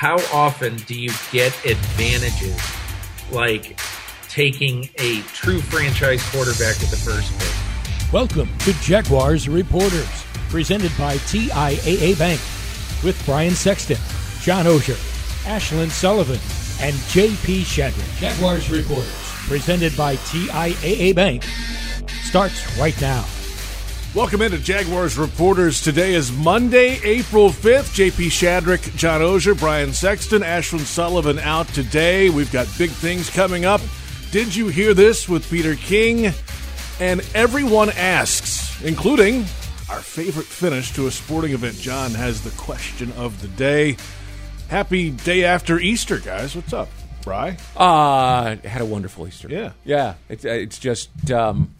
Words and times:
how 0.00 0.16
often 0.32 0.74
do 0.86 0.98
you 0.98 1.10
get 1.30 1.52
advantages 1.66 2.58
like 3.30 3.78
taking 4.30 4.88
a 4.96 5.20
true 5.34 5.60
franchise 5.60 6.22
quarterback 6.30 6.82
at 6.82 6.88
the 6.88 6.96
first 6.96 7.38
pick? 7.38 8.10
Welcome 8.10 8.48
to 8.60 8.72
Jaguars 8.80 9.46
Reporters, 9.46 10.24
presented 10.48 10.90
by 10.96 11.16
TIAA 11.16 12.18
Bank, 12.18 12.40
with 13.04 13.22
Brian 13.26 13.52
Sexton, 13.52 13.98
John 14.40 14.64
Oehser, 14.64 14.96
Ashlyn 15.44 15.90
Sullivan, 15.90 16.40
and 16.82 16.96
JP 17.10 17.60
Shadrick. 17.60 18.18
Jaguars 18.18 18.70
Reporters, 18.70 19.12
presented 19.48 19.94
by 19.98 20.16
TIAA 20.16 21.14
Bank, 21.14 21.44
starts 22.22 22.78
right 22.78 22.98
now. 23.02 23.26
Welcome 24.12 24.42
into 24.42 24.58
Jaguars 24.58 25.16
Reporters. 25.16 25.80
Today 25.80 26.14
is 26.14 26.32
Monday, 26.32 26.98
April 27.04 27.50
5th. 27.50 27.94
JP 27.94 28.26
Shadrick, 28.26 28.96
John 28.96 29.20
Oehser, 29.20 29.56
Brian 29.56 29.92
Sexton, 29.92 30.42
Ashlyn 30.42 30.80
Sullivan 30.80 31.38
out 31.38 31.68
today. 31.68 32.28
We've 32.28 32.50
got 32.50 32.66
big 32.76 32.90
things 32.90 33.30
coming 33.30 33.64
up. 33.64 33.80
Did 34.32 34.56
you 34.56 34.66
hear 34.66 34.94
this 34.94 35.28
with 35.28 35.48
Peter 35.48 35.76
King? 35.76 36.34
And 36.98 37.24
everyone 37.36 37.90
asks, 37.90 38.82
including 38.82 39.44
our 39.88 40.00
favorite 40.00 40.46
finish 40.46 40.92
to 40.94 41.06
a 41.06 41.10
sporting 41.12 41.52
event. 41.52 41.76
John 41.76 42.10
has 42.10 42.42
the 42.42 42.50
question 42.60 43.12
of 43.12 43.40
the 43.40 43.48
day. 43.48 43.96
Happy 44.68 45.12
day 45.12 45.44
after 45.44 45.78
Easter, 45.78 46.18
guys. 46.18 46.56
What's 46.56 46.72
up, 46.72 46.88
Bry? 47.22 47.56
Uh, 47.76 48.56
had 48.64 48.82
a 48.82 48.86
wonderful 48.86 49.28
Easter. 49.28 49.46
Yeah. 49.48 49.70
Yeah. 49.84 50.14
It's, 50.28 50.44
uh, 50.44 50.48
it's 50.48 50.80
just 50.80 51.30
um, 51.30 51.74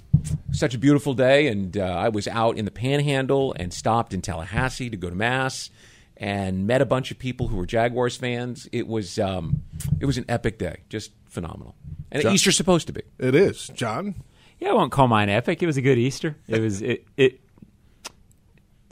such 0.53 0.75
a 0.75 0.79
beautiful 0.79 1.15
day. 1.15 1.47
And 1.49 1.77
uh, 1.77 1.83
I 1.85 2.09
was 2.09 2.29
out 2.29 2.57
in 2.59 2.65
the 2.65 2.71
panhandle 2.71 3.55
and 3.59 3.73
stopped 3.73 4.13
in 4.15 4.23
Tallahassee 4.23 4.91
to 4.91 4.97
go 4.97 5.09
to 5.11 5.17
Mass 5.17 5.71
and 6.17 6.67
met 6.67 6.81
a 6.83 6.87
bunch 6.87 7.11
of 7.11 7.19
people 7.19 7.49
who 7.49 7.57
were 7.57 7.67
Jaguars 7.67 8.17
fans. 8.17 8.69
It 8.73 8.87
was, 8.87 9.19
um, 9.19 9.63
it 10.01 10.07
was 10.07 10.19
an 10.19 10.25
epic 10.29 10.59
day. 10.59 10.83
Just 10.89 11.13
phenomenal. 11.27 11.75
And 12.13 12.23
John- 12.23 12.33
Easter's 12.35 12.57
supposed 12.57 12.87
to 12.89 12.93
be. 12.93 13.03
It 13.19 13.35
is. 13.35 13.69
John? 13.75 14.17
Yeah, 14.59 14.71
I 14.71 14.73
won't 14.75 14.93
call 14.93 15.09
mine 15.09 15.31
epic. 15.31 15.63
It 15.63 15.67
was 15.67 15.77
a 15.79 15.83
good 15.83 15.97
Easter. 15.97 16.37
It 16.47 16.61
was 16.61 16.83
it 16.83 17.07
it 17.17 17.41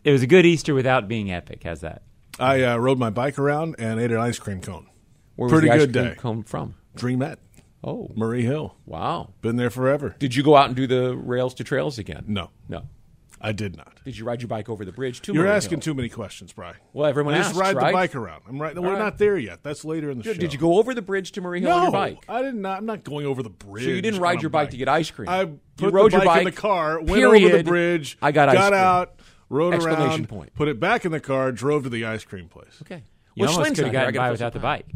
it 0.04 0.12
was 0.12 0.22
a 0.22 0.26
good 0.26 0.46
Easter 0.46 0.72
without 0.72 1.08
being 1.08 1.30
epic. 1.30 1.62
How's 1.64 1.80
that? 1.80 2.02
I 2.40 2.62
uh, 2.62 2.76
rode 2.78 2.98
my 2.98 3.10
bike 3.10 3.38
around 3.38 3.76
and 3.78 4.00
ate 4.00 4.10
an 4.10 4.16
ice 4.18 4.38
cream 4.38 4.60
cone. 4.62 4.86
Where 5.36 5.48
Pretty 5.50 5.68
was 5.68 5.76
the 5.76 5.82
ice 5.82 5.86
good 5.86 5.92
cream 5.92 6.08
day. 6.14 6.14
come 6.18 6.42
from? 6.44 6.74
Dreamette, 6.96 7.36
Oh, 7.84 8.10
Murray 8.16 8.42
Hill. 8.42 8.76
wow. 8.86 9.30
Been 9.40 9.56
there 9.56 9.70
forever. 9.70 10.16
Did 10.18 10.34
you 10.34 10.42
go 10.42 10.56
out 10.56 10.66
and 10.66 10.74
do 10.76 10.86
the 10.86 11.16
rails 11.16 11.54
to 11.54 11.64
trails 11.64 11.98
again? 11.98 12.24
No, 12.26 12.50
No. 12.68 12.84
I 13.40 13.52
did 13.52 13.76
not. 13.76 14.00
Did 14.04 14.18
you 14.18 14.24
ride 14.24 14.42
your 14.42 14.48
bike 14.48 14.68
over 14.68 14.84
the 14.84 14.90
bridge 14.90 15.22
too? 15.22 15.32
You're 15.32 15.46
asking 15.46 15.78
too 15.78 15.94
many 15.94 16.08
questions, 16.08 16.52
Bry. 16.52 16.74
Well, 16.92 17.06
everyone 17.08 17.34
I 17.34 17.38
just 17.38 17.54
ride 17.54 17.76
right? 17.76 17.86
the 17.86 17.92
bike 17.92 18.16
around. 18.16 18.42
I'm 18.48 18.60
right. 18.60 18.76
We're 18.76 18.88
right. 18.90 18.98
not 18.98 19.16
there 19.18 19.38
yet. 19.38 19.62
That's 19.62 19.84
later 19.84 20.10
in 20.10 20.18
the 20.18 20.24
show. 20.24 20.34
Did 20.34 20.52
you 20.52 20.58
go 20.58 20.76
over 20.76 20.92
the 20.92 21.02
bridge 21.02 21.30
to 21.32 21.40
Murray 21.40 21.60
Hill 21.60 21.70
No, 21.70 21.76
on 21.76 21.82
your 21.84 21.92
bike? 21.92 22.18
I 22.28 22.42
did 22.42 22.56
not. 22.56 22.78
I'm 22.78 22.86
not 22.86 23.04
going 23.04 23.26
over 23.26 23.44
the 23.44 23.48
bridge. 23.50 23.84
So 23.84 23.90
you 23.90 24.02
didn't 24.02 24.18
ride 24.18 24.42
your 24.42 24.50
bike 24.50 24.70
to 24.70 24.76
get 24.76 24.88
ice 24.88 25.12
cream. 25.12 25.28
I 25.28 25.42
You 25.42 25.88
rode 25.90 26.10
the 26.10 26.16
your 26.16 26.24
bike 26.24 26.38
in 26.40 26.44
the 26.46 26.50
car, 26.52 27.00
went 27.00 27.22
over 27.22 27.34
the 27.38 27.46
period. 27.46 27.66
bridge. 27.66 28.18
I 28.20 28.32
got 28.32 28.48
ice 28.48 28.54
got 28.56 28.70
cream. 28.72 28.80
out, 28.82 29.20
rode 29.50 29.74
around, 29.74 30.28
point. 30.28 30.52
put 30.56 30.66
it 30.66 30.80
back 30.80 31.04
in 31.04 31.12
the 31.12 31.20
car, 31.20 31.52
drove 31.52 31.84
to 31.84 31.90
the 31.90 32.06
ice 32.06 32.24
cream 32.24 32.48
place. 32.48 32.76
Okay. 32.82 33.04
You 33.36 33.42
well, 33.42 33.50
almost 33.50 33.70
Schlinn's 33.70 33.78
could 33.78 33.84
have 33.84 33.92
not 33.94 34.00
here. 34.00 34.00
I 34.00 34.10
gotten 34.10 34.14
gotta 34.14 34.26
by 34.26 34.30
without 34.32 34.52
the 34.52 34.58
bike. 34.58 34.86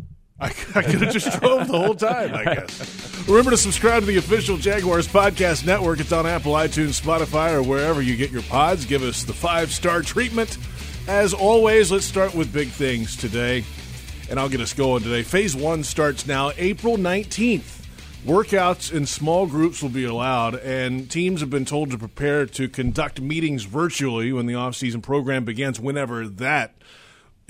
I, 0.42 0.46
I 0.74 0.82
could 0.82 1.02
have 1.02 1.12
just 1.12 1.40
drove 1.40 1.68
the 1.68 1.78
whole 1.78 1.94
time, 1.94 2.34
I 2.34 2.42
guess. 2.42 3.28
Remember 3.28 3.52
to 3.52 3.56
subscribe 3.56 4.00
to 4.00 4.06
the 4.06 4.16
official 4.16 4.56
Jaguars 4.56 5.06
Podcast 5.06 5.64
Network. 5.64 6.00
It's 6.00 6.10
on 6.10 6.26
Apple, 6.26 6.54
iTunes, 6.54 7.00
Spotify, 7.00 7.52
or 7.52 7.62
wherever 7.62 8.02
you 8.02 8.16
get 8.16 8.32
your 8.32 8.42
pods. 8.42 8.84
Give 8.84 9.04
us 9.04 9.22
the 9.22 9.32
five 9.32 9.70
star 9.70 10.02
treatment. 10.02 10.58
As 11.06 11.32
always, 11.32 11.92
let's 11.92 12.04
start 12.04 12.34
with 12.34 12.52
big 12.52 12.68
things 12.70 13.16
today, 13.16 13.64
and 14.28 14.40
I'll 14.40 14.48
get 14.48 14.60
us 14.60 14.72
going 14.72 15.04
today. 15.04 15.22
Phase 15.22 15.54
one 15.54 15.84
starts 15.84 16.26
now, 16.26 16.50
April 16.56 16.96
19th. 16.96 17.78
Workouts 18.26 18.92
in 18.92 19.06
small 19.06 19.46
groups 19.46 19.80
will 19.80 19.90
be 19.90 20.04
allowed, 20.04 20.56
and 20.56 21.08
teams 21.08 21.40
have 21.40 21.50
been 21.50 21.64
told 21.64 21.92
to 21.92 21.98
prepare 21.98 22.46
to 22.46 22.68
conduct 22.68 23.20
meetings 23.20 23.62
virtually 23.62 24.32
when 24.32 24.46
the 24.46 24.54
offseason 24.54 25.02
program 25.02 25.44
begins, 25.44 25.78
whenever 25.78 26.26
that 26.26 26.74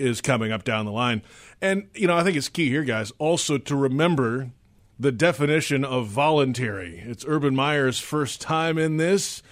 is 0.03 0.21
coming 0.21 0.53
up 0.53 0.65
down 0.65 0.85
the 0.85 0.93
line. 0.93 1.23
And, 1.61 1.89
you 1.95 2.07
know, 2.07 2.17
I 2.17 2.25
think 2.25 2.37
it's 2.37 2.49
key 2.49 2.69
here, 2.69 2.85
guys, 2.85 3.13
also 3.19 3.57
to 3.57 3.77
remember 3.77 4.51
the 4.99 5.13
definition 5.13 5.85
of 5.85 6.09
voluntary. 6.09 7.03
It's 7.07 7.25
Urban 7.27 7.55
Meyer's 7.55 7.99
first 7.99 8.41
time 8.41 8.79
in 8.79 8.97
this. 8.97 9.43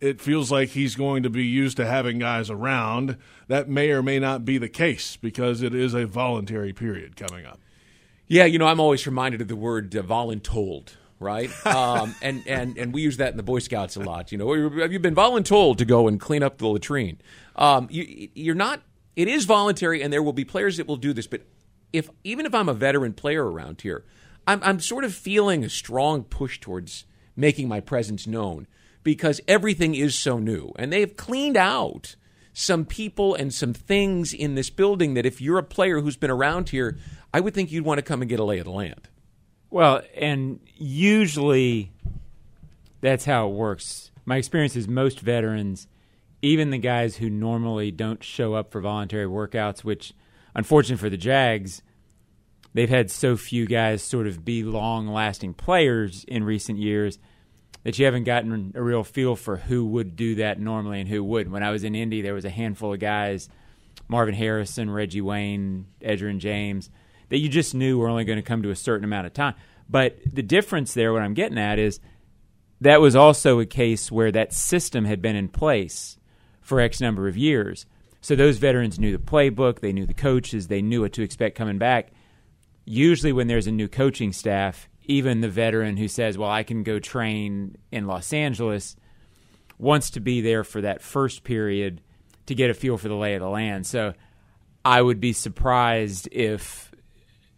It 0.00 0.20
feels 0.20 0.52
like 0.52 0.70
he's 0.70 0.94
going 0.94 1.24
to 1.24 1.30
be 1.30 1.44
used 1.44 1.76
to 1.78 1.86
having 1.86 2.18
guys 2.18 2.50
around. 2.50 3.16
That 3.48 3.68
may 3.68 3.90
or 3.90 4.02
may 4.02 4.18
not 4.18 4.44
be 4.44 4.56
the 4.58 4.68
case 4.68 5.16
because 5.16 5.62
it 5.62 5.74
is 5.74 5.94
a 5.94 6.06
voluntary 6.06 6.72
period 6.72 7.16
coming 7.16 7.44
up. 7.44 7.60
Yeah, 8.28 8.44
you 8.44 8.58
know, 8.58 8.66
I'm 8.66 8.78
always 8.78 9.06
reminded 9.06 9.40
of 9.40 9.48
the 9.48 9.56
word 9.56 9.94
uh, 9.96 10.02
voluntold, 10.02 10.94
right? 11.18 11.50
um, 11.66 12.14
and, 12.22 12.46
and, 12.46 12.78
and 12.78 12.92
we 12.92 13.02
use 13.02 13.16
that 13.16 13.30
in 13.32 13.36
the 13.36 13.42
Boy 13.42 13.58
Scouts 13.58 13.96
a 13.96 14.00
lot. 14.00 14.30
You 14.30 14.38
know, 14.38 14.52
have 14.80 14.92
you 14.92 15.00
been 15.00 15.14
voluntold 15.14 15.78
to 15.78 15.84
go 15.84 16.06
and 16.06 16.20
clean 16.20 16.42
up 16.42 16.58
the 16.58 16.68
latrine? 16.68 17.20
Um, 17.56 17.88
you, 17.90 18.28
you're 18.34 18.54
not, 18.54 18.82
it 19.18 19.26
is 19.26 19.46
voluntary, 19.46 20.00
and 20.00 20.12
there 20.12 20.22
will 20.22 20.32
be 20.32 20.44
players 20.44 20.76
that 20.76 20.86
will 20.86 20.96
do 20.96 21.12
this. 21.12 21.26
But 21.26 21.42
if 21.92 22.08
even 22.22 22.46
if 22.46 22.54
I'm 22.54 22.68
a 22.68 22.74
veteran 22.74 23.14
player 23.14 23.44
around 23.44 23.80
here, 23.80 24.04
I'm, 24.46 24.62
I'm 24.62 24.78
sort 24.78 25.02
of 25.02 25.12
feeling 25.12 25.64
a 25.64 25.68
strong 25.68 26.22
push 26.22 26.60
towards 26.60 27.04
making 27.34 27.66
my 27.66 27.80
presence 27.80 28.28
known 28.28 28.68
because 29.02 29.40
everything 29.48 29.96
is 29.96 30.14
so 30.14 30.38
new. 30.38 30.70
And 30.76 30.92
they've 30.92 31.16
cleaned 31.16 31.56
out 31.56 32.14
some 32.52 32.84
people 32.84 33.34
and 33.34 33.52
some 33.52 33.74
things 33.74 34.32
in 34.32 34.54
this 34.54 34.70
building 34.70 35.14
that 35.14 35.26
if 35.26 35.40
you're 35.40 35.58
a 35.58 35.64
player 35.64 36.00
who's 36.00 36.16
been 36.16 36.30
around 36.30 36.68
here, 36.68 36.96
I 37.34 37.40
would 37.40 37.54
think 37.54 37.72
you'd 37.72 37.84
want 37.84 37.98
to 37.98 38.02
come 38.02 38.22
and 38.22 38.28
get 38.28 38.38
a 38.38 38.44
lay 38.44 38.58
of 38.60 38.66
the 38.66 38.70
land. 38.70 39.08
Well, 39.68 40.00
and 40.14 40.60
usually 40.76 41.90
that's 43.00 43.24
how 43.24 43.48
it 43.48 43.54
works. 43.54 44.12
My 44.24 44.36
experience 44.36 44.76
is 44.76 44.86
most 44.86 45.18
veterans, 45.18 45.88
even 46.42 46.70
the 46.70 46.78
guys 46.78 47.16
who 47.16 47.28
normally 47.28 47.90
don't 47.90 48.22
show 48.22 48.54
up 48.54 48.70
for 48.70 48.80
voluntary 48.80 49.26
workouts, 49.26 49.84
which 49.84 50.12
unfortunately 50.54 51.00
for 51.00 51.10
the 51.10 51.16
Jags, 51.16 51.82
they've 52.74 52.88
had 52.88 53.10
so 53.10 53.36
few 53.36 53.66
guys 53.66 54.02
sort 54.02 54.26
of 54.26 54.44
be 54.44 54.62
long 54.62 55.08
lasting 55.08 55.54
players 55.54 56.24
in 56.24 56.44
recent 56.44 56.78
years 56.78 57.18
that 57.84 57.98
you 57.98 58.04
haven't 58.04 58.24
gotten 58.24 58.72
a 58.74 58.82
real 58.82 59.04
feel 59.04 59.36
for 59.36 59.56
who 59.56 59.86
would 59.86 60.16
do 60.16 60.36
that 60.36 60.60
normally 60.60 61.00
and 61.00 61.08
who 61.08 61.24
wouldn't. 61.24 61.52
When 61.52 61.62
I 61.62 61.70
was 61.70 61.84
in 61.84 61.94
Indy, 61.94 62.22
there 62.22 62.34
was 62.34 62.44
a 62.44 62.50
handful 62.50 62.92
of 62.92 63.00
guys, 63.00 63.48
Marvin 64.08 64.34
Harrison, 64.34 64.90
Reggie 64.90 65.20
Wayne, 65.20 65.86
Edgerrin 66.00 66.38
James, 66.38 66.90
that 67.30 67.38
you 67.38 67.48
just 67.48 67.74
knew 67.74 67.98
were 67.98 68.08
only 68.08 68.24
going 68.24 68.38
to 68.38 68.42
come 68.42 68.62
to 68.62 68.70
a 68.70 68.76
certain 68.76 69.04
amount 69.04 69.26
of 69.26 69.32
time. 69.32 69.54
But 69.88 70.18
the 70.30 70.42
difference 70.42 70.92
there, 70.94 71.12
what 71.12 71.22
I'm 71.22 71.34
getting 71.34 71.58
at 71.58 71.78
is 71.78 72.00
that 72.80 73.00
was 73.00 73.16
also 73.16 73.58
a 73.58 73.66
case 73.66 74.10
where 74.12 74.30
that 74.32 74.52
system 74.52 75.04
had 75.04 75.22
been 75.22 75.36
in 75.36 75.48
place 75.48 76.17
for 76.68 76.80
X 76.80 77.00
number 77.00 77.28
of 77.28 77.36
years. 77.36 77.86
So 78.20 78.36
those 78.36 78.58
veterans 78.58 78.98
knew 78.98 79.10
the 79.10 79.22
playbook, 79.22 79.80
they 79.80 79.92
knew 79.92 80.04
the 80.04 80.12
coaches, 80.12 80.68
they 80.68 80.82
knew 80.82 81.00
what 81.00 81.14
to 81.14 81.22
expect 81.22 81.56
coming 81.56 81.78
back. 81.78 82.10
Usually, 82.84 83.32
when 83.32 83.46
there's 83.48 83.66
a 83.66 83.72
new 83.72 83.88
coaching 83.88 84.32
staff, 84.32 84.86
even 85.04 85.40
the 85.40 85.48
veteran 85.48 85.96
who 85.96 86.08
says, 86.08 86.36
Well, 86.36 86.50
I 86.50 86.64
can 86.64 86.82
go 86.82 86.98
train 86.98 87.78
in 87.90 88.06
Los 88.06 88.34
Angeles, 88.34 88.96
wants 89.78 90.10
to 90.10 90.20
be 90.20 90.42
there 90.42 90.62
for 90.62 90.82
that 90.82 91.00
first 91.00 91.42
period 91.42 92.02
to 92.46 92.54
get 92.54 92.68
a 92.68 92.74
feel 92.74 92.98
for 92.98 93.08
the 93.08 93.14
lay 93.14 93.34
of 93.34 93.40
the 93.40 93.48
land. 93.48 93.86
So 93.86 94.12
I 94.84 95.00
would 95.00 95.20
be 95.20 95.32
surprised 95.32 96.28
if 96.30 96.92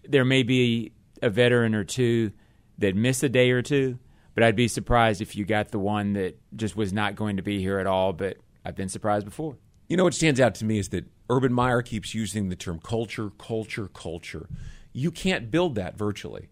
there 0.05 0.25
may 0.25 0.45
be 0.45 0.93
a 1.21 1.31
veteran 1.31 1.75
or 1.75 1.83
two 1.83 2.31
that 2.79 2.95
miss 2.95 3.25
a 3.25 3.29
day 3.29 3.51
or 3.51 3.63
two, 3.63 3.99
but 4.35 4.45
I'd 4.45 4.57
be 4.57 4.69
surprised 4.69 5.21
if 5.21 5.35
you 5.35 5.45
got 5.45 5.71
the 5.71 5.81
one 5.81 6.13
that 6.13 6.39
just 6.55 6.77
was 6.77 6.93
not 6.93 7.17
going 7.17 7.39
to 7.39 7.43
be 7.43 7.59
here 7.59 7.81
at 7.81 7.89
all. 7.89 8.13
But 8.13 8.37
I've 8.65 8.77
been 8.77 8.89
surprised 8.89 9.25
before. 9.25 9.57
You 9.89 9.97
know 9.97 10.05
what 10.05 10.15
stands 10.15 10.41
out 10.41 10.55
to 10.57 10.65
me 10.65 10.79
is 10.79 10.91
that 10.91 11.07
Urban 11.29 11.53
Meyer 11.53 11.83
keeps 11.83 12.15
using 12.15 12.49
the 12.49 12.57
term 12.57 12.79
culture, 12.79 13.31
culture, 13.39 13.89
culture. 13.89 14.49
You 14.93 15.11
can't 15.11 15.51
build 15.51 15.75
that 15.77 15.97
virtually. 15.97 16.49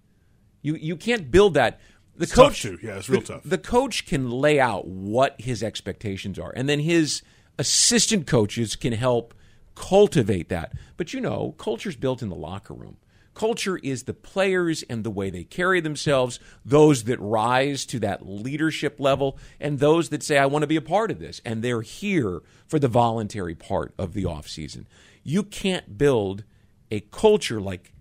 You 0.63 0.75
you 0.75 0.97
can't 0.97 1.31
build 1.31 1.55
that. 1.55 1.81
The 2.17 2.25
It's 2.25 2.33
tough 2.33 2.49
coach, 2.49 2.63
to. 2.63 2.79
Yeah, 2.83 2.97
it's 2.97 3.09
real 3.09 3.21
the, 3.21 3.27
tough. 3.27 3.43
The 3.45 3.59
coach 3.59 4.07
can 4.07 4.31
lay 4.31 4.59
out 4.59 4.89
what 4.89 5.41
his 5.41 5.63
expectations 5.63 6.39
are, 6.39 6.53
and 6.57 6.69
then 6.69 6.81
his 6.81 7.23
assistant 7.59 8.27
coaches 8.27 8.75
can 8.75 8.93
help 8.93 9.35
cultivate 9.75 10.49
that. 10.49 10.73
But 10.97 11.15
you 11.15 11.21
know, 11.21 11.55
culture's 11.59 11.97
built 11.97 12.23
in 12.23 12.29
the 12.29 12.37
locker 12.37 12.75
room. 12.75 12.97
Culture 13.39 13.77
is 13.77 14.03
the 14.03 14.15
players 14.15 14.83
and 14.91 15.05
the 15.05 15.13
way 15.13 15.31
they 15.31 15.45
carry 15.45 15.81
themselves, 15.81 16.41
those 16.65 17.05
that 17.05 17.21
rise 17.21 17.87
to 17.87 18.01
that 18.01 18.27
leadership 18.27 18.99
level, 18.99 19.39
and 19.61 19.79
those 19.79 20.09
that 20.09 20.25
say, 20.25 20.39
I 20.39 20.47
want 20.47 20.65
to 20.65 20.67
be 20.67 20.75
a 20.75 20.83
part 20.83 21.13
of 21.13 21.21
this. 21.21 21.41
And 21.45 21.63
they're 21.63 21.83
here 21.83 22.43
for 22.67 22.81
the 22.81 22.89
voluntary 22.89 23.55
part 23.55 23.95
of 23.97 24.13
the 24.13 24.25
offseason. 24.25 24.87
You 25.23 25.45
can't 25.45 25.97
build 25.97 26.43
a 26.91 26.99
culture 26.99 27.61
like 27.61 27.93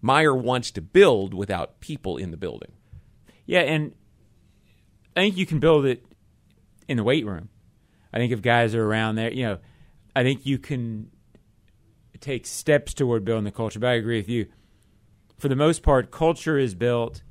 Meyer 0.00 0.32
wants 0.32 0.70
to 0.70 0.80
build 0.80 1.34
without 1.34 1.80
people 1.80 2.16
in 2.16 2.30
the 2.30 2.36
building. 2.36 2.74
Yeah, 3.46 3.62
and 3.62 3.92
I 5.16 5.22
think 5.22 5.36
you 5.36 5.46
can 5.46 5.58
build 5.58 5.84
it 5.84 6.06
in 6.86 6.96
the 6.96 7.02
weight 7.02 7.26
room. 7.26 7.48
I 8.12 8.18
think 8.18 8.30
if 8.30 8.40
guys 8.40 8.72
are 8.76 8.86
around 8.86 9.16
there, 9.16 9.32
you 9.32 9.46
know, 9.46 9.58
I 10.14 10.22
think 10.22 10.46
you 10.46 10.58
can 10.58 11.10
take 12.24 12.46
steps 12.46 12.94
toward 12.94 13.24
building 13.24 13.44
the 13.44 13.52
culture. 13.52 13.78
But 13.78 13.88
I 13.88 13.94
agree 13.94 14.18
with 14.18 14.28
you. 14.28 14.46
For 15.38 15.48
the 15.48 15.56
most 15.56 15.82
part, 15.82 16.10
culture 16.10 16.58
is 16.58 16.74
built 16.74 17.22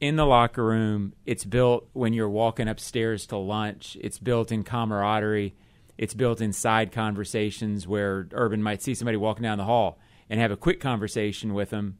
in 0.00 0.16
the 0.16 0.26
locker 0.26 0.64
room. 0.64 1.14
It's 1.24 1.44
built 1.44 1.88
when 1.92 2.12
you're 2.12 2.28
walking 2.28 2.68
upstairs 2.68 3.26
to 3.28 3.36
lunch. 3.36 3.96
It's 4.00 4.18
built 4.18 4.52
in 4.52 4.64
camaraderie. 4.64 5.54
It's 5.96 6.14
built 6.14 6.40
in 6.40 6.52
side 6.52 6.92
conversations 6.92 7.86
where 7.86 8.28
Urban 8.32 8.62
might 8.62 8.82
see 8.82 8.94
somebody 8.94 9.16
walking 9.16 9.44
down 9.44 9.58
the 9.58 9.64
hall 9.64 9.98
and 10.28 10.40
have 10.40 10.50
a 10.50 10.56
quick 10.56 10.80
conversation 10.80 11.54
with 11.54 11.70
them, 11.70 11.98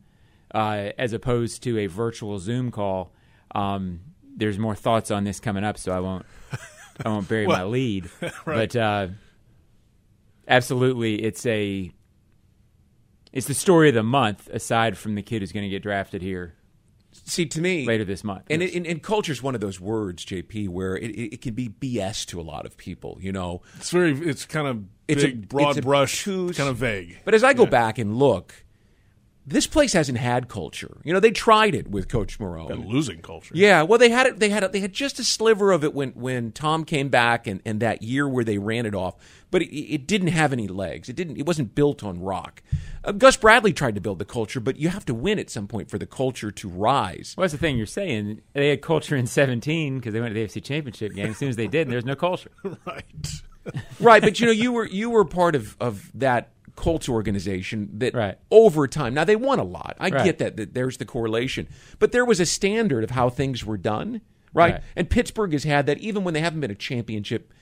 uh, 0.54 0.90
as 0.98 1.12
opposed 1.12 1.62
to 1.62 1.78
a 1.78 1.86
virtual 1.86 2.38
Zoom 2.38 2.70
call. 2.70 3.12
Um, 3.54 4.00
there's 4.36 4.58
more 4.58 4.74
thoughts 4.74 5.10
on 5.10 5.24
this 5.24 5.38
coming 5.38 5.62
up, 5.64 5.78
so 5.78 5.92
I 5.92 6.00
won't 6.00 6.26
I 7.04 7.08
won't 7.08 7.28
bury 7.28 7.46
my 7.58 7.62
lead. 7.62 8.10
But 8.44 8.74
uh, 8.74 9.08
absolutely, 10.48 11.22
it's 11.22 11.44
a 11.46 11.90
it's 13.32 13.46
the 13.46 13.54
story 13.54 13.88
of 13.88 13.94
the 13.94 14.02
month. 14.02 14.48
Aside 14.52 14.96
from 14.96 15.14
the 15.14 15.22
kid 15.22 15.42
who's 15.42 15.52
going 15.52 15.64
to 15.64 15.68
get 15.70 15.82
drafted 15.82 16.22
here 16.22 16.54
See, 17.12 17.46
to 17.46 17.60
me, 17.60 17.86
later 17.86 18.04
this 18.04 18.24
month, 18.24 18.42
And, 18.50 18.60
it, 18.60 18.74
and, 18.74 18.84
and 18.86 19.00
culture 19.02 19.30
is 19.30 19.40
one 19.42 19.54
of 19.54 19.60
those 19.60 19.80
words, 19.80 20.24
JP, 20.24 20.68
where 20.68 20.96
it, 20.96 21.10
it, 21.12 21.34
it 21.34 21.40
can 21.40 21.54
be 21.54 21.68
BS 21.68 22.26
to 22.26 22.40
a 22.40 22.42
lot 22.42 22.66
of 22.66 22.76
people. 22.76 23.18
You 23.20 23.30
know, 23.32 23.62
It's 23.76 23.90
very. 23.90 24.12
It's 24.18 24.44
kind 24.44 24.66
of 24.66 24.84
It's 25.06 25.22
a- 25.22 25.32
broad 25.32 25.70
it's 25.70 25.78
a 25.78 25.82
brush, 25.82 26.24
choose- 26.24 26.56
kind 26.56 26.68
of 26.68 26.76
vague. 26.76 27.18
But 27.24 27.34
as 27.34 27.44
I 27.44 27.52
go 27.52 27.66
back 27.66 27.98
and 27.98 28.18
look, 28.18 28.63
this 29.46 29.66
place 29.66 29.92
hasn't 29.92 30.18
had 30.18 30.48
culture. 30.48 30.98
You 31.04 31.12
know, 31.12 31.20
they 31.20 31.30
tried 31.30 31.74
it 31.74 31.88
with 31.88 32.08
Coach 32.08 32.38
Marrone. 32.38 32.70
And 32.70 32.86
losing 32.86 33.20
culture. 33.20 33.52
Yeah, 33.54 33.82
well, 33.82 33.98
they 33.98 34.08
had 34.08 34.26
it. 34.26 34.38
They 34.38 34.48
had 34.48 34.62
it. 34.62 34.72
They 34.72 34.80
had 34.80 34.92
just 34.92 35.18
a 35.18 35.24
sliver 35.24 35.70
of 35.72 35.84
it 35.84 35.92
when 35.92 36.10
when 36.10 36.52
Tom 36.52 36.84
came 36.84 37.08
back 37.10 37.46
and, 37.46 37.60
and 37.64 37.80
that 37.80 38.02
year 38.02 38.26
where 38.26 38.44
they 38.44 38.58
ran 38.58 38.86
it 38.86 38.94
off. 38.94 39.16
But 39.50 39.62
it, 39.62 39.74
it 39.74 40.06
didn't 40.06 40.28
have 40.28 40.52
any 40.52 40.66
legs. 40.66 41.08
It 41.08 41.16
didn't. 41.16 41.36
It 41.36 41.46
wasn't 41.46 41.74
built 41.74 42.02
on 42.02 42.20
rock. 42.20 42.62
Uh, 43.04 43.12
Gus 43.12 43.36
Bradley 43.36 43.74
tried 43.74 43.94
to 43.96 44.00
build 44.00 44.18
the 44.18 44.24
culture, 44.24 44.60
but 44.60 44.78
you 44.78 44.88
have 44.88 45.04
to 45.06 45.14
win 45.14 45.38
at 45.38 45.50
some 45.50 45.68
point 45.68 45.90
for 45.90 45.98
the 45.98 46.06
culture 46.06 46.50
to 46.50 46.68
rise. 46.68 47.34
Well, 47.36 47.42
that's 47.42 47.52
the 47.52 47.58
thing 47.58 47.76
you're 47.76 47.86
saying. 47.86 48.40
They 48.54 48.70
had 48.70 48.80
culture 48.80 49.14
in 49.14 49.26
17 49.26 49.98
because 49.98 50.14
they 50.14 50.20
went 50.20 50.34
to 50.34 50.40
the 50.40 50.46
AFC 50.46 50.64
Championship 50.64 51.12
game. 51.12 51.30
As 51.30 51.36
soon 51.36 51.50
as 51.50 51.56
they 51.56 51.68
did, 51.68 51.88
there's 51.88 52.04
no 52.04 52.16
culture. 52.16 52.50
Right. 52.86 53.04
right, 53.98 54.20
but 54.20 54.40
you 54.40 54.46
know, 54.46 54.52
you 54.52 54.70
were 54.70 54.84
you 54.84 55.08
were 55.08 55.24
part 55.24 55.54
of 55.54 55.74
of 55.80 56.10
that 56.14 56.50
Colts 56.76 57.08
organization 57.08 57.88
that 57.98 58.14
Right. 58.14 58.36
over 58.50 58.86
time. 58.88 59.14
Now 59.14 59.24
they 59.24 59.36
won 59.36 59.58
a 59.58 59.64
lot. 59.64 59.96
I 60.00 60.08
Right. 60.08 60.24
get 60.24 60.38
that, 60.38 60.56
that. 60.56 60.74
There's 60.74 60.96
the 60.96 61.04
correlation, 61.04 61.68
but 61.98 62.12
there 62.12 62.24
was 62.24 62.40
a 62.40 62.46
standard 62.46 63.04
of 63.04 63.10
how 63.10 63.28
things 63.30 63.64
were 63.64 63.76
done, 63.78 64.20
right? 64.52 64.74
Right. 64.74 64.82
And 64.96 65.08
Pittsburgh 65.08 65.52
has 65.52 65.64
had 65.64 65.86
that 65.86 65.98
even 65.98 66.24
when 66.24 66.34
they 66.34 66.40
haven't 66.40 66.60
been 66.60 66.70
a 66.72 66.74
championship 66.76 67.52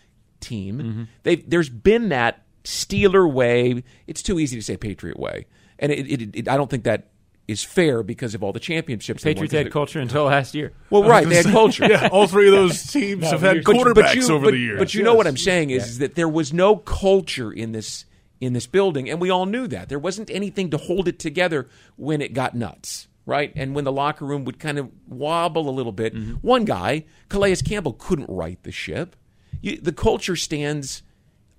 team. 0.40 0.78
Mm-hmm. 0.78 1.02
They 1.22 1.36
there's 1.36 1.68
been 1.68 2.08
that 2.08 2.42
Steeler 2.64 3.30
way. 3.30 3.84
It's 4.06 4.22
too 4.22 4.38
easy 4.40 4.56
to 4.56 4.62
say 4.62 4.76
Patriot 4.76 5.18
way, 5.18 5.46
and 5.78 5.92
it, 5.92 6.06
it, 6.10 6.36
it, 6.36 6.48
I 6.48 6.56
don't 6.56 6.70
think 6.70 6.84
that 6.84 7.08
is 7.48 7.62
fair 7.64 8.02
because 8.04 8.34
of 8.34 8.42
all 8.42 8.52
the 8.52 8.60
championships. 8.60 9.22
they 9.24 9.30
won. 9.30 9.34
Patriots 9.34 9.52
had 9.52 9.72
culture 9.72 10.00
until 10.00 10.24
last 10.24 10.54
year. 10.54 10.72
Well, 10.90 11.04
right, 11.04 11.28
they 11.28 11.34
had 11.36 11.44
culture. 11.52 11.86
yeah, 11.88 12.08
all 12.10 12.26
three 12.28 12.46
of 12.48 12.52
those 12.54 12.82
teams 12.86 13.24
have 13.30 13.40
had 13.40 13.62
but- 13.64 13.74
quarterbacks 13.74 14.14
you, 14.28 14.34
over 14.34 14.46
but, 14.46 14.50
the 14.52 14.58
years. 14.58 14.78
But 14.78 14.94
you 14.94 15.02
know 15.02 15.14
what 15.14 15.26
I'm 15.26 15.36
saying 15.36 15.70
is, 15.70 15.86
is 15.86 15.98
that 15.98 16.14
there 16.14 16.28
was 16.28 16.52
no 16.52 16.76
culture 16.76 17.52
in 17.52 17.72
this 17.72 18.04
in 18.42 18.54
this 18.54 18.66
building, 18.66 19.08
and 19.08 19.20
we 19.20 19.30
all 19.30 19.46
knew 19.46 19.68
that 19.68 19.88
there 19.88 20.00
wasn't 20.00 20.28
anything 20.28 20.68
to 20.70 20.76
hold 20.76 21.06
it 21.06 21.20
together 21.20 21.68
when 21.94 22.20
it 22.20 22.34
got 22.34 22.56
nuts, 22.56 23.06
right? 23.24 23.52
And 23.54 23.72
when 23.72 23.84
the 23.84 23.92
locker 23.92 24.24
room 24.24 24.44
would 24.44 24.58
kind 24.58 24.78
of 24.78 24.90
wobble 25.06 25.68
a 25.68 25.70
little 25.70 25.92
bit. 25.92 26.12
Mm-hmm. 26.12 26.32
One 26.46 26.64
guy, 26.64 27.04
Calais 27.28 27.56
Campbell, 27.56 27.92
couldn't 27.92 28.28
right 28.28 28.60
the 28.64 28.72
ship. 28.72 29.14
You, 29.60 29.76
the 29.76 29.92
culture 29.92 30.34
stands 30.34 31.04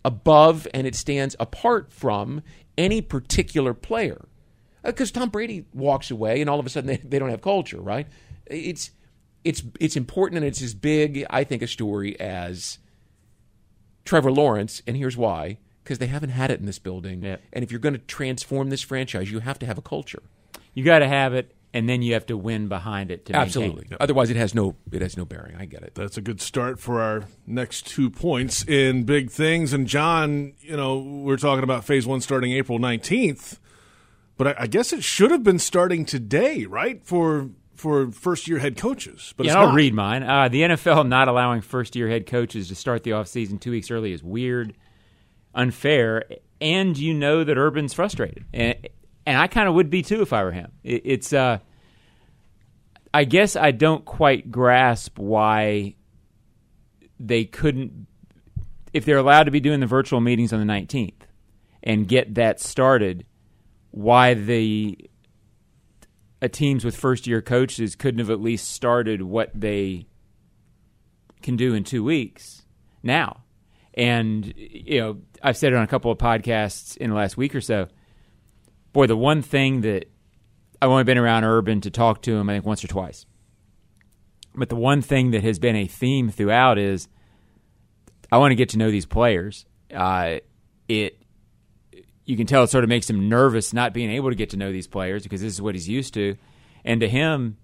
above 0.03 0.67
and 0.73 0.85
it 0.85 0.93
stands 0.93 1.37
apart 1.39 1.93
from 1.93 2.43
any 2.77 3.01
particular 3.01 3.73
player 3.73 4.25
because 4.83 5.09
Tom 5.09 5.29
Brady 5.29 5.65
walks 5.73 6.11
away 6.11 6.41
and 6.41 6.49
all 6.49 6.59
of 6.59 6.65
a 6.65 6.69
sudden 6.69 6.87
they, 6.87 6.97
they 6.97 7.17
don't 7.17 7.29
have 7.29 7.41
culture, 7.41 7.79
right? 7.79 8.07
It's 8.45 8.91
it's 9.45 9.63
it's 9.79 9.95
important 9.95 10.39
and 10.39 10.45
it's 10.45 10.61
as 10.61 10.73
big, 10.73 11.25
I 11.29 11.45
think, 11.45 11.61
a 11.61 11.67
story 11.67 12.19
as 12.19 12.79
Trevor 14.03 14.33
Lawrence, 14.33 14.81
and 14.85 14.97
here's 14.97 15.15
why: 15.15 15.59
because 15.83 15.99
they 15.99 16.07
haven't 16.07 16.29
had 16.29 16.51
it 16.51 16.59
in 16.59 16.65
this 16.65 16.79
building. 16.79 17.23
Yep. 17.23 17.41
And 17.53 17.63
if 17.63 17.71
you're 17.71 17.79
going 17.79 17.93
to 17.93 17.99
transform 17.99 18.69
this 18.69 18.81
franchise, 18.81 19.31
you 19.31 19.39
have 19.39 19.59
to 19.59 19.65
have 19.65 19.77
a 19.77 19.81
culture. 19.81 20.23
You 20.73 20.83
got 20.83 20.99
to 20.99 21.07
have 21.07 21.33
it, 21.33 21.53
and 21.73 21.89
then 21.89 22.01
you 22.01 22.13
have 22.13 22.25
to 22.27 22.37
win 22.37 22.67
behind 22.67 23.11
it 23.11 23.25
to 23.25 23.33
maintain 23.33 23.47
Absolutely. 23.47 23.87
it. 23.91 23.97
Otherwise, 23.99 24.29
it 24.29 24.37
has 24.37 24.55
no 24.55 24.75
it 24.91 25.01
has 25.01 25.17
no 25.17 25.25
bearing. 25.25 25.55
I 25.55 25.65
get 25.65 25.83
it. 25.83 25.95
That's 25.95 26.17
a 26.17 26.21
good 26.21 26.41
start 26.41 26.79
for 26.79 27.01
our 27.01 27.25
next 27.45 27.87
two 27.87 28.09
points 28.09 28.63
in 28.63 29.03
big 29.03 29.29
things. 29.29 29.73
And 29.73 29.87
John, 29.87 30.53
you 30.61 30.77
know, 30.77 30.99
we're 30.99 31.37
talking 31.37 31.63
about 31.63 31.83
phase 31.83 32.07
one 32.07 32.21
starting 32.21 32.51
April 32.51 32.79
19th, 32.79 33.59
but 34.37 34.47
I, 34.47 34.55
I 34.59 34.67
guess 34.67 34.93
it 34.93 35.03
should 35.03 35.31
have 35.31 35.43
been 35.43 35.59
starting 35.59 36.05
today, 36.05 36.65
right? 36.65 37.03
For 37.03 37.49
for 37.75 38.11
first 38.11 38.47
year 38.47 38.59
head 38.59 38.77
coaches. 38.77 39.33
But 39.35 39.47
yeah, 39.47 39.59
I'll 39.59 39.67
not. 39.67 39.75
read 39.75 39.93
mine. 39.93 40.23
Uh, 40.23 40.47
the 40.47 40.61
NFL 40.61 41.07
not 41.07 41.27
allowing 41.27 41.61
first 41.61 41.95
year 41.95 42.07
head 42.07 42.27
coaches 42.27 42.67
to 42.69 42.75
start 42.75 43.03
the 43.03 43.11
offseason 43.11 43.59
two 43.59 43.71
weeks 43.71 43.91
early 43.91 44.13
is 44.13 44.23
weird, 44.23 44.75
unfair, 45.53 46.25
and 46.61 46.97
you 46.97 47.13
know 47.13 47.43
that 47.43 47.57
Urban's 47.57 47.93
frustrated. 47.93 48.45
And, 48.53 48.75
and 49.25 49.37
I 49.37 49.47
kind 49.47 49.67
of 49.67 49.75
would 49.75 49.89
be 49.89 50.01
too 50.01 50.21
if 50.21 50.33
I 50.33 50.43
were 50.43 50.51
him. 50.51 50.71
It, 50.83 51.01
it's, 51.05 51.33
uh, 51.33 51.59
I 53.13 53.25
guess 53.25 53.55
I 53.55 53.71
don't 53.71 54.05
quite 54.05 54.51
grasp 54.51 55.19
why 55.19 55.95
they 57.19 57.45
couldn't, 57.45 58.07
if 58.91 59.05
they're 59.05 59.17
allowed 59.17 59.43
to 59.43 59.51
be 59.51 59.59
doing 59.59 59.79
the 59.79 59.87
virtual 59.87 60.19
meetings 60.19 60.51
on 60.53 60.65
the 60.65 60.71
19th 60.71 61.13
and 61.83 62.07
get 62.07 62.35
that 62.35 62.59
started, 62.59 63.25
why 63.91 64.33
the 64.33 64.97
teams 66.49 66.83
with 66.83 66.95
first 66.95 67.27
year 67.27 67.41
coaches 67.41 67.95
couldn't 67.95 68.19
have 68.19 68.29
at 68.29 68.41
least 68.41 68.71
started 68.71 69.21
what 69.21 69.51
they 69.53 70.07
can 71.41 71.55
do 71.55 71.73
in 71.73 71.83
two 71.83 72.03
weeks 72.03 72.63
now. 73.01 73.42
And, 73.95 74.53
you 74.55 74.99
know, 74.99 75.17
I've 75.41 75.57
said 75.57 75.73
it 75.73 75.75
on 75.75 75.83
a 75.83 75.87
couple 75.87 76.11
of 76.11 76.17
podcasts 76.17 76.97
in 76.97 77.11
the 77.11 77.15
last 77.15 77.37
week 77.37 77.53
or 77.53 77.61
so. 77.61 77.87
Boy, 78.91 79.07
the 79.07 79.17
one 79.17 79.41
thing 79.41 79.81
that 79.81 80.09
I've 80.81 80.89
only 80.89 81.03
been 81.03 81.17
around 81.17 81.43
Urban 81.43 81.81
to 81.81 81.91
talk 81.91 82.21
to 82.23 82.35
him, 82.35 82.49
I 82.49 82.53
think, 82.53 82.65
once 82.65 82.83
or 82.83 82.87
twice. 82.87 83.25
But 84.55 84.69
the 84.69 84.75
one 84.75 85.01
thing 85.01 85.31
that 85.31 85.43
has 85.43 85.59
been 85.59 85.75
a 85.75 85.87
theme 85.87 86.29
throughout 86.29 86.77
is 86.77 87.07
I 88.31 88.37
want 88.37 88.51
to 88.51 88.55
get 88.55 88.69
to 88.69 88.77
know 88.77 88.91
these 88.91 89.05
players. 89.05 89.65
Uh, 89.93 90.39
it 90.87 91.19
you 92.25 92.37
can 92.37 92.47
tell 92.47 92.63
it 92.63 92.69
sort 92.69 92.83
of 92.83 92.89
makes 92.89 93.09
him 93.09 93.27
nervous 93.27 93.73
not 93.73 93.93
being 93.93 94.09
able 94.09 94.29
to 94.29 94.35
get 94.35 94.49
to 94.51 94.57
know 94.57 94.71
these 94.71 94.87
players 94.87 95.23
because 95.23 95.41
this 95.41 95.53
is 95.53 95.61
what 95.61 95.75
he's 95.75 95.89
used 95.89 96.13
to. 96.13 96.35
And 96.85 97.01
to 97.01 97.09
him, 97.09 97.57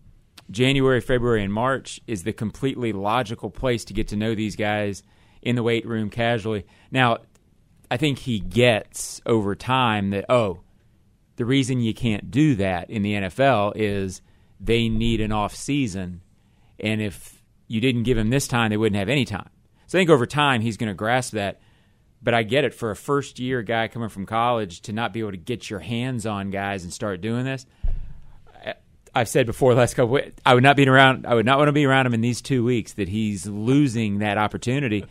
January, 0.52 1.00
February, 1.02 1.44
and 1.44 1.54
March 1.54 2.02
is 2.08 2.24
the 2.24 2.34
completely 2.34 2.92
logical 2.92 3.50
place 3.50 3.86
to 3.86 3.94
get 3.94 4.10
to 4.10 4.16
know 4.16 4.36
these 4.36 4.56
guys 4.56 5.04
in 5.42 5.56
the 5.56 5.64
weight 5.64 5.86
room 5.86 6.10
casually. 6.10 6.66
Now, 6.92 7.20
I 7.92 7.98
think 7.98 8.20
he 8.20 8.40
gets 8.40 9.22
over 9.26 9.56
time 9.56 10.12
that, 10.12 10.26
oh, 10.30 10.60
the 11.38 11.46
reason 11.46 11.80
you 11.80 11.94
can't 11.94 12.30
do 12.30 12.56
that 12.56 12.90
in 12.90 13.02
the 13.02 13.14
NFL 13.14 13.74
is 13.76 14.22
they 14.60 14.90
need 14.90 15.22
an 15.22 15.32
off 15.32 15.56
season. 15.56 16.22
And 16.80 17.02
if 17.02 17.42
you 17.68 17.82
didn't 17.82 18.04
give 18.04 18.18
him 18.18 18.30
this 18.30 18.48
time, 18.48 18.70
they 18.70 18.78
wouldn't 18.78 19.00
have 19.00 19.10
any 19.10 19.26
time. 19.26 19.50
So 19.88 19.98
I 19.98 20.02
think 20.02 20.10
over 20.10 20.26
time 20.26 20.62
he's 20.62 20.78
going 20.78 20.90
to 20.90 20.94
grasp 20.94 21.34
that. 21.34 21.62
But 22.22 22.34
I 22.34 22.44
get 22.44 22.66
it 22.66 22.74
for 22.74 22.92
a 22.92 22.96
first 22.96 23.40
year 23.40 23.62
guy 23.62 23.88
coming 23.88 24.10
from 24.10 24.26
college 24.26 24.82
to 24.82 24.94
not 24.94 25.14
be 25.14 25.22
able 25.22 25.32
to 25.32 25.38
get 25.38 25.70
your 25.70 25.80
hands 25.80 26.26
on 26.26 26.50
guys 26.50 26.84
and 26.84 26.94
start 26.94 27.22
doing 27.22 27.46
this. 27.46 27.66
I've 29.16 29.30
said 29.30 29.46
before 29.46 29.74
last 29.74 29.96
couple, 29.96 30.20
I 30.46 30.54
would 30.54 30.64
not 30.64 30.76
be 30.76 30.88
around. 30.88 31.26
I 31.26 31.34
would 31.34 31.46
not 31.46 31.58
want 31.58 31.70
to 31.70 31.74
be 31.74 31.86
around 31.86 32.06
him 32.06 32.14
in 32.14 32.22
these 32.22 32.42
two 32.42 32.64
weeks. 32.64 32.94
That 32.94 33.08
he's 33.08 33.48
losing 33.48 34.20
that 34.20 34.38
opportunity 34.38 35.06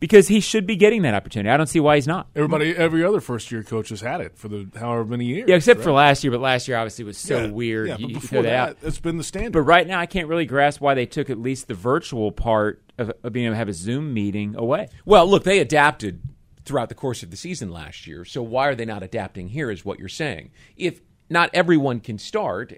because 0.00 0.28
he 0.28 0.40
should 0.40 0.66
be 0.66 0.74
getting 0.76 1.02
that 1.02 1.14
opportunity. 1.14 1.50
I 1.50 1.56
don't 1.56 1.66
see 1.68 1.78
why 1.78 1.96
he's 1.96 2.06
not. 2.08 2.28
Everybody, 2.34 2.74
every 2.74 3.04
other 3.04 3.20
first 3.20 3.52
year 3.52 3.62
coach 3.62 3.90
has 3.90 4.00
had 4.00 4.20
it 4.20 4.36
for 4.36 4.48
the 4.48 4.66
however 4.78 5.04
many 5.04 5.26
years. 5.26 5.44
Yeah, 5.48 5.56
except 5.56 5.78
right? 5.78 5.84
for 5.84 5.92
last 5.92 6.24
year. 6.24 6.30
But 6.32 6.40
last 6.40 6.66
year 6.66 6.76
obviously 6.78 7.04
was 7.04 7.18
so 7.18 7.44
Yeah, 7.44 7.50
weird. 7.50 7.88
Yeah, 7.88 7.96
You- 7.98 8.06
but 8.06 8.08
you 8.08 8.14
before 8.14 8.28
throw 8.28 8.42
that, 8.42 8.68
out. 8.70 8.76
it's 8.82 8.98
been 8.98 9.18
the 9.18 9.22
standard. 9.24 9.52
But 9.52 9.62
right 9.62 9.86
now, 9.86 10.00
I 10.00 10.06
can't 10.06 10.26
really 10.26 10.46
grasp 10.46 10.80
why 10.80 10.94
they 10.94 11.06
took 11.06 11.30
at 11.30 11.38
least 11.38 11.68
the 11.68 11.74
virtual 11.74 12.32
part 12.32 12.82
of, 12.98 13.12
of 13.22 13.32
being 13.32 13.46
able 13.46 13.52
to 13.54 13.58
have 13.58 13.68
a 13.68 13.72
Zoom 13.74 14.12
meeting 14.12 14.56
away. 14.56 14.88
Well, 15.04 15.26
look, 15.28 15.44
they 15.44 15.58
adapted 15.60 16.22
throughout 16.64 16.88
the 16.88 16.94
course 16.94 17.22
of 17.22 17.30
the 17.30 17.36
season 17.36 17.70
last 17.70 18.06
year. 18.06 18.24
So 18.24 18.42
why 18.42 18.68
are 18.68 18.74
they 18.74 18.84
not 18.84 19.02
adapting 19.02 19.48
here? 19.48 19.70
Is 19.70 19.84
what 19.84 19.98
you're 19.98 20.08
saying? 20.08 20.50
If 20.76 21.00
not 21.28 21.50
everyone 21.52 22.00
can 22.00 22.18
start, 22.18 22.74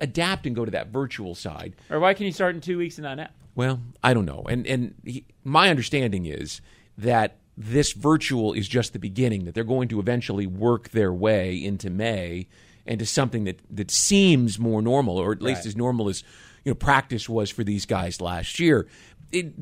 adapt 0.00 0.46
and 0.46 0.54
go 0.54 0.64
to 0.64 0.70
that 0.70 0.88
virtual 0.88 1.34
side. 1.34 1.74
Or 1.90 2.00
why 2.00 2.14
can 2.14 2.26
you 2.26 2.32
start 2.32 2.54
in 2.54 2.60
two 2.60 2.78
weeks 2.78 2.96
and 2.98 3.04
not 3.04 3.16
now? 3.16 3.28
Well, 3.54 3.80
I 4.02 4.14
don't 4.14 4.24
know. 4.26 4.42
And 4.48 4.66
and 4.66 4.94
he, 5.04 5.24
my 5.44 5.70
understanding 5.70 6.26
is 6.26 6.60
that 6.98 7.36
this 7.56 7.92
virtual 7.92 8.52
is 8.52 8.66
just 8.68 8.92
the 8.92 8.98
beginning. 8.98 9.44
That 9.44 9.54
they're 9.54 9.64
going 9.64 9.88
to 9.88 10.00
eventually 10.00 10.46
work 10.46 10.90
their 10.90 11.12
way 11.12 11.56
into 11.62 11.90
May 11.90 12.46
into 12.86 13.06
something 13.06 13.44
that 13.44 13.60
that 13.70 13.90
seems 13.90 14.58
more 14.58 14.82
normal, 14.82 15.16
or 15.16 15.32
at 15.32 15.40
least 15.40 15.60
Right. 15.60 15.66
as 15.66 15.76
normal 15.76 16.08
as 16.08 16.22
you 16.64 16.70
know 16.70 16.74
practice 16.74 17.28
was 17.28 17.50
for 17.50 17.62
these 17.64 17.86
guys 17.86 18.20
last 18.20 18.58
year. 18.58 18.86
It, 19.32 19.54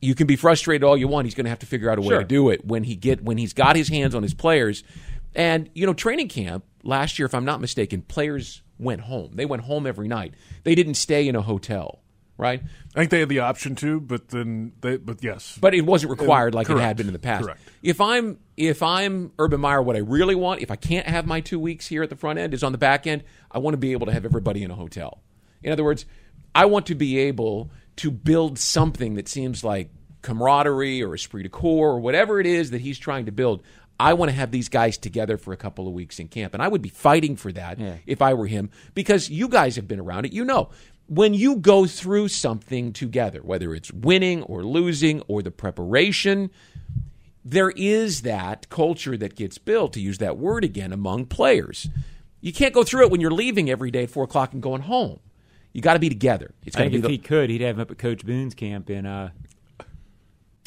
you 0.00 0.14
can 0.14 0.26
be 0.26 0.36
frustrated 0.36 0.82
all 0.84 0.96
you 0.96 1.06
want. 1.08 1.26
He's 1.26 1.34
going 1.34 1.44
to 1.44 1.50
have 1.50 1.60
to 1.60 1.66
figure 1.66 1.88
out 1.90 1.98
a 1.98 2.02
way 2.02 2.08
Sure. 2.08 2.18
to 2.18 2.24
do 2.24 2.50
it 2.50 2.64
when 2.66 2.84
he 2.84 2.96
get 2.96 3.22
when 3.22 3.38
he's 3.38 3.52
got 3.52 3.76
his 3.76 3.88
hands 3.88 4.14
on 4.14 4.22
his 4.22 4.34
players. 4.34 4.82
And 5.34 5.70
you 5.74 5.86
know, 5.86 5.94
training 5.94 6.28
camp 6.28 6.64
last 6.82 7.18
year, 7.18 7.26
if 7.26 7.34
I'm 7.34 7.44
not 7.44 7.60
mistaken, 7.60 8.02
players 8.02 8.62
went 8.78 9.02
home. 9.02 9.30
They 9.34 9.46
went 9.46 9.62
home 9.62 9.86
every 9.86 10.08
night. 10.08 10.34
They 10.64 10.74
didn't 10.74 10.94
stay 10.94 11.26
in 11.28 11.36
a 11.36 11.42
hotel, 11.42 12.01
right? 12.38 12.62
I 12.94 12.98
think 12.98 13.10
they 13.10 13.20
had 13.20 13.28
the 13.28 13.40
option 13.40 13.74
to, 13.76 14.00
but 14.00 14.28
then 14.28 14.72
they, 14.80 14.96
but 14.96 15.22
yes, 15.22 15.58
But 15.60 15.74
it 15.74 15.82
wasn't 15.82 16.10
required 16.10 16.54
like 16.54 16.68
it 16.70 16.78
had 16.78 16.96
been 16.96 17.06
in 17.06 17.12
the 17.12 17.18
past. 17.18 17.44
Correct. 17.44 17.60
If 17.82 18.00
I'm 18.00 18.38
if 18.56 18.82
I'm 18.82 19.32
Urban 19.38 19.60
Meyer, 19.60 19.82
what 19.82 19.96
I 19.96 20.00
really 20.00 20.34
want, 20.34 20.60
if 20.60 20.70
I 20.70 20.76
can't 20.76 21.06
have 21.06 21.26
my 21.26 21.40
two 21.40 21.58
weeks 21.58 21.86
here 21.88 22.02
at 22.02 22.10
the 22.10 22.16
front 22.16 22.38
end, 22.38 22.54
is 22.54 22.62
on 22.62 22.72
the 22.72 22.78
back 22.78 23.06
end. 23.06 23.24
I 23.50 23.58
want 23.58 23.74
to 23.74 23.78
be 23.78 23.92
able 23.92 24.06
to 24.06 24.12
have 24.12 24.24
everybody 24.24 24.62
in 24.62 24.70
a 24.70 24.74
hotel. 24.74 25.22
In 25.62 25.72
other 25.72 25.84
words, 25.84 26.04
I 26.54 26.66
want 26.66 26.86
to 26.86 26.94
be 26.94 27.18
able 27.18 27.70
to 27.96 28.10
build 28.10 28.58
something 28.58 29.14
that 29.14 29.28
seems 29.28 29.62
like 29.64 29.90
camaraderie 30.22 31.02
or 31.02 31.14
esprit 31.14 31.42
de 31.42 31.48
corps 31.48 31.90
or 31.92 32.00
whatever 32.00 32.40
it 32.40 32.46
is 32.46 32.70
that 32.70 32.80
he's 32.80 32.98
trying 32.98 33.26
to 33.26 33.32
build. 33.32 33.62
I 34.00 34.14
want 34.14 34.30
to 34.30 34.36
have 34.36 34.50
these 34.50 34.68
guys 34.68 34.98
together 34.98 35.36
for 35.36 35.52
a 35.52 35.56
couple 35.56 35.86
of 35.86 35.92
weeks 35.92 36.18
in 36.18 36.26
camp, 36.28 36.54
and 36.54 36.62
I 36.62 36.66
would 36.68 36.82
be 36.82 36.88
fighting 36.88 37.36
for 37.36 37.52
that 37.52 37.78
Yeah. 37.78 37.96
if 38.06 38.20
I 38.22 38.34
were 38.34 38.46
him 38.46 38.70
because 38.94 39.30
you 39.30 39.48
guys 39.48 39.76
have 39.76 39.86
been 39.86 40.00
around 40.00 40.24
it. 40.26 40.32
You 40.32 40.44
know, 40.44 40.70
when 41.06 41.34
you 41.34 41.56
go 41.56 41.86
through 41.86 42.28
something 42.28 42.92
together, 42.92 43.40
whether 43.42 43.74
it's 43.74 43.92
winning 43.92 44.42
or 44.44 44.64
losing 44.64 45.20
or 45.22 45.42
the 45.42 45.50
preparation, 45.50 46.50
there 47.44 47.70
is 47.70 48.22
that 48.22 48.68
culture 48.68 49.16
that 49.16 49.34
gets 49.34 49.58
built, 49.58 49.92
to 49.94 50.00
use 50.00 50.18
that 50.18 50.38
word 50.38 50.64
again, 50.64 50.92
among 50.92 51.26
players. 51.26 51.88
You 52.40 52.52
can't 52.52 52.74
go 52.74 52.82
through 52.82 53.04
it 53.06 53.10
when 53.10 53.20
you're 53.20 53.32
leaving 53.32 53.68
every 53.68 53.90
day 53.90 54.04
at 54.04 54.10
four 54.10 54.24
o'clock 54.24 54.52
and 54.52 54.62
going 54.62 54.82
home. 54.82 55.20
You 55.72 55.80
got 55.80 55.94
to 55.94 55.98
be 55.98 56.08
together. 56.08 56.52
It's 56.66 56.76
to 56.76 56.82
think 56.82 56.92
be 56.92 56.98
if 56.98 57.02
the, 57.02 57.08
he 57.08 57.18
could, 57.18 57.50
he'd 57.50 57.62
have 57.62 57.76
him 57.76 57.80
up 57.80 57.90
at 57.90 57.98
Coach 57.98 58.26
Boone's 58.26 58.54
camp 58.54 58.90
in 58.90 59.06
uh, 59.06 59.30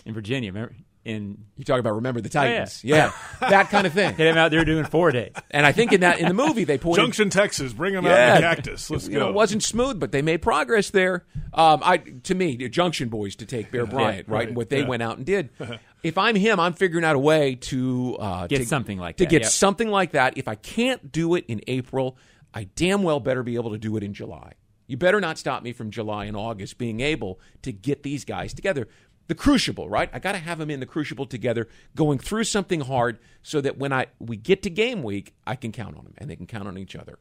in 0.06 0.14
Virginia. 0.14 0.52
Remember? 0.52 0.76
In 1.06 1.46
you 1.56 1.64
talk 1.64 1.80
about 1.80 1.94
remember 1.94 2.20
the 2.20 2.30
yeah. 2.30 2.42
Titans, 2.42 2.84
yeah, 2.84 3.12
that 3.40 3.70
kind 3.70 3.86
of 3.86 3.94
thing. 3.94 4.16
get 4.18 4.26
him 4.26 4.38
out 4.38 4.50
there 4.50 4.66
doing 4.66 4.86
four 4.86 5.12
days. 5.12 5.34
And 5.52 5.64
I 5.64 5.72
think 5.72 5.94
in 5.94 6.02
that 6.02 6.20
in 6.20 6.28
the 6.28 6.34
movie 6.34 6.64
they 6.64 6.80
pointed 6.80 7.04
Junction, 7.04 7.30
Texas, 7.30 7.74
bring 7.74 7.94
them 7.94 8.06
out 8.08 8.10
Yeah. 8.10 8.36
in 8.38 8.42
cactus. 8.42 8.90
Let's 8.90 9.08
you 9.08 9.14
go. 9.14 9.20
know, 9.20 9.30
it 9.30 9.36
wasn't 9.36 9.62
smooth, 9.62 10.00
but 10.00 10.12
they 10.12 10.24
made 10.24 10.42
progress 10.42 10.90
there. 10.90 11.24
Um, 11.54 11.82
I, 11.84 11.98
to 11.98 12.34
me, 12.34 12.56
the 12.56 12.70
Junction 12.70 13.10
Boys 13.10 13.36
to 13.38 13.46
take 13.46 13.72
Bear 13.72 13.86
Bryant, 13.86 14.28
right, 14.28 14.38
right, 14.38 14.48
and 14.48 14.58
what 14.58 14.70
they 14.70 14.80
yeah. 14.82 14.88
went 14.88 15.04
out 15.04 15.18
and 15.18 15.26
did. 15.26 15.52
if 16.04 16.18
I'm 16.18 16.36
him, 16.36 16.60
I'm 16.60 16.74
figuring 16.74 17.06
out 17.06 17.16
a 17.16 17.20
way 17.20 17.56
to 17.56 18.18
uh, 18.20 18.48
Get 18.48 18.58
to- 18.58 18.66
something 18.66 18.98
like 18.98 19.18
to 19.18 19.26
that, 19.26 19.30
get 19.30 19.42
yep. 19.44 19.52
something 19.52 19.90
like 19.90 20.14
that. 20.14 20.38
If 20.40 20.48
I 20.48 20.56
can't 20.56 21.12
do 21.12 21.36
it 21.36 21.46
in 21.48 21.62
April, 21.68 22.18
I 22.52 22.64
damn 22.76 23.04
well 23.04 23.20
better 23.20 23.44
be 23.44 23.56
able 23.56 23.72
to 23.72 23.78
do 23.78 23.96
it 23.96 24.04
in 24.04 24.14
July. 24.16 24.54
You 24.88 24.98
better 24.98 25.20
not 25.20 25.40
stop 25.40 25.64
me 25.64 25.74
from 25.74 25.90
July 25.90 26.26
and 26.26 26.38
August 26.38 26.78
being 26.78 27.00
able 27.00 27.40
to 27.64 27.72
get 27.72 28.04
these 28.04 28.24
guys 28.24 28.54
together. 28.54 28.88
The 29.28 29.36
crucible, 29.36 29.90
right? 29.90 30.10
I 30.14 30.20
got 30.20 30.34
to 30.34 30.38
have 30.38 30.60
them 30.60 30.70
in 30.70 30.80
the 30.80 30.86
crucible 30.86 31.26
together, 31.26 31.68
going 31.96 32.20
through 32.20 32.44
something 32.44 32.82
hard, 32.82 33.18
so 33.42 33.60
that 33.62 33.78
when 33.78 33.92
I 33.92 34.08
we 34.20 34.38
get 34.38 34.62
to 34.64 34.70
game 34.70 35.02
week, 35.02 35.34
I 35.48 35.56
can 35.56 35.72
count 35.72 35.98
on 35.98 36.04
them 36.04 36.14
and 36.18 36.30
they 36.30 36.36
can 36.36 36.46
count 36.46 36.68
on 36.68 36.78
each 36.78 36.96
other. 36.96 37.18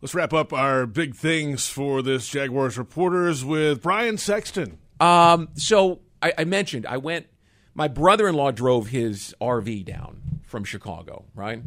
Let's 0.00 0.14
wrap 0.14 0.32
up 0.32 0.52
our 0.52 0.86
big 0.86 1.14
things 1.14 1.68
for 1.68 2.02
this 2.02 2.28
Jaguars 2.28 2.76
reporters 2.76 3.44
with 3.44 3.80
Brian 3.80 4.18
Sexton. 4.18 4.78
Um, 5.00 5.48
so 5.54 6.00
I, 6.20 6.32
I 6.38 6.44
mentioned 6.44 6.84
I 6.86 6.98
went. 6.98 7.26
My 7.74 7.88
brother-in-law 7.88 8.50
drove 8.52 8.88
his 8.88 9.34
RV 9.40 9.84
down 9.84 10.40
from 10.42 10.64
Chicago. 10.64 11.24
Right, 11.34 11.62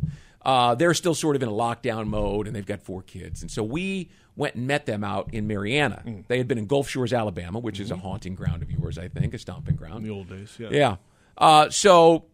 uh, 0.48 0.76
they're 0.76 0.94
still 0.94 1.14
sort 1.14 1.36
of 1.36 1.44
in 1.44 1.50
a 1.50 1.52
lockdown 1.52 2.08
mode, 2.08 2.48
and 2.48 2.56
they've 2.56 2.66
got 2.66 2.82
four 2.82 3.02
kids. 3.02 3.42
And 3.42 3.52
so 3.52 3.62
we 3.62 4.10
went 4.38 4.56
and 4.56 4.66
met 4.66 4.86
them 4.86 5.04
out 5.04 5.34
in 5.34 5.46
Marianna. 5.46 6.02
They 6.30 6.38
had 6.38 6.48
been 6.48 6.58
in 6.58 6.68
Gulf 6.68 6.88
Shores, 6.88 7.12
Alabama, 7.12 7.60
which 7.60 7.82
is 7.82 7.92
a 7.92 7.98
haunting 7.98 8.34
ground 8.34 8.64
of 8.64 8.72
yours, 8.72 8.98
I 8.98 9.10
think, 9.10 9.34
a 9.34 9.38
stomping 9.38 9.76
ground. 9.76 9.98
In 9.98 10.04
the 10.04 10.10
old 10.12 10.30
days, 10.30 10.56
yeah. 10.58 10.70
Yeah. 10.72 10.96
Uh, 11.38 11.70
so 11.70 12.26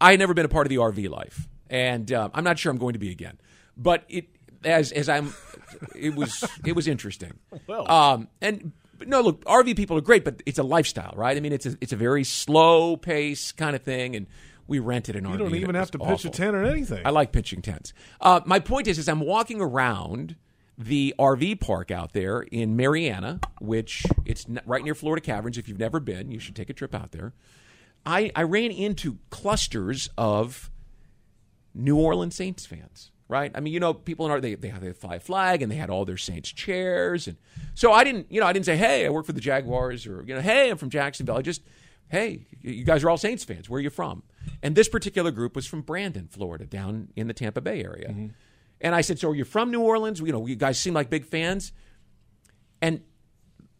I 0.00 0.10
had 0.10 0.18
never 0.18 0.34
been 0.34 0.44
a 0.44 0.48
part 0.48 0.66
of 0.66 0.70
the 0.70 0.76
RV 0.76 1.08
life, 1.08 1.48
and 1.70 2.12
uh, 2.12 2.30
I'm 2.34 2.42
not 2.42 2.58
sure 2.58 2.72
I'm 2.72 2.78
going 2.78 2.94
to 2.94 2.98
be 2.98 3.12
again. 3.12 3.38
But 3.76 4.04
it 4.08 4.26
as 4.64 4.90
as 4.90 5.08
I'm, 5.08 5.32
it 5.94 6.16
was 6.16 6.44
it 6.66 6.74
was 6.74 6.88
interesting. 6.88 7.32
Well. 7.68 7.88
um, 7.88 8.28
and 8.40 8.72
no, 9.06 9.20
look, 9.20 9.44
RV 9.44 9.76
people 9.76 9.96
are 9.96 10.02
great, 10.02 10.24
but 10.24 10.42
it's 10.46 10.58
a 10.58 10.64
lifestyle, 10.64 11.14
right? 11.16 11.36
I 11.36 11.40
mean, 11.40 11.52
it's 11.52 11.66
a 11.66 11.76
it's 11.80 11.92
a 11.92 11.96
very 11.96 12.24
slow 12.24 12.96
pace 12.96 13.52
kind 13.52 13.76
of 13.76 13.82
thing, 13.82 14.16
and 14.16 14.26
we 14.66 14.78
rented 14.78 15.16
an 15.16 15.24
RV. 15.24 15.32
You 15.32 15.38
don't 15.38 15.54
even 15.54 15.74
have 15.74 15.90
to 15.92 15.98
was 15.98 16.22
pitch 16.22 16.24
a 16.26 16.30
tent 16.30 16.56
or 16.56 16.64
anything. 16.64 17.02
I 17.04 17.10
like 17.10 17.32
pitching 17.32 17.62
tents. 17.62 17.92
Uh, 18.20 18.40
my 18.44 18.58
point 18.58 18.86
is, 18.86 18.98
is 18.98 19.08
I'm 19.08 19.20
walking 19.20 19.60
around 19.60 20.36
the 20.78 21.14
RV 21.18 21.60
park 21.60 21.90
out 21.90 22.12
there 22.12 22.40
in 22.40 22.76
Marianna, 22.76 23.40
which 23.60 24.04
it's 24.24 24.46
right 24.64 24.82
near 24.82 24.94
Florida 24.94 25.24
Caverns. 25.24 25.58
If 25.58 25.68
you've 25.68 25.78
never 25.78 26.00
been, 26.00 26.30
you 26.30 26.38
should 26.38 26.56
take 26.56 26.70
a 26.70 26.72
trip 26.72 26.94
out 26.94 27.12
there. 27.12 27.34
I, 28.04 28.32
I 28.34 28.42
ran 28.42 28.70
into 28.70 29.18
clusters 29.30 30.08
of 30.18 30.70
New 31.74 31.96
Orleans 31.98 32.34
Saints 32.34 32.66
fans. 32.66 33.10
Right? 33.28 33.50
I 33.54 33.60
mean, 33.60 33.72
you 33.72 33.80
know, 33.80 33.94
people 33.94 34.26
in 34.26 34.32
our 34.32 34.42
they 34.42 34.56
they 34.56 34.68
have 34.68 34.82
they 34.82 34.92
fly 34.92 35.14
a 35.14 35.20
flag 35.20 35.62
and 35.62 35.72
they 35.72 35.76
had 35.76 35.88
all 35.88 36.04
their 36.04 36.18
Saints 36.18 36.52
chairs, 36.52 37.26
and 37.26 37.38
so 37.72 37.90
I 37.90 38.04
didn't, 38.04 38.26
you 38.30 38.40
know, 38.40 38.46
I 38.46 38.52
didn't 38.52 38.66
say, 38.66 38.76
hey, 38.76 39.06
I 39.06 39.08
work 39.08 39.24
for 39.24 39.32
the 39.32 39.40
Jaguars, 39.40 40.06
or 40.06 40.22
you 40.26 40.34
know, 40.34 40.42
hey, 40.42 40.68
I'm 40.68 40.76
from 40.76 40.90
Jacksonville. 40.90 41.38
I 41.38 41.40
just, 41.40 41.62
hey, 42.10 42.44
you 42.60 42.84
guys 42.84 43.02
are 43.04 43.08
all 43.08 43.16
Saints 43.16 43.42
fans. 43.42 43.70
Where 43.70 43.78
are 43.78 43.80
you 43.80 43.88
from? 43.88 44.22
And 44.62 44.74
this 44.74 44.88
particular 44.88 45.30
group 45.30 45.56
was 45.56 45.66
from 45.66 45.82
Brandon, 45.82 46.28
Florida, 46.30 46.64
down 46.64 47.08
in 47.16 47.26
the 47.26 47.34
Tampa 47.34 47.60
Bay 47.60 47.82
area. 47.84 48.10
Mm-hmm. 48.10 48.26
And 48.80 48.94
I 48.94 49.00
said, 49.00 49.18
so 49.18 49.30
are 49.30 49.34
you 49.34 49.44
from 49.44 49.70
New 49.70 49.80
Orleans? 49.80 50.20
You 50.20 50.32
know, 50.32 50.46
you 50.46 50.56
guys 50.56 50.78
seem 50.78 50.94
like 50.94 51.10
big 51.10 51.24
fans. 51.24 51.72
And 52.80 53.02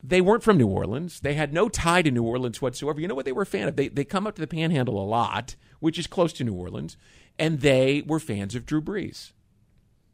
they 0.02 0.20
weren't 0.20 0.42
from 0.42 0.58
New 0.58 0.66
Orleans. 0.66 1.20
They 1.20 1.34
had 1.34 1.52
no 1.52 1.68
tie 1.68 2.02
to 2.02 2.10
New 2.10 2.24
Orleans 2.24 2.60
whatsoever. 2.60 3.00
You 3.00 3.08
know 3.08 3.14
what 3.14 3.24
they 3.24 3.32
were 3.32 3.42
a 3.42 3.46
fan 3.46 3.68
of? 3.68 3.76
They, 3.76 3.88
they 3.88 4.04
come 4.04 4.26
up 4.26 4.34
to 4.34 4.40
the 4.40 4.46
Panhandle 4.48 5.00
a 5.00 5.06
lot, 5.06 5.54
which 5.78 5.98
is 5.98 6.06
close 6.06 6.32
to 6.34 6.44
New 6.44 6.54
Orleans, 6.54 6.96
and 7.38 7.60
they 7.60 8.02
were 8.06 8.18
fans 8.18 8.54
of 8.54 8.66
Drew 8.66 8.80
Brees. 8.80 9.32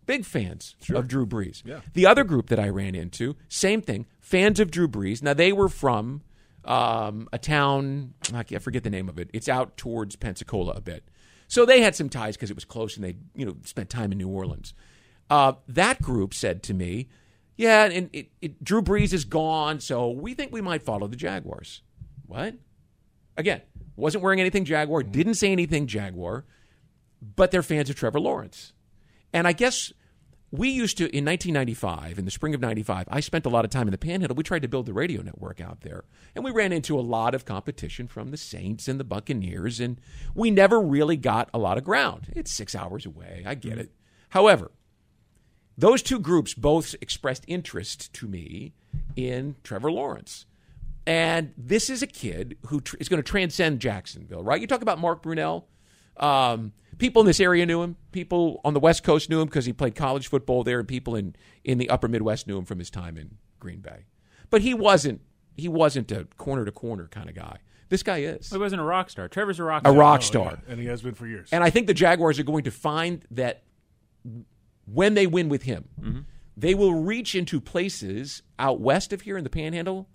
Big 0.07 0.25
fans 0.25 0.75
of 0.95 1.07
Drew 1.07 1.27
Brees. 1.27 1.63
Yeah. 1.67 1.81
The 1.93 2.07
other 2.07 2.25
group 2.25 2.49
that 2.49 2.59
I 2.59 2.69
ran 2.69 2.95
into, 2.95 3.37
same 3.49 3.83
thing, 3.83 4.07
fans 4.21 4.59
of 4.59 4.71
Drew 4.71 4.89
Brees. 4.89 5.23
Now 5.23 5.35
they 5.35 5.53
were 5.53 5.69
from 5.69 6.23
um, 6.69 7.29
a 7.33 7.39
town, 7.39 8.13
I 8.33 8.45
forget 8.59 8.85
the 8.85 8.91
name 8.91 9.09
of 9.09 9.19
it. 9.19 9.31
It's 9.33 9.49
out 9.49 9.79
towards 9.79 10.17
Pensacola 10.17 10.73
a 10.73 10.83
bit. 10.83 11.09
So 11.49 11.65
they 11.65 11.81
had 11.81 11.97
some 11.97 12.11
ties 12.11 12.37
because 12.37 12.51
it 12.51 12.57
was 12.57 12.67
close 12.67 12.95
and 12.95 13.05
they, 13.05 13.17
you 13.35 13.47
know, 13.47 13.57
spent 13.65 13.89
time 13.89 14.13
in 14.13 14.19
New 14.19 14.29
Orleans. 14.29 14.75
Uh, 15.31 15.55
that 15.67 16.03
group 16.03 16.35
said 16.35 16.63
to 16.65 16.75
me, 16.75 17.09
"Yeah, 17.57 17.87
and 17.87 18.11
it, 18.13 18.31
it, 18.43 18.63
Drew 18.63 18.83
Brees 18.83 19.15
is 19.15 19.25
gone, 19.25 19.81
so 19.81 20.11
we 20.11 20.35
think 20.35 20.53
we 20.53 20.61
might 20.61 20.83
follow 20.83 21.07
the 21.07 21.17
Jaguars." 21.17 21.83
What? 22.27 22.55
Again, 23.39 23.63
wasn't 23.97 24.23
wearing 24.23 24.41
anything 24.41 24.67
Jaguar, 24.67 25.03
didn't 25.03 25.35
say 25.35 25.51
anything 25.51 25.87
Jaguar, 25.87 26.45
but 27.23 27.51
they're 27.51 27.63
fans 27.63 27.89
of 27.89 27.97
Trevor 27.97 28.21
Lawrence. 28.21 28.75
And 29.33 29.47
I 29.49 29.53
guess 29.53 29.93
we 30.51 30.71
used 30.71 30.97
to, 30.99 31.05
in 31.05 31.25
1995, 31.25 32.19
in 32.19 32.25
the 32.25 32.31
spring 32.31 32.55
of 32.55 32.61
95, 32.61 33.07
I 33.09 33.21
spent 33.21 33.45
a 33.45 33.51
lot 33.51 33.65
of 33.65 33.71
time 33.71 33.87
in 33.87 33.93
the 33.93 33.99
Panhandle. 33.99 34.35
We 34.35 34.43
tried 34.43 34.63
to 34.63 34.69
build 34.69 34.87
the 34.87 34.95
radio 34.95 35.21
network 35.21 35.61
out 35.61 35.83
there. 35.83 36.05
And 36.35 36.43
we 36.43 36.51
ran 36.51 36.73
into 36.73 36.99
a 36.99 37.03
lot 37.03 37.35
of 37.35 37.45
competition 37.45 38.09
from 38.09 38.31
the 38.31 38.39
Saints 38.39 38.89
and 38.89 38.99
the 38.99 39.05
Buccaneers, 39.05 39.79
and 39.79 40.01
we 40.35 40.51
never 40.51 40.81
really 40.81 41.17
got 41.17 41.51
a 41.53 41.59
lot 41.59 41.77
of 41.77 41.85
ground. 41.85 42.33
It's 42.35 42.51
six 42.51 42.75
hours 42.75 43.05
away. 43.05 43.43
I 43.47 43.55
get 43.55 43.79
it. 43.79 43.93
However, 44.31 44.71
those 45.77 46.03
two 46.03 46.19
groups 46.19 46.55
both 46.55 46.95
expressed 47.01 47.45
interest 47.47 48.13
to 48.15 48.27
me 48.27 48.73
in 49.17 49.57
Trevor 49.63 49.93
Lawrence. 49.93 50.47
And 51.07 51.53
this 51.57 51.89
is 51.89 52.03
a 52.03 52.07
kid 52.07 52.59
who 52.67 52.81
tr- 52.81 52.97
is 53.01 53.09
going 53.09 53.23
to 53.23 53.29
transcend 53.29 53.81
Jacksonville, 53.81 54.43
right? 54.43 54.61
You 54.61 54.67
talk 54.67 54.83
about 54.83 54.99
Mark 54.99 55.23
Brunell. 55.23 55.65
Um, 56.19 56.73
people 56.99 57.21
in 57.21 57.27
this 57.27 57.41
area 57.41 57.65
knew 57.67 57.83
him. 57.83 57.97
People 58.13 58.61
on 58.65 58.75
the 58.75 58.81
West 58.81 59.03
Coast 59.05 59.31
knew 59.31 59.41
him 59.41 59.47
because 59.47 59.67
he 59.67 59.73
played 59.73 59.95
college 59.95 60.29
football 60.29 60.65
there, 60.65 60.79
and 60.79 60.89
people 60.89 61.15
in, 61.17 61.35
in 61.65 61.79
the 61.79 61.89
Upper 61.91 62.09
Midwest 62.09 62.47
knew 62.47 62.59
him 62.59 62.65
from 62.65 62.79
his 62.79 62.91
time 62.91 63.17
in 63.17 63.37
Green 63.61 63.81
Bay. 63.81 64.05
But 64.51 64.63
he 64.63 64.75
wasn't 64.75 65.21
he 65.57 65.69
wasn't 65.69 66.11
a 66.13 66.25
corner 66.37 66.65
to 66.65 66.73
corner 66.73 67.09
kind 67.09 67.29
of 67.29 67.35
guy. 67.35 67.59
This 67.89 68.03
guy 68.03 68.19
is 68.19 68.51
He 68.51 68.59
wasn't 68.59 68.81
a 68.81 68.85
rock 68.85 69.11
star. 69.11 69.29
Trevor's 69.29 69.59
a 69.59 69.65
rock 69.65 69.83
star. 69.83 69.93
a 69.93 69.95
star. 69.95 70.01
rock 70.01 70.19
Oh, 70.21 70.23
star. 70.23 70.45
yeah, 70.67 70.73
and 70.73 70.81
he 70.81 70.87
has 70.87 71.03
been 71.03 71.15
for 71.15 71.27
years. 71.27 71.49
And 71.53 71.65
I 71.65 71.71
think 71.71 71.87
the 71.87 71.95
Jaguars 71.95 72.39
are 72.39 72.43
going 72.45 72.65
to 72.65 72.71
find 72.71 73.25
that 73.31 73.63
when 74.87 75.15
they 75.15 75.27
win 75.27 75.49
with 75.49 75.63
him, 75.63 76.27
they 76.57 76.75
will 76.75 76.95
reach 76.95 77.35
into 77.35 77.61
places 77.61 78.43
out 78.59 78.81
west 78.81 79.13
of 79.13 79.23
here 79.23 79.37
in 79.39 79.45
the 79.45 79.51
Panhandle 79.51 80.09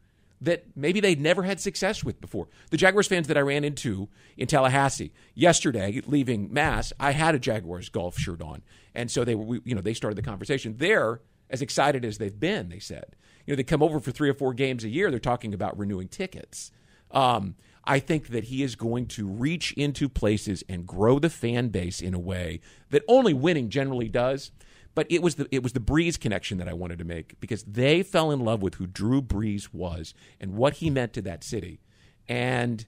that 0.44 0.66
maybe 0.76 1.00
they'd 1.00 1.22
never 1.22 1.44
had 1.44 1.60
success 1.60 2.04
with 2.04 2.20
before. 2.22 2.48
The 2.70 2.78
Jaguars 2.78 3.08
fans 3.08 3.28
that 3.28 3.38
I 3.38 3.42
ran 3.42 3.64
into 3.64 4.10
in 4.38 4.48
Tallahassee 4.48 5.14
yesterday, 5.34 6.02
leaving 6.06 6.52
Mass, 6.54 6.94
I 7.00 7.12
had 7.12 7.34
a 7.36 7.40
Jaguars 7.40 7.90
golf 7.90 8.18
shirt 8.18 8.42
on, 8.42 8.62
and 8.94 9.10
so 9.10 9.24
they 9.24 9.36
were, 9.36 9.46
we- 9.46 9.62
you 9.66 9.74
know, 9.76 9.82
they 9.82 9.94
started 9.94 10.18
the 10.18 10.22
conversation. 10.22 10.76
They're 10.78 11.22
as 11.50 11.62
excited 11.62 12.04
as 12.06 12.18
they've 12.18 12.40
been. 12.40 12.70
They 12.70 12.80
said, 12.80 13.16
you 13.46 13.54
know, 13.54 13.56
they 13.56 13.64
come 13.64 13.84
over 13.84 14.00
for 14.00 14.12
three 14.12 14.30
or 14.30 14.34
four 14.34 14.54
games 14.54 14.84
a 14.84 14.90
year. 14.90 15.10
They're 15.12 15.20
talking 15.20 15.54
about 15.54 15.78
renewing 15.78 16.08
tickets. 16.08 16.72
Um, 17.12 17.56
I 17.86 18.00
think 18.00 18.30
that 18.30 18.46
he 18.46 18.64
is 18.64 18.76
going 18.76 19.08
to 19.08 19.28
reach 19.28 19.74
into 19.74 20.08
places 20.08 20.64
and 20.70 20.88
grow 20.88 21.20
the 21.20 21.30
fan 21.30 21.68
base 21.68 22.02
in 22.02 22.14
a 22.14 22.20
way 22.20 22.62
that 22.92 23.04
only 23.08 23.34
winning 23.34 23.70
generally 23.70 24.08
does. 24.08 24.52
But 24.96 25.08
it 25.10 25.22
was 25.22 25.36
the 25.36 25.48
it 25.52 25.64
was 25.64 25.74
the 25.74 25.80
Brees 25.80 26.20
connection 26.20 26.58
that 26.60 26.70
I 26.70 26.74
wanted 26.74 27.00
to 27.00 27.06
make 27.06 27.40
because 27.40 27.64
they 27.64 28.04
fell 28.04 28.32
in 28.32 28.40
love 28.42 28.62
with 28.62 28.76
who 28.76 28.86
Drew 28.88 29.22
Brees 29.22 29.74
was 29.74 30.14
and 30.40 30.56
what 30.56 30.74
he 30.76 30.90
meant 30.90 31.14
to 31.14 31.22
that 31.24 31.44
city. 31.44 31.80
and 32.28 32.86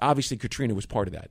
obviously 0.00 0.36
Katrina 0.36 0.74
was 0.74 0.86
part 0.86 1.08
of 1.08 1.14
that. 1.14 1.30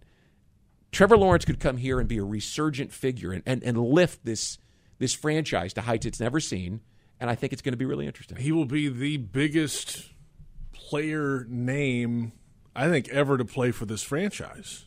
Trevor 0.92 1.18
Lawrence 1.18 1.46
could 1.46 1.60
come 1.60 1.78
here 1.78 2.00
and 2.00 2.08
be 2.08 2.18
a 2.18 2.24
resurgent 2.24 2.92
figure 2.92 3.32
and, 3.32 3.44
and, 3.46 3.64
and 3.64 3.78
lift 3.78 4.26
this 4.26 4.58
this 5.00 5.14
franchise 5.14 5.74
to 5.74 5.82
heights 5.82 6.06
it's 6.06 6.20
never 6.20 6.40
seen, 6.40 6.82
and 7.20 7.30
I 7.30 7.36
think 7.36 7.54
it's 7.54 7.62
going 7.62 7.74
to 7.74 7.78
be 7.78 7.86
really 7.86 8.08
interesting. 8.08 8.38
He 8.38 8.52
will 8.52 8.66
be 8.66 8.90
the 8.90 9.18
biggest 9.18 10.10
player 10.74 11.46
name 11.48 12.32
I 12.76 12.90
think 12.90 13.08
ever 13.10 13.38
to 13.38 13.46
play 13.46 13.72
for 13.72 13.86
this 13.86 14.02
franchise 14.02 14.86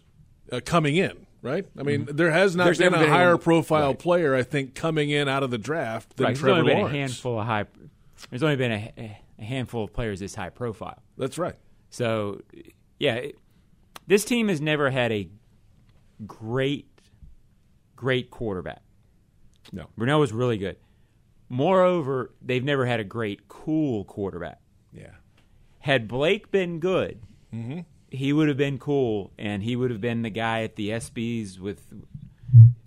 uh, 0.51 0.61
coming 0.65 0.97
in. 0.97 1.27
Right? 1.43 1.67
I 1.79 1.83
mean, 1.83 2.05
mm-hmm. 2.05 2.17
there 2.17 2.31
has 2.31 2.55
not 2.55 2.65
There's 2.65 2.79
been 2.79 2.93
a 2.93 2.99
been 2.99 3.09
higher 3.09 3.29
anyone, 3.29 3.41
profile 3.41 3.89
right. 3.89 3.99
player, 3.99 4.35
I 4.35 4.43
think, 4.43 4.75
coming 4.75 5.11
in 5.11 5.29
out 5.29 5.43
of 5.43 5.51
the 5.51 5.59
draft 5.59 6.17
than 6.17 6.27
right. 6.27 6.37
Trevor 6.37 6.55
There's 6.55 6.61
only 6.61 6.75
Lawrence. 6.75 6.93
Been 6.93 6.97
a 6.97 7.01
handful 7.01 7.41
of 7.41 7.47
high. 7.47 7.65
There's 8.29 8.43
only 8.43 8.57
been 8.57 8.73
a, 8.73 9.17
a 9.39 9.43
handful 9.43 9.85
of 9.85 9.93
players 9.93 10.21
this 10.21 10.35
high 10.35 10.51
profile. 10.51 11.03
That's 11.17 11.39
right. 11.39 11.57
So, 11.89 12.43
yeah, 12.99 13.29
this 14.07 14.25
team 14.25 14.49
has 14.49 14.61
never 14.61 14.91
had 14.91 15.13
a 15.13 15.31
great, 16.27 16.89
great 17.97 18.31
quarterback. 18.31 18.83
No. 19.73 19.87
Brunell 19.99 20.21
was 20.21 20.33
really 20.33 20.59
good. 20.59 20.77
Moreover, 21.49 22.33
they've 22.43 22.63
never 22.63 22.87
had 22.87 23.01
a 23.01 23.05
great, 23.05 23.49
cool 23.49 24.05
quarterback. 24.05 24.61
Yeah. 24.93 25.13
Had 25.79 26.07
Blake 26.07 26.51
been 26.51 26.79
good, 26.81 27.23
mm-hmm. 27.53 27.81
He 28.11 28.33
would 28.33 28.49
have 28.49 28.57
been 28.57 28.79
cool, 28.79 29.33
and 29.39 29.63
he 29.63 29.77
would 29.77 29.91
have 29.91 30.01
been 30.01 30.23
the 30.23 30.31
guy 30.31 30.63
at 30.63 30.77
the 30.77 30.91
ESPYS 30.91 31.59
with, 31.59 31.83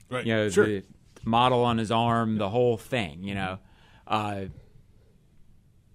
right. 0.10 0.26
you 0.26 0.34
know, 0.34 0.50
sure. 0.50 0.66
the 0.66 0.84
model 1.24 1.64
on 1.64 1.78
his 1.78 1.92
arm, 1.92 2.38
the 2.38 2.50
whole 2.50 2.78
thing, 2.78 3.24
you 3.24 3.34
know. 3.34 3.60
Uh, 4.06 4.46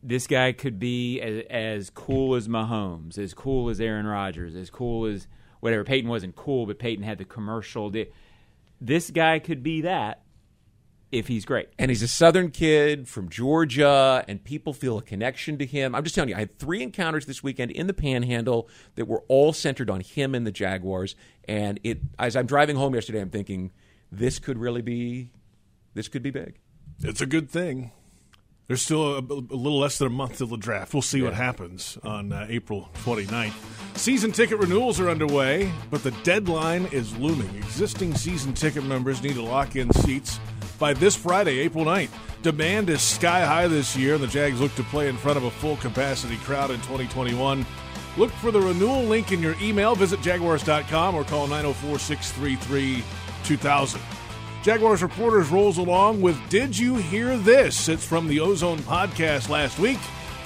this 0.03 0.27
guy 0.27 0.53
could 0.53 0.79
be 0.79 1.21
as, 1.21 1.45
as, 1.51 1.91
cool 1.91 2.35
as 2.35 2.49
Mahomes, 2.49 3.19
as 3.19 3.35
cool 3.35 3.69
as 3.69 3.81
Aaron 3.81 4.07
Rodgers, 4.07 4.57
as 4.57 4.71
cool 4.71 5.05
as 5.05 5.27
whatever. 5.61 5.85
Peyton 5.85 6.09
wasn't 6.09 6.35
cool, 6.35 6.67
but 6.67 6.79
Peyton 6.79 7.05
had 7.05 7.19
the 7.19 7.25
commercial. 7.25 7.93
This 8.81 9.11
guy 9.11 9.39
could 9.41 9.63
be 9.63 9.83
that 9.83 10.23
if 11.11 11.29
he's 11.29 11.45
great. 11.45 11.69
And 11.79 11.91
he's 11.91 12.03
a 12.03 12.09
Southern 12.09 12.51
kid 12.51 13.09
from 13.09 13.29
Georgia, 13.29 14.25
and 14.29 14.43
people 14.43 14.73
feel 14.73 14.99
a 14.99 15.03
connection 15.03 15.59
to 15.59 15.67
him. 15.67 15.95
I'm 15.95 16.05
just 16.05 16.15
telling 16.15 16.31
you, 16.31 16.37
I 16.37 16.41
had 16.41 16.59
three 16.59 16.83
encounters 16.83 17.27
this 17.27 17.43
weekend 17.43 17.71
in 17.71 17.87
the 17.87 17.95
Panhandle 17.95 18.69
that 18.97 19.07
were 19.07 19.25
all 19.29 19.53
centered 19.53 19.91
on 19.91 20.01
him 20.01 20.35
and 20.35 20.47
the 20.47 20.53
Jaguars. 20.53 21.17
And 21.47 21.81
it, 21.83 22.01
as 22.19 22.37
I'm 22.37 22.47
driving 22.47 22.77
home 22.77 22.95
yesterday, 22.95 23.21
I'm 23.21 23.31
thinking 23.31 23.73
this 24.13 24.39
could 24.39 24.59
really 24.59 24.83
be, 24.83 25.31
this 25.95 26.09
could 26.09 26.23
be 26.23 26.31
big. 26.31 26.59
It's 27.03 27.21
a 27.21 27.27
good 27.27 27.49
thing. 27.49 27.93
There's 28.67 28.83
still 28.83 29.15
a, 29.15 29.19
a, 29.21 29.21
little 29.21 29.79
less 29.79 29.97
than 29.97 30.09
a 30.09 30.11
month 30.11 30.39
till 30.39 30.47
the 30.47 30.59
draft. 30.59 30.93
We'll 30.93 31.01
see 31.01 31.21
yeah. 31.21 31.27
what 31.27 31.35
happens 31.35 31.97
on 32.03 32.33
uh, 32.33 32.47
April 32.51 32.91
29th. 33.03 33.55
Season 33.97 34.31
ticket 34.31 34.59
renewals 34.59 35.01
are 35.01 35.09
underway, 35.09 35.73
but 35.91 36.03
the 36.03 36.11
deadline 36.23 36.85
is 36.93 37.17
looming. 37.17 37.49
Existing 37.57 38.15
season 38.15 38.53
ticket 38.53 38.85
members 38.85 39.23
need 39.23 39.35
to 39.35 39.43
lock 39.43 39.75
in 39.75 39.91
seats 39.95 40.39
by 40.79 40.93
this 40.95 41.17
Friday, 41.17 41.59
April 41.59 41.85
9th. 41.85 42.11
Demand 42.43 42.89
is 42.89 43.03
sky 43.03 43.45
high 43.45 43.67
this 43.67 43.97
year, 43.97 44.15
and 44.15 44.23
the 44.23 44.29
Jags 44.29 44.61
look 44.61 44.75
to 44.77 44.85
play 44.85 45.09
in 45.09 45.17
front 45.17 45.37
of 45.37 45.45
a 45.45 45.51
full 45.51 45.77
capacity 45.77 46.37
crowd 46.39 46.71
in 46.71 46.77
2021. 46.83 47.67
Look 48.17 48.31
for 48.33 48.51
the 48.51 48.61
renewal 48.61 49.03
link 49.03 49.33
in 49.33 49.41
your 49.41 49.55
email. 49.61 49.95
Visit 49.95 50.21
jaguars.com 50.21 51.15
or 51.15 51.25
call 51.25 51.47
904 51.47 51.99
633 51.99 53.03
2000. 53.45 54.01
Jaguars 54.63 55.03
Reporters 55.03 55.51
rolls 55.51 55.79
along 55.79 56.21
with 56.21 56.37
Did 56.49 56.77
You 56.77 56.97
Hear 56.97 57.37
This? 57.37 57.89
It's 57.89 58.05
from 58.05 58.27
the 58.27 58.41
Ozone 58.41 58.79
podcast 58.81 59.49
last 59.49 59.79
week 59.79 60.01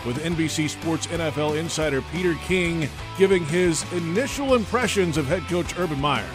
with 0.04 0.22
NBC 0.22 0.68
Sports 0.68 1.06
NFL 1.08 1.58
insider 1.58 2.02
Peter 2.12 2.34
King 2.46 2.88
giving 3.16 3.44
his 3.46 3.90
initial 3.92 4.54
impressions 4.54 5.16
of 5.16 5.26
head 5.26 5.42
coach 5.44 5.78
Urban 5.78 6.00
Meyer. 6.00 6.28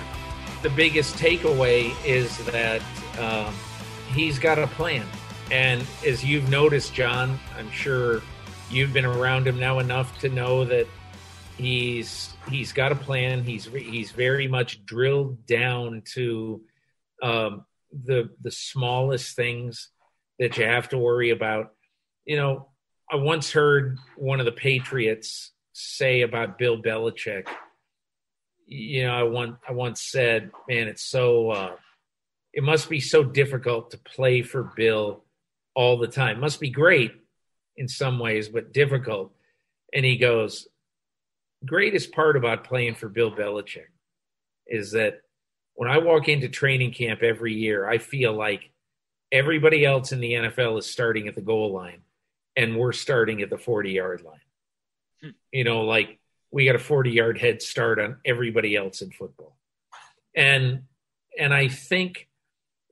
The 0.64 0.70
biggest 0.72 1.16
takeaway 1.16 1.94
is 2.04 2.36
that 2.48 2.82
um, 3.20 3.54
he's 4.14 4.40
got 4.40 4.60
a 4.60 4.68
plan. 4.68 5.06
And 5.52 5.86
as 6.06 6.24
you've 6.24 6.50
noticed, 6.50 6.94
John, 6.94 7.40
I'm 7.58 7.72
sure 7.72 8.22
you've 8.70 8.94
been 8.94 9.06
around 9.06 9.48
him 9.48 9.60
now 9.60 9.80
enough 9.80 10.20
to 10.20 10.30
know 10.30 10.66
that 10.66 10.88
he's 11.58 12.34
he's 12.50 12.74
got 12.74 12.92
a 12.92 12.96
plan. 12.96 13.44
He's 13.44 13.66
he's 13.66 14.12
very 14.12 14.48
much 14.48 14.86
drilled 14.86 15.46
down 15.46 16.04
to 16.14 16.62
um, 17.24 17.66
the 17.92 18.30
the 18.42 18.52
smallest 18.52 19.36
things 19.36 19.90
that 20.40 20.58
you 20.58 20.66
have 20.66 20.90
to 20.90 20.98
worry 20.98 21.32
about. 21.32 21.74
You 22.26 22.38
know, 22.38 22.70
I 23.10 23.16
once 23.16 23.52
heard 23.52 23.98
one 24.16 24.40
of 24.40 24.46
the 24.46 24.52
Patriots 24.52 25.52
say 25.74 26.22
about 26.22 26.58
Bill 26.58 26.82
Belichick. 26.82 27.48
You 28.66 29.04
know, 29.06 29.14
I 29.14 29.24
once 29.24 29.58
I 29.68 29.72
once 29.72 30.02
said, 30.02 30.52
"Man, 30.68 30.88
it's 30.88 31.04
so 31.04 31.52
uh, 31.52 31.76
it 32.58 32.64
must 32.64 32.90
be 32.90 33.00
so 33.00 33.24
difficult 33.24 33.92
to 33.92 34.00
play 34.00 34.42
for 34.42 34.74
Bill 34.76 35.24
all 35.76 36.00
the 36.00 36.08
time. 36.08 36.38
It 36.38 36.42
must 36.42 36.60
be 36.60 36.72
great 36.72 37.14
in 37.76 37.88
some 37.88 38.18
ways, 38.18 38.50
but 38.50 38.74
difficult." 38.74 39.32
And 39.94 40.04
he 40.04 40.18
goes, 40.18 40.68
"Greatest 41.64 42.12
part 42.12 42.36
about 42.36 42.64
playing 42.64 42.96
for 42.96 43.10
Bill 43.10 43.32
Belichick 43.32 43.92
is 44.66 44.92
that 44.94 45.22
when 45.76 45.88
I 45.88 46.00
walk 46.00 46.28
into 46.28 46.50
training 46.50 46.94
camp 46.94 47.22
every 47.22 47.54
year, 47.54 47.88
I 47.88 48.00
feel 48.00 48.34
like 48.34 48.72
everybody 49.32 49.86
else 49.86 50.12
in 50.12 50.20
the 50.20 50.34
NFL 50.34 50.80
is 50.80 50.90
starting 50.90 51.28
at 51.28 51.36
the 51.36 51.42
goal 51.42 51.72
line 51.72 52.02
and 52.56 52.76
we're 52.76 52.92
starting 52.92 53.44
at 53.44 53.52
the 53.52 53.58
40 53.60 53.92
yard 53.92 54.24
line. 54.24 54.40
Hmm. 55.22 55.30
You 55.52 55.64
know, 55.64 55.82
like 55.82 56.20
we 56.50 56.66
got 56.66 56.74
a 56.74 56.80
40 56.80 57.12
yard 57.12 57.38
head 57.38 57.62
start 57.62 58.00
on 58.00 58.18
everybody 58.26 58.76
else 58.76 59.04
in 59.04 59.12
football. 59.12 59.56
And 60.36 60.86
and 61.38 61.54
I 61.54 61.68
think 61.68 62.27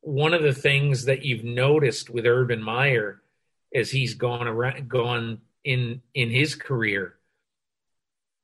one 0.06 0.36
of 0.36 0.44
the 0.44 0.54
things 0.54 1.06
that 1.06 1.26
you've 1.26 1.44
noticed 1.44 2.12
with 2.12 2.28
Urban 2.28 2.62
Meyer 2.62 3.24
as 3.74 3.90
he's 3.90 4.14
gone 4.14 4.48
around 4.48 4.88
gone 4.88 5.42
in 5.64 6.04
in 6.14 6.30
his 6.30 6.54
career, 6.54 7.16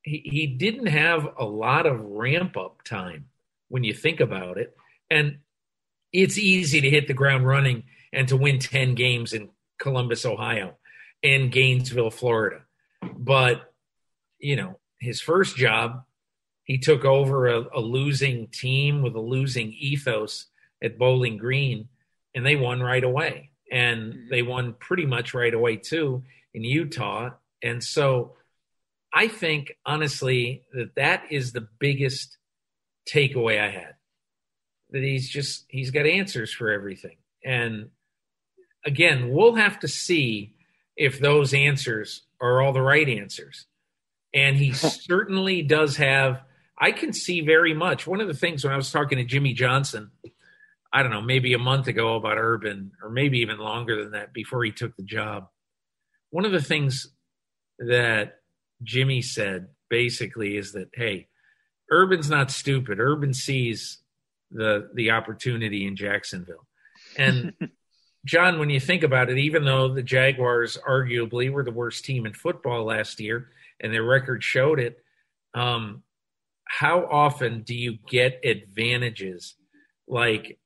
he, 0.02 0.22
he 0.24 0.46
didn't 0.48 0.88
have 0.88 1.28
a 1.38 1.44
lot 1.44 1.86
of 1.86 2.00
ramp 2.00 2.56
up 2.56 2.82
time 2.82 3.26
when 3.68 3.84
you 3.84 3.94
think 3.94 4.18
about 4.18 4.58
it. 4.58 4.76
And 5.08 5.38
it's 6.12 6.36
easy 6.36 6.80
to 6.80 6.90
hit 6.90 7.06
the 7.06 7.14
ground 7.14 7.46
running 7.46 7.84
and 8.12 8.26
to 8.26 8.36
win 8.36 8.58
10 8.58 8.96
games 8.96 9.32
in 9.32 9.48
Columbus, 9.78 10.26
Ohio 10.26 10.78
and 11.22 11.52
Gainesville, 11.52 12.10
Florida. 12.10 12.62
But, 13.16 13.72
you 14.40 14.56
know, 14.56 14.80
his 14.98 15.20
first 15.20 15.56
job, 15.56 16.02
he 16.64 16.78
took 16.78 17.04
over 17.04 17.46
a, 17.46 17.64
a 17.72 17.80
losing 17.80 18.48
team 18.48 19.00
with 19.00 19.14
a 19.14 19.20
losing 19.20 19.72
ethos 19.72 20.48
at 20.82 20.98
Bowling 20.98 21.36
Green, 21.36 21.88
and 22.34 22.44
they 22.44 22.56
won 22.56 22.80
right 22.80 23.04
away. 23.04 23.50
And 23.70 24.12
mm-hmm. 24.12 24.28
they 24.30 24.42
won 24.42 24.74
pretty 24.74 25.06
much 25.06 25.34
right 25.34 25.52
away, 25.52 25.76
too, 25.76 26.24
in 26.52 26.64
Utah. 26.64 27.30
And 27.62 27.82
so 27.82 28.34
I 29.14 29.28
think, 29.28 29.76
honestly, 29.86 30.64
that 30.74 30.94
that 30.96 31.24
is 31.30 31.52
the 31.52 31.68
biggest 31.78 32.36
takeaway 33.10 33.60
I 33.60 33.70
had 33.70 33.94
that 34.92 35.02
he's 35.02 35.28
just 35.28 35.64
he's 35.68 35.90
got 35.90 36.06
answers 36.06 36.52
for 36.52 36.70
everything. 36.70 37.16
And 37.44 37.88
again, 38.84 39.30
we'll 39.30 39.54
have 39.54 39.80
to 39.80 39.88
see 39.88 40.54
if 40.96 41.18
those 41.18 41.54
answers 41.54 42.22
are 42.40 42.62
all 42.62 42.72
the 42.72 42.82
right 42.82 43.08
answers. 43.08 43.66
And 44.32 44.56
he 44.56 44.72
certainly 44.72 45.62
does 45.62 45.96
have 45.96 46.42
I 46.78 46.92
can 46.92 47.12
see 47.12 47.42
very 47.42 47.74
much. 47.74 48.06
One 48.06 48.20
of 48.20 48.28
the 48.28 48.34
things 48.34 48.64
when 48.64 48.72
I 48.72 48.76
was 48.76 48.90
talking 48.90 49.18
to 49.18 49.24
Jimmy 49.24 49.52
Johnson, 49.52 50.10
I 50.92 51.02
don't 51.02 51.12
know, 51.12 51.22
maybe 51.22 51.54
a 51.54 51.58
month 51.58 51.86
ago 51.86 52.16
about 52.16 52.36
Urban, 52.36 52.92
or 53.02 53.08
maybe 53.10 53.38
even 53.38 53.58
longer 53.58 54.02
than 54.02 54.12
that 54.12 54.32
before 54.32 54.62
he 54.62 54.72
took 54.72 54.94
the 54.96 55.02
job. 55.02 55.48
One 56.30 56.44
of 56.44 56.52
the 56.52 56.62
things 56.62 57.08
that 57.78 58.40
Jimmy 58.82 59.22
said 59.22 59.68
basically 59.88 60.56
is 60.56 60.72
that, 60.72 60.88
hey, 60.94 61.28
Urban's 61.90 62.30
not 62.30 62.50
stupid. 62.50 63.00
Urban 63.00 63.34
sees 63.34 63.98
the 64.50 64.90
the 64.94 65.10
opportunity 65.10 65.86
in 65.86 65.96
Jacksonville. 65.96 66.66
And 67.16 67.54
John, 68.24 68.58
when 68.58 68.70
you 68.70 68.80
think 68.80 69.02
about 69.02 69.30
it, 69.30 69.38
even 69.38 69.64
though 69.64 69.92
the 69.92 70.02
Jaguars 70.02 70.78
arguably 70.88 71.50
were 71.50 71.64
the 71.64 71.72
worst 71.72 72.04
team 72.04 72.24
in 72.24 72.34
football 72.34 72.84
last 72.84 73.18
year, 73.18 73.48
and 73.80 73.92
their 73.92 74.04
record 74.04 74.44
showed 74.44 74.78
it, 74.78 74.98
um, 75.54 76.02
how 76.64 77.06
often 77.10 77.62
do 77.62 77.74
you 77.74 77.98
get 78.08 78.40
advantages 78.44 79.56
like 80.06 80.58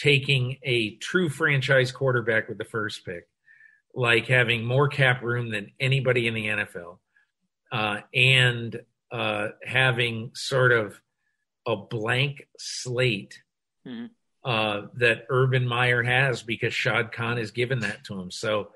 taking 0.00 0.56
a 0.62 0.96
true 0.96 1.28
franchise 1.28 1.92
quarterback 1.92 2.48
with 2.48 2.56
the 2.56 2.64
first 2.64 3.04
pick, 3.04 3.28
like 3.94 4.26
having 4.26 4.64
more 4.64 4.88
cap 4.88 5.22
room 5.22 5.50
than 5.50 5.70
anybody 5.78 6.26
in 6.26 6.32
the 6.32 6.46
NFL, 6.46 6.98
uh, 7.70 8.00
and 8.14 8.80
uh, 9.12 9.48
having 9.62 10.30
sort 10.34 10.72
of 10.72 10.98
a 11.66 11.76
blank 11.76 12.48
slate 12.58 13.42
mm-hmm. 13.86 14.06
uh, 14.42 14.86
that 14.94 15.26
Urban 15.28 15.66
Meyer 15.66 16.02
has 16.02 16.42
because 16.42 16.72
Shad 16.72 17.12
Khan 17.12 17.36
has 17.36 17.50
given 17.50 17.80
that 17.80 18.04
to 18.04 18.18
him. 18.18 18.30
So 18.30 18.70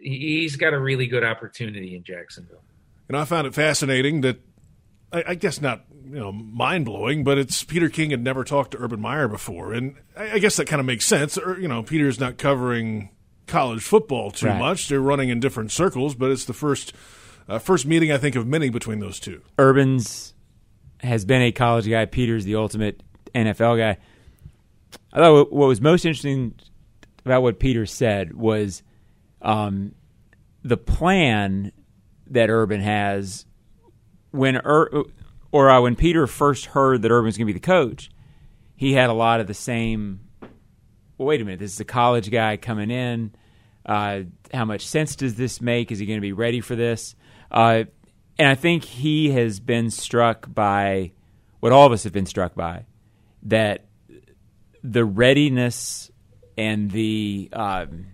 he's 0.00 0.56
got 0.56 0.72
a 0.72 0.80
really 0.80 1.06
good 1.06 1.24
opportunity 1.24 1.94
in 1.94 2.02
Jacksonville. 2.02 2.64
And 3.08 3.16
I 3.16 3.26
found 3.26 3.46
it 3.46 3.54
fascinating 3.54 4.22
that 4.22 4.40
I, 5.12 5.24
I 5.28 5.34
guess 5.34 5.60
not 5.60 5.84
you 6.04 6.18
know 6.18 6.32
mind 6.32 6.84
blowing, 6.84 7.24
but 7.24 7.38
it's 7.38 7.62
Peter 7.64 7.88
King 7.88 8.10
had 8.10 8.22
never 8.22 8.44
talked 8.44 8.72
to 8.72 8.78
Urban 8.78 9.00
Meyer 9.00 9.28
before, 9.28 9.72
and 9.72 9.96
I, 10.16 10.32
I 10.32 10.38
guess 10.38 10.56
that 10.56 10.66
kind 10.66 10.80
of 10.80 10.86
makes 10.86 11.04
sense. 11.04 11.36
Or, 11.38 11.58
you 11.58 11.68
know, 11.68 11.82
Peter's 11.82 12.18
not 12.20 12.38
covering 12.38 13.10
college 13.46 13.82
football 13.82 14.30
too 14.30 14.46
Right. 14.46 14.58
much; 14.58 14.88
they're 14.88 15.00
running 15.00 15.28
in 15.30 15.40
different 15.40 15.70
circles, 15.72 16.14
but 16.14 16.30
it's 16.30 16.44
the 16.44 16.52
first 16.54 16.92
uh, 17.48 17.58
first 17.58 17.86
meeting 17.86 18.12
I 18.12 18.18
think 18.18 18.36
of 18.36 18.46
many 18.46 18.68
between 18.70 19.00
those 19.00 19.18
two. 19.20 19.42
Urban's 19.58 20.34
has 21.00 21.24
been 21.24 21.42
a 21.42 21.52
college 21.52 21.88
guy. 21.88 22.04
Peter's 22.06 22.44
the 22.44 22.56
ultimate 22.56 23.02
NFL 23.34 23.78
guy. 23.78 23.98
I 25.12 25.16
thought 25.18 25.32
what- 25.32 25.52
what 25.52 25.66
was 25.68 25.80
most 25.80 26.04
interesting 26.04 26.54
about 27.24 27.42
what 27.42 27.58
Peter 27.60 27.84
said 27.86 28.34
was 28.34 28.82
um, 29.42 29.94
the 30.62 30.76
plan 30.76 31.72
that 32.28 32.50
Urban 32.50 32.80
has 32.80 33.44
when 34.30 34.56
or 35.52 35.70
uh, 35.70 35.80
when 35.80 35.96
Peter 35.96 36.26
first 36.26 36.66
heard 36.66 37.02
that 37.02 37.10
Urban 37.10 37.26
was 37.26 37.36
going 37.36 37.46
to 37.46 37.52
be 37.52 37.58
the 37.58 37.64
coach. 37.64 38.10
He 38.76 38.92
had 38.92 39.10
a 39.10 39.14
lot 39.14 39.40
of 39.40 39.46
the 39.46 39.54
same. 39.54 40.20
Well, 41.16 41.26
wait 41.26 41.40
a 41.40 41.44
minute. 41.44 41.60
This 41.60 41.72
is 41.72 41.80
a 41.80 41.84
college 41.84 42.30
guy 42.30 42.56
coming 42.56 42.90
in. 42.90 43.32
Uh, 43.84 44.20
how 44.52 44.64
much 44.64 44.86
sense 44.86 45.16
does 45.16 45.34
this 45.34 45.60
make? 45.60 45.90
Is 45.90 45.98
he 45.98 46.06
going 46.06 46.18
to 46.18 46.22
be 46.22 46.32
ready 46.32 46.60
for 46.60 46.76
this? 46.76 47.16
Uh, 47.50 47.84
and 48.38 48.46
I 48.46 48.54
think 48.54 48.84
he 48.84 49.30
has 49.30 49.58
been 49.58 49.90
struck 49.90 50.52
by 50.52 51.12
what 51.60 51.72
all 51.72 51.86
of 51.86 51.92
us 51.92 52.04
have 52.04 52.12
been 52.12 52.26
struck 52.26 52.54
by 52.54 52.84
that 53.44 53.86
the 54.84 55.04
readiness 55.04 56.10
and 56.56 56.90
the 56.90 57.48
um, 57.52 58.06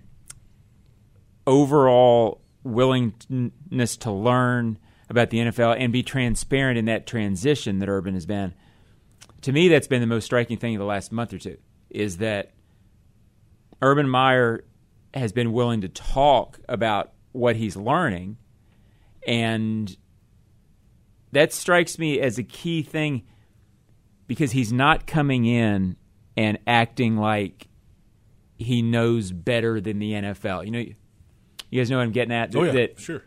overall 1.46 2.40
willingness 2.62 3.96
to 3.98 4.10
learn 4.10 4.78
about 5.08 5.30
the 5.30 5.38
NFL 5.38 5.76
and 5.78 5.92
be 5.92 6.02
transparent 6.02 6.78
in 6.78 6.86
that 6.86 7.06
transition 7.06 7.78
that 7.78 7.88
Urban 7.88 8.14
has 8.14 8.26
been. 8.26 8.54
To 9.42 9.52
me, 9.52 9.68
that's 9.68 9.86
been 9.86 10.00
the 10.00 10.06
most 10.06 10.24
striking 10.24 10.56
thing 10.56 10.74
in 10.74 10.78
the 10.78 10.86
last 10.86 11.12
month 11.12 11.32
or 11.32 11.38
two 11.38 11.58
is 11.90 12.18
that 12.18 12.52
Urban 13.82 14.08
Meyer 14.08 14.64
has 15.12 15.32
been 15.32 15.52
willing 15.52 15.82
to 15.82 15.88
talk 15.88 16.58
about 16.68 17.12
what 17.32 17.56
he's 17.56 17.76
learning, 17.76 18.36
and 19.26 19.96
that 21.32 21.52
strikes 21.52 21.98
me 21.98 22.20
as 22.20 22.38
a 22.38 22.42
key 22.42 22.82
thing 22.82 23.22
because 24.26 24.52
he's 24.52 24.72
not 24.72 25.06
coming 25.06 25.44
in 25.44 25.96
and 26.36 26.58
acting 26.66 27.16
like 27.16 27.68
he 28.56 28.82
knows 28.82 29.32
better 29.32 29.80
than 29.80 29.98
the 29.98 30.12
NFL. 30.12 30.64
You 30.64 30.70
know, 30.70 30.78
you 30.78 31.80
guys 31.80 31.90
know 31.90 31.98
what 31.98 32.04
I'm 32.04 32.12
getting 32.12 32.32
at. 32.32 32.54
Oh 32.56 32.64
yeah, 32.64 32.72
that 32.72 33.00
sure. 33.00 33.22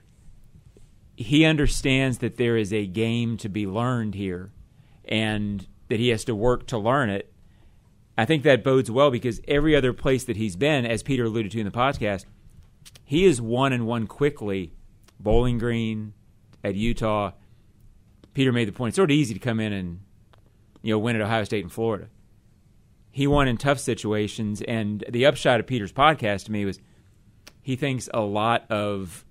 He 1.18 1.44
understands 1.44 2.20
that 2.20 2.38
there 2.38 2.56
is 2.56 2.72
a 2.72 2.86
game 2.86 3.38
to 3.38 3.50
be 3.50 3.66
learned 3.66 4.14
here 4.14 4.52
and 5.04 5.68
that 5.90 6.00
he 6.00 6.10
has 6.10 6.24
to 6.26 6.36
work 6.36 6.68
to 6.68 6.78
learn 6.78 7.10
it. 7.10 7.34
I 8.16 8.26
think 8.26 8.44
that 8.44 8.64
bodes 8.64 8.92
well 8.92 9.10
because 9.10 9.42
every 9.48 9.76
other 9.76 9.94
place 9.94 10.24
that 10.26 10.38
he's 10.38 10.56
been, 10.56 10.86
as 10.86 11.02
Peter 11.02 11.26
alluded 11.26 11.52
to 11.54 11.60
in 11.60 11.66
the 11.66 11.72
podcast, 11.72 12.26
he 13.04 13.26
has 13.26 13.42
won 13.42 13.74
and 13.74 13.88
won 13.88 14.06
quickly. 14.06 14.74
Bowling 15.20 15.58
Green 15.58 16.14
at 16.64 16.76
Utah. 16.76 17.32
Peter 18.36 18.52
made 18.52 18.68
the 18.68 18.72
point. 18.72 18.90
It's 18.90 18.98
sort 18.98 19.10
of 19.10 19.16
easy 19.16 19.34
to 19.34 19.40
come 19.40 19.60
in 19.60 19.74
and 19.74 20.02
you 20.84 20.94
know 20.94 21.00
win 21.00 21.16
at 21.16 21.22
Ohio 21.24 21.44
State 21.44 21.64
and 21.64 21.72
Florida. 21.72 22.10
He 23.10 23.26
won 23.26 23.48
in 23.48 23.58
tough 23.58 23.80
situations, 23.80 24.62
and 24.62 25.04
the 25.10 25.26
upshot 25.26 25.60
of 25.60 25.66
Peter's 25.66 25.92
podcast 25.92 26.46
to 26.46 26.52
me 26.52 26.66
was 26.66 26.80
he 27.64 27.76
thinks 27.76 28.08
a 28.14 28.22
lot 28.22 28.70
of 28.70 29.26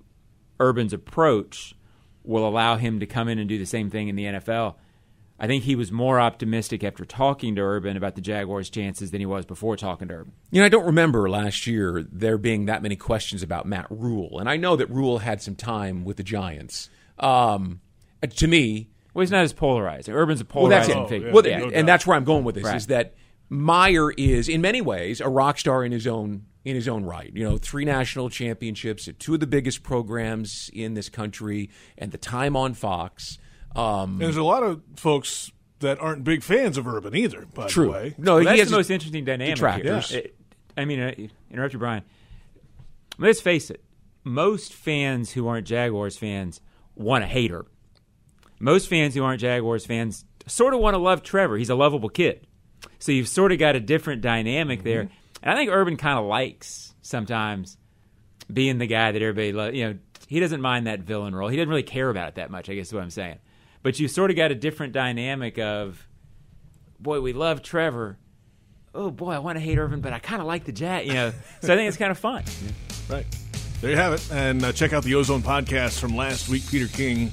Urban's 0.60 0.92
approach 0.92 1.74
will 2.24 2.46
allow 2.46 2.76
him 2.76 3.00
to 3.00 3.06
come 3.06 3.28
in 3.28 3.38
and 3.38 3.48
do 3.48 3.58
the 3.58 3.66
same 3.66 3.90
thing 3.90 4.08
in 4.08 4.16
the 4.16 4.24
NFL. 4.24 4.74
I 5.38 5.46
think 5.46 5.64
he 5.64 5.76
was 5.76 5.92
more 5.92 6.18
optimistic 6.18 6.82
after 6.82 7.04
talking 7.04 7.56
to 7.56 7.60
Urban 7.60 7.96
about 7.96 8.14
the 8.14 8.22
Jaguars' 8.22 8.70
chances 8.70 9.10
than 9.10 9.20
he 9.20 9.26
was 9.26 9.44
before 9.44 9.76
talking 9.76 10.08
to 10.08 10.14
Urban. 10.14 10.32
You 10.50 10.60
know, 10.60 10.66
I 10.66 10.70
don't 10.70 10.86
remember 10.86 11.28
last 11.28 11.66
year 11.66 12.04
there 12.10 12.38
being 12.38 12.64
that 12.66 12.82
many 12.82 12.96
questions 12.96 13.42
about 13.42 13.66
Matt 13.66 13.86
Rhule, 13.90 14.38
and 14.38 14.48
I 14.48 14.56
know 14.56 14.76
that 14.76 14.88
Rule 14.90 15.18
had 15.18 15.42
some 15.42 15.54
time 15.54 16.04
with 16.04 16.16
the 16.16 16.22
Giants. 16.22 16.88
Um, 17.18 17.80
to 18.36 18.46
me, 18.46 18.88
Well, 19.12 19.20
he's 19.22 19.30
not 19.30 19.42
as 19.44 19.52
polarizing. 19.52 20.14
Urban's 20.14 20.40
a 20.40 20.46
well, 20.54 20.68
that's 20.68 20.88
polarizing 20.88 21.04
it. 21.04 21.08
figure. 21.08 21.32
Well, 21.32 21.46
Yeah. 21.46 21.58
no 21.58 21.64
doubt. 21.66 21.74
and 21.74 21.88
that's 21.88 22.06
where 22.06 22.16
I'm 22.16 22.24
going 22.24 22.44
with 22.44 22.54
this 22.54 22.64
Right. 22.64 22.76
is 22.76 22.86
that 22.88 23.14
Meyer 23.48 24.10
is, 24.12 24.48
in 24.48 24.60
many 24.60 24.80
ways, 24.80 25.20
a 25.20 25.28
rock 25.28 25.58
star 25.58 25.84
in 25.84 25.92
his 25.92 26.06
own 26.06 26.46
in 26.64 26.74
his 26.74 26.88
own 26.88 27.04
right. 27.04 27.30
You 27.32 27.44
know, 27.48 27.58
three 27.58 27.84
national 27.84 28.28
championships 28.28 29.06
at 29.06 29.20
two 29.20 29.34
of 29.34 29.40
the 29.40 29.46
biggest 29.46 29.84
programs 29.84 30.68
in 30.72 30.94
this 30.94 31.08
country, 31.08 31.70
and 31.96 32.10
the 32.10 32.18
time 32.18 32.56
on 32.56 32.74
Fox. 32.74 33.38
Um, 33.76 34.18
there's 34.18 34.36
a 34.36 34.42
lot 34.42 34.62
of 34.64 34.82
folks 34.96 35.52
that 35.78 36.00
aren't 36.00 36.24
big 36.24 36.42
fans 36.42 36.76
of 36.78 36.88
Urban 36.88 37.14
either. 37.14 37.46
By 37.54 37.68
true. 37.68 37.84
the 37.84 37.90
way, 37.92 38.14
No, 38.18 38.36
Well, 38.36 38.44
that's 38.44 38.70
the 38.70 38.76
most 38.76 38.90
interesting 38.90 39.24
dynamic 39.24 39.54
detractors. 39.56 40.10
here. 40.10 40.20
It- 40.20 40.36
I 40.78 40.84
mean, 40.86 41.00
uh, 41.00 41.14
interrupt 41.50 41.72
you, 41.72 41.78
Brian. 41.78 42.02
Let's 43.18 43.40
face 43.40 43.70
it. 43.70 43.82
Most 44.24 44.72
fans 44.74 45.32
who 45.32 45.46
aren't 45.46 45.66
Jaguars 45.66 46.16
fans 46.18 46.60
want 46.94 47.22
to 47.22 47.28
hate 47.28 47.50
Urban. 47.52 47.70
Most 48.58 48.88
fans 48.88 49.14
who 49.14 49.22
aren't 49.22 49.40
Jaguars 49.40 49.86
fans 49.86 50.24
sort 50.46 50.74
of 50.74 50.80
want 50.80 50.94
to 50.94 50.98
love 50.98 51.22
Trevor. 51.22 51.56
He's 51.56 51.70
a 51.70 51.74
lovable 51.74 52.08
kid. 52.08 52.45
So 52.98 53.12
you've 53.12 53.28
sort 53.28 53.52
of 53.52 53.58
got 53.58 53.76
a 53.76 53.80
different 53.80 54.22
dynamic 54.22 54.82
there. 54.82 55.08
And 55.42 55.52
I 55.52 55.54
think 55.54 55.70
Urban 55.70 55.96
kind 55.96 56.18
of 56.18 56.24
likes 56.24 56.94
sometimes 57.02 57.76
being 58.52 58.78
the 58.78 58.86
guy 58.86 59.12
that 59.12 59.22
everybody 59.22 59.52
loves. 59.52 59.76
You 59.76 59.88
know, 59.88 59.98
he 60.26 60.40
doesn't 60.40 60.60
mind 60.60 60.86
that 60.86 61.00
villain 61.00 61.34
role. 61.34 61.48
He 61.48 61.56
doesn't 61.56 61.68
really 61.68 61.82
care 61.82 62.10
about 62.10 62.28
it 62.28 62.34
that 62.36 62.50
much, 62.50 62.68
I 62.68 62.74
guess 62.74 62.88
is 62.88 62.92
what 62.92 63.02
I'm 63.02 63.10
saying. 63.10 63.38
But 63.82 64.00
you've 64.00 64.10
sort 64.10 64.30
of 64.30 64.36
got 64.36 64.50
a 64.50 64.54
different 64.54 64.92
dynamic 64.92 65.58
of, 65.58 66.06
boy, 66.98 67.20
we 67.20 67.32
love 67.32 67.62
Trevor. 67.62 68.18
Oh 68.94 69.10
boy, 69.10 69.32
I 69.32 69.38
want 69.38 69.56
to 69.56 69.60
hate 69.60 69.78
Irvin, 69.78 70.00
but 70.00 70.12
I 70.12 70.18
kind 70.18 70.40
of 70.40 70.48
like 70.48 70.64
the 70.64 70.72
Jet, 70.72 71.06
You 71.06 71.12
know, 71.14 71.32
so 71.60 71.72
I 71.72 71.76
think 71.76 71.88
it's 71.88 71.96
kind 71.96 72.10
of 72.10 72.18
fun. 72.18 72.42
Right. 73.08 73.26
There 73.80 73.90
you 73.90 73.96
have 73.96 74.14
it. 74.14 74.32
And 74.32 74.64
uh, 74.64 74.72
check 74.72 74.92
out 74.92 75.04
the 75.04 75.14
Ozone 75.14 75.42
podcast 75.42 76.00
from 76.00 76.16
last 76.16 76.48
week, 76.48 76.62
Peter 76.68 76.88
King 76.88 77.30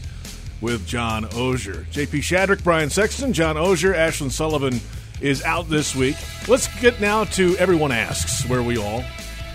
with 0.62 0.86
John 0.86 1.24
Oehser. 1.26 1.86
JP 1.86 2.20
Shadrick, 2.20 2.64
Brian 2.64 2.90
Sexton, 2.90 3.34
John 3.34 3.56
Oehser, 3.56 3.96
Ashlyn 3.96 4.30
Sullivan 4.30 4.80
is 5.24 5.42
out 5.44 5.70
this 5.70 5.96
week. 5.96 6.18
Let's 6.48 6.68
get 6.80 7.02
now 7.02 7.24
to 7.24 7.58
Everyone 7.58 7.92
Asks, 7.92 8.48
where 8.48 8.62
we 8.62 8.78
all, 8.78 9.04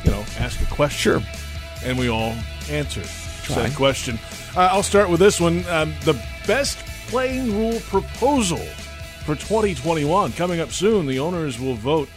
you 0.03 0.11
know, 0.11 0.25
ask 0.39 0.61
a 0.61 0.67
question. 0.67 1.21
Sure. 1.21 1.23
And 1.85 1.99
we 1.99 2.09
all 2.09 2.35
answer 2.69 3.05
said 3.55 3.75
question. 3.75 4.19
Uh, 4.57 4.69
I'll 4.73 4.83
start 4.83 5.09
with 5.09 5.21
this 5.21 5.41
one. 5.41 5.67
Um, 5.69 5.95
the 6.05 6.21
best 6.47 6.79
playing 7.09 7.57
rule 7.57 7.81
proposal 7.81 8.59
for 9.25 9.35
2021. 9.35 10.33
Coming 10.33 10.61
up 10.61 10.73
soon, 10.73 11.07
the 11.07 11.19
owners 11.19 11.59
will 11.59 11.75
vote 11.75 12.09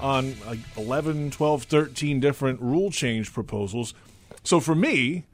on 0.00 0.34
like 0.46 0.58
11, 0.76 1.30
12, 1.30 1.64
13 1.64 2.20
different 2.20 2.60
rule 2.60 2.90
change 2.90 3.32
proposals. 3.32 3.94
So 4.42 4.60
for 4.60 4.74
me, 4.74 5.24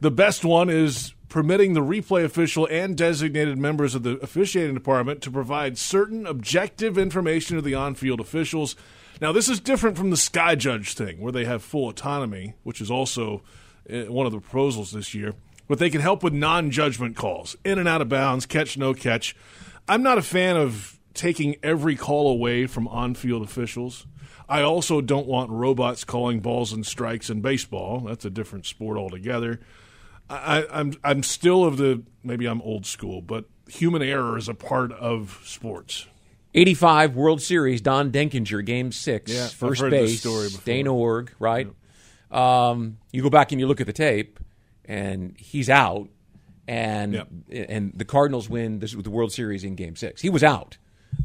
the 0.00 0.10
best 0.10 0.44
one 0.44 0.68
is 0.68 1.14
permitting 1.30 1.72
the 1.72 1.80
replay 1.80 2.24
official 2.24 2.68
and 2.70 2.96
designated 2.96 3.56
members 3.56 3.94
of 3.94 4.02
the 4.02 4.18
officiating 4.18 4.74
department 4.74 5.22
to 5.22 5.30
provide 5.30 5.78
certain 5.78 6.26
objective 6.26 6.98
information 6.98 7.56
to 7.56 7.62
the 7.62 7.74
on 7.74 7.94
field 7.94 8.20
officials. 8.20 8.76
Now, 9.20 9.32
this 9.32 9.48
is 9.48 9.60
different 9.60 9.96
from 9.96 10.10
the 10.10 10.16
Sky 10.16 10.56
Judge 10.56 10.94
thing, 10.94 11.20
where 11.20 11.32
they 11.32 11.44
have 11.44 11.62
full 11.62 11.88
autonomy, 11.88 12.54
which 12.64 12.80
is 12.80 12.90
also 12.90 13.42
uh, 13.90 14.12
one 14.12 14.26
of 14.26 14.32
the 14.32 14.40
proposals 14.40 14.92
this 14.92 15.14
year. 15.14 15.34
But 15.68 15.78
they 15.78 15.88
can 15.88 16.00
help 16.00 16.24
with 16.24 16.34
non 16.34 16.72
judgment 16.72 17.16
calls, 17.16 17.56
in 17.64 17.78
and 17.78 17.88
out 17.88 18.02
of 18.02 18.08
bounds, 18.08 18.44
catch, 18.44 18.76
no 18.76 18.92
catch. 18.92 19.36
I'm 19.88 20.02
not 20.02 20.18
a 20.18 20.22
fan 20.22 20.56
of 20.56 20.98
taking 21.14 21.56
every 21.62 21.94
call 21.94 22.28
away 22.28 22.66
from 22.66 22.88
on 22.88 23.14
field 23.14 23.42
officials. 23.42 24.04
I 24.48 24.62
also 24.62 25.00
don't 25.00 25.28
want 25.28 25.50
robots 25.50 26.02
calling 26.02 26.40
balls 26.40 26.72
and 26.72 26.84
strikes 26.84 27.30
in 27.30 27.40
baseball. 27.40 28.00
That's 28.00 28.24
a 28.24 28.30
different 28.30 28.66
sport 28.66 28.98
altogether. 28.98 29.60
I, 30.30 30.66
I'm 30.70 30.94
I'm 31.02 31.22
still 31.22 31.64
of 31.64 31.76
the 31.76 32.02
maybe 32.22 32.46
I'm 32.46 32.62
old 32.62 32.86
school, 32.86 33.20
but 33.20 33.46
human 33.68 34.02
error 34.02 34.38
is 34.38 34.48
a 34.48 34.54
part 34.54 34.92
of 34.92 35.40
sports. 35.44 36.06
85 36.54 37.14
World 37.14 37.40
Series, 37.42 37.80
Don 37.80 38.10
Denkinger, 38.10 38.64
Game 38.64 38.90
Six, 38.92 39.32
Yeah, 39.32 39.46
first 39.48 39.80
base, 39.82 40.20
story. 40.20 40.48
Dane 40.64 40.86
Iorg, 40.86 41.28
right? 41.38 41.68
Um, 42.30 42.98
you 43.12 43.22
go 43.22 43.30
back 43.30 43.52
and 43.52 43.60
you 43.60 43.66
look 43.66 43.80
at 43.80 43.86
the 43.86 43.92
tape, 43.92 44.40
and 44.84 45.34
he's 45.38 45.68
out, 45.70 46.08
and 46.66 47.14
Yep. 47.14 47.28
and 47.68 47.92
the 47.94 48.04
Cardinals 48.04 48.48
win 48.48 48.78
this, 48.80 48.94
with 48.94 49.04
the 49.04 49.10
World 49.10 49.32
Series 49.32 49.64
in 49.64 49.74
Game 49.74 49.96
Six. 49.96 50.22
He 50.22 50.30
was 50.30 50.42
out, 50.44 50.76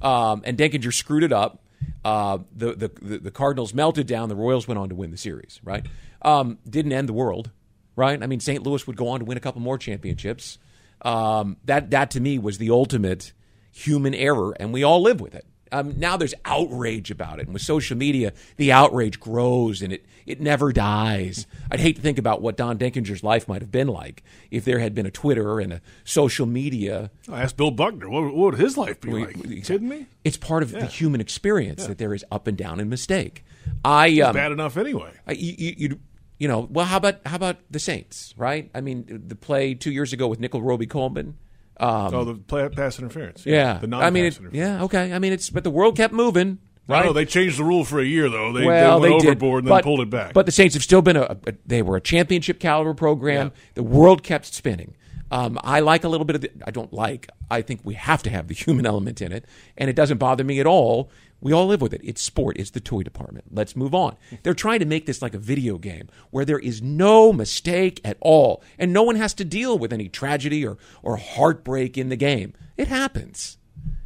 um, 0.01 0.41
and 0.45 0.57
Denkinger 0.57 0.93
screwed 0.93 1.23
it 1.23 1.33
up. 1.33 1.61
Uh, 2.03 2.39
the, 2.55 2.73
the 2.75 2.91
the 3.01 3.17
the 3.19 3.31
Cardinals 3.31 3.73
melted 3.73 4.07
down. 4.07 4.29
The 4.29 4.35
Royals 4.35 4.67
went 4.67 4.77
on 4.79 4.89
to 4.89 4.95
win 4.95 5.11
the 5.11 5.17
series. 5.17 5.59
Right? 5.63 5.85
Um, 6.21 6.57
didn't 6.67 6.91
end 6.91 7.07
the 7.09 7.13
world. 7.13 7.51
Right? 7.95 8.21
I 8.21 8.27
mean, 8.27 8.39
St. 8.39 8.63
Louis 8.63 8.85
would 8.87 8.97
go 8.97 9.07
on 9.09 9.19
to 9.19 9.25
win 9.25 9.37
a 9.37 9.41
couple 9.41 9.61
more 9.61 9.77
championships. 9.77 10.57
Um, 11.01 11.57
that 11.65 11.91
that 11.91 12.11
to 12.11 12.19
me 12.19 12.39
was 12.39 12.57
the 12.57 12.69
ultimate 12.71 13.33
human 13.71 14.13
error, 14.13 14.55
and 14.59 14.73
we 14.73 14.83
all 14.83 15.01
live 15.01 15.21
with 15.21 15.35
it. 15.35 15.45
Um, 15.71 15.99
now 15.99 16.15
there's 16.15 16.33
outrage 16.45 17.11
about 17.11 17.39
it, 17.39 17.45
and 17.47 17.53
with 17.53 17.61
social 17.61 17.97
media, 17.97 18.33
the 18.57 18.71
outrage 18.71 19.19
grows 19.19 19.81
and 19.81 19.91
it 19.91 20.05
it 20.25 20.39
never 20.41 20.71
dies. 20.71 21.45
I'd 21.69 21.79
hate 21.79 21.97
to 21.97 22.01
think 22.01 22.17
about 22.17 22.41
what 22.41 22.57
Don 22.57 22.77
Denkinger's 22.77 23.23
life 23.23 23.47
might 23.47 23.61
have 23.61 23.71
been 23.71 23.87
like 23.87 24.23
if 24.49 24.65
there 24.65 24.79
had 24.79 24.95
been 24.95 25.05
a 25.05 25.11
Twitter 25.11 25.59
and 25.59 25.73
a 25.73 25.81
social 26.03 26.45
media. 26.45 27.11
I 27.31 27.43
asked 27.43 27.57
Bill 27.57 27.71
Buckner, 27.71 28.09
what, 28.09 28.23
what 28.23 28.35
would 28.35 28.55
his 28.55 28.77
life 28.77 28.99
be 29.01 29.11
like? 29.11 29.45
You 29.45 29.61
kidding 29.61 29.89
me? 29.89 30.07
It's 30.23 30.37
part 30.37 30.63
of 30.63 30.71
the 30.71 30.85
human 30.87 31.21
experience 31.21 31.85
that 31.85 31.97
there 31.99 32.13
is 32.13 32.25
up 32.31 32.47
and 32.47 32.57
down 32.57 32.79
and 32.79 32.89
mistake. 32.89 33.43
I 33.83 34.19
um, 34.21 34.33
Bad 34.33 34.51
enough 34.51 34.77
anyway. 34.77 35.11
I- 35.27 35.33
you, 35.33 35.99
you, 36.37 36.47
know, 36.47 36.67
well, 36.69 36.85
how 36.85 36.97
about 36.97 37.19
how 37.25 37.35
about 37.35 37.57
the 37.69 37.79
Saints, 37.79 38.33
right? 38.37 38.69
I 38.75 38.81
mean, 38.81 39.23
the 39.27 39.35
play 39.35 39.73
two 39.73 39.91
years 39.91 40.13
ago 40.13 40.27
with 40.27 40.39
Nickell 40.39 40.61
Robey-Coleman. 40.61 41.37
Um, 41.77 42.13
oh, 42.15 42.23
the 42.23 42.35
play, 42.35 42.67
pass 42.69 42.97
interference. 42.99 43.45
yeah, 43.45 43.79
The 43.79 43.87
non 43.87 44.01
I 44.03 44.09
mean, 44.09 44.25
pass 44.25 44.37
it, 44.37 44.39
interference. 44.43 44.55
yeah, 44.79 44.83
okay. 44.85 45.13
I 45.13 45.19
mean, 45.19 45.33
it's 45.33 45.49
but 45.49 45.63
the 45.63 45.69
world 45.71 45.97
kept 45.97 46.13
moving, 46.13 46.59
I 46.87 46.93
right? 46.93 47.05
know 47.05 47.13
they 47.13 47.25
changed 47.25 47.59
the 47.59 47.63
rule 47.65 47.83
for 47.83 47.99
a 47.99 48.05
year 48.05 48.29
though. 48.29 48.53
They, 48.53 48.65
well, 48.65 48.99
they 49.01 49.09
went 49.09 49.21
did, 49.23 49.27
overboard 49.31 49.63
and 49.63 49.67
then 49.71 49.77
but- 49.77 49.83
pulled 49.83 49.99
it 49.99 50.09
back. 50.09 50.33
But 50.33 50.45
the 50.45 50.51
Saints 50.53 50.73
have 50.75 50.83
still 50.83 51.01
been 51.01 51.17
a, 51.17 51.23
a 51.47 51.53
they 51.65 51.81
were 51.81 51.97
a 51.97 52.01
championship 52.01 52.59
caliber 52.59 52.93
program. 52.93 53.51
The 53.73 53.83
world 53.83 54.23
kept 54.23 54.45
spinning. 54.45 54.95
Um, 55.31 55.59
I 55.63 55.79
like 55.79 56.03
a 56.03 56.07
little 56.07 56.23
bit 56.23 56.35
of 56.35 56.41
the, 56.43 56.51
I 56.65 56.71
don't 56.71 56.93
like. 56.93 57.27
I 57.49 57.61
think 57.63 57.81
we 57.83 57.95
have 57.95 58.21
to 58.23 58.29
have 58.29 58.47
the 58.47 58.53
human 58.65 58.85
element 58.85 59.21
in 59.21 59.31
it, 59.31 59.43
and 59.77 59.89
it 59.89 59.95
doesn't 59.95 60.17
bother 60.19 60.43
me 60.43 60.59
at 60.59 60.67
all. 60.67 61.09
We 61.41 61.51
all 61.53 61.67
live 61.67 61.81
with 61.81 61.93
it. 61.93 62.01
It's 62.03 62.21
sport. 62.21 62.57
It's 62.57 62.71
the 62.71 62.79
toy 62.79 63.03
department. 63.03 63.45
Let's 63.51 63.75
move 63.75 63.93
on. 63.93 64.15
They're 64.43 64.53
trying 64.55 64.79
to 64.79 64.85
make 64.85 65.05
this 65.05 65.21
like 65.21 65.35
a 65.35 65.39
video 65.39 65.77
game 65.77 66.07
where 66.31 66.45
there 66.45 66.57
is 66.57 66.81
no 66.81 67.31
mistake 67.31 68.01
at 68.03 68.17
all, 68.21 68.63
and 68.79 68.91
no 68.93 69.03
one 69.03 69.15
has 69.17 69.33
to 69.35 69.45
deal 69.45 69.77
with 69.77 69.93
any 69.93 70.09
tragedy 70.09 70.65
or 70.65 70.77
or 71.03 71.17
heartbreak 71.17 71.97
in 71.97 72.09
the 72.09 72.15
game. 72.15 72.53
It 72.77 72.87
happens. 72.87 73.57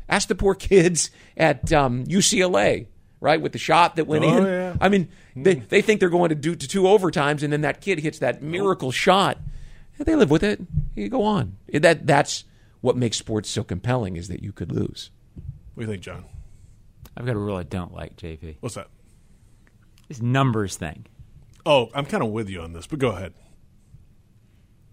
Ask 0.10 0.28
the 0.28 0.36
poor 0.36 0.56
kids 0.56 1.12
at 1.38 1.72
um, 1.72 2.04
UCLA, 2.06 2.88
right, 3.22 3.40
with 3.40 3.52
the 3.52 3.60
shot 3.60 3.96
that 3.96 4.06
went 4.08 4.26
Oh, 4.26 4.38
in. 4.40 4.44
yeah. 4.46 4.76
I 4.82 4.90
mean, 4.90 5.08
they, 5.36 5.56
they 5.56 5.82
think 5.84 6.00
they're 6.00 6.10
going 6.10 6.30
to 6.30 6.36
do 6.36 6.56
to 6.56 6.68
two 6.68 6.82
overtimes, 6.84 7.44
and 7.44 7.54
then 7.54 7.62
that 7.62 7.80
kid 7.80 8.00
hits 8.00 8.18
that 8.20 8.42
miracle 8.42 8.92
shot. 8.92 9.38
They 10.00 10.16
live 10.16 10.32
with 10.32 10.44
it. 10.44 10.62
You 10.96 11.10
go 11.10 11.24
on. 11.24 11.58
That 11.72 12.08
that's 12.08 12.44
what 12.82 12.98
makes 12.98 13.18
sports 13.18 13.50
so 13.50 13.64
compelling 13.64 14.16
is 14.18 14.30
that 14.30 14.42
you 14.42 14.52
could 14.52 14.72
lose. 14.72 15.12
what 15.76 15.84
do 15.84 15.88
you 15.88 15.92
think, 15.94 16.02
John? 16.04 16.26
I've 17.18 17.26
got 17.26 17.36
a 17.36 17.40
rule 17.40 17.58
I 17.58 17.64
don't 17.64 17.94
like, 17.94 18.16
JP. 18.16 18.58
What's 18.60 18.76
that? 18.76 18.88
This 20.08 20.22
numbers 20.22 20.76
thing. 20.78 21.06
Oh, 21.66 21.90
I'm 21.94 22.06
kind 22.06 22.24
of 22.24 22.30
with 22.30 22.50
you 22.50 22.62
on 22.62 22.74
this, 22.74 22.88
but 22.88 23.00
go 23.00 23.10
ahead. 23.10 23.34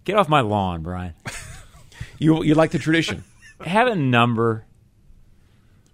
Get 0.04 0.16
off 0.16 0.28
my 0.28 0.40
lawn, 0.40 0.82
Brian. 0.82 1.14
You 2.18 2.42
you 2.44 2.54
like 2.54 2.70
the 2.70 2.78
tradition? 2.78 3.24
Have 3.60 3.88
a 3.88 3.94
number. 3.94 4.64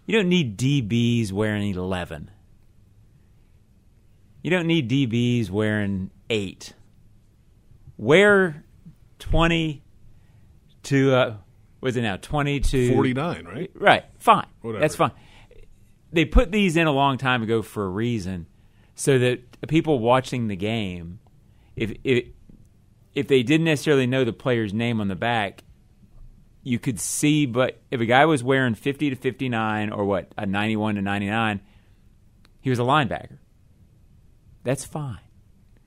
You 0.07 0.17
don't 0.19 0.29
need 0.29 0.59
DBs 0.59 1.33
wearing 1.33 1.75
11. 1.75 2.31
You 4.43 4.51
don't 4.51 4.67
need 4.67 4.91
DBs 4.91 5.51
wearing 5.51 6.11
8. 6.29 6.73
Wear 7.97 8.65
20 9.21 9.83
to, 10.85 11.15
uh, 11.15 11.37
what's 11.79 11.97
it 11.97 12.03
now? 12.03 12.17
20 12.17 12.61
to. 12.61 12.93
49, 12.95 13.45
right? 13.45 13.71
Right. 13.75 14.05
Fine. 14.19 14.47
Whatever. 14.61 14.81
That's 14.81 14.97
fine. 14.97 15.13
They 16.13 16.25
put 16.25 16.53
these 16.53 16.77
in 16.77 16.87
a 16.87 16.93
long 16.93 17.17
time 17.19 17.43
ago 17.43 17.63
for 17.63 17.85
a 17.85 17.89
reason, 17.89 18.47
so 18.95 19.19
that 19.19 19.67
people 19.69 19.99
watching 19.99 20.49
the 20.49 20.57
game, 20.57 21.21
if 21.75 21.93
if 22.05 22.27
if 23.15 23.29
they 23.29 23.43
didn't 23.43 23.65
necessarily 23.65 24.07
know 24.07 24.25
the 24.25 24.33
player's 24.33 24.75
name 24.75 25.01
on 25.01 25.09
the 25.09 25.17
back, 25.17 25.65
you 26.63 26.79
could 26.79 27.01
see. 27.01 27.47
But 27.47 27.81
if 27.91 28.01
a 28.01 28.07
guy 28.07 28.27
was 28.27 28.45
wearing 28.45 28.75
fifty 28.75 29.11
to 29.11 29.17
fifty 29.17 29.49
nine, 29.49 29.91
or 29.91 30.05
what 30.05 30.33
a 30.37 30.45
ninety 30.45 30.77
one 30.77 30.97
to 30.97 31.03
ninety 31.03 31.27
nine, 31.27 31.61
he 32.61 32.71
was 32.71 32.79
a 32.79 32.83
linebacker. 32.83 33.39
That's 34.65 34.85
fine. 34.85 35.19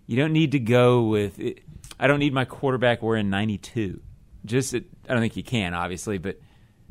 You 0.07 0.17
don't 0.17 0.33
need 0.33 0.51
to 0.53 0.59
go 0.59 1.03
with. 1.03 1.39
It. 1.39 1.59
I 1.99 2.07
don't 2.07 2.19
need 2.19 2.33
my 2.33 2.45
quarterback 2.45 3.01
wearing 3.01 3.29
ninety 3.29 3.57
two. 3.57 4.01
Just 4.43 4.75
I 4.75 4.81
don't 5.07 5.21
think 5.21 5.37
you 5.37 5.43
can, 5.43 5.73
obviously, 5.73 6.17
but 6.17 6.39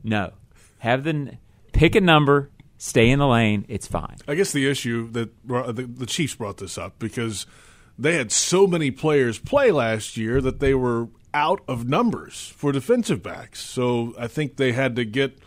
no. 0.03 0.33
Have 0.79 1.05
the 1.05 1.39
pick 1.73 1.95
a 1.95 2.01
number, 2.01 2.51
stay 2.79 3.09
in 3.11 3.19
the 3.19 3.27
lane. 3.27 3.65
It's 3.69 3.87
fine. 3.87 4.17
I 4.29 4.35
guess 4.35 4.53
the 4.53 4.69
issue 4.69 5.11
that 5.13 5.31
the, 5.47 5.89
the 5.93 6.07
Chiefs 6.07 6.35
brought 6.35 6.59
this 6.59 6.77
up 6.79 6.99
because 6.99 7.47
they 7.99 8.17
had 8.17 8.33
so 8.33 8.67
many 8.67 8.91
players 8.91 9.39
play 9.39 9.71
last 9.71 10.17
year 10.17 10.41
that 10.41 10.61
they 10.61 10.75
were 10.75 11.09
out 11.33 11.63
of 11.67 11.87
numbers 11.89 12.53
for 12.57 12.73
defensive 12.73 13.23
backs. 13.23 13.61
So 13.61 14.15
I 14.19 14.27
think 14.29 14.57
they 14.57 14.73
had 14.73 14.97
to 14.97 15.05
get 15.05 15.39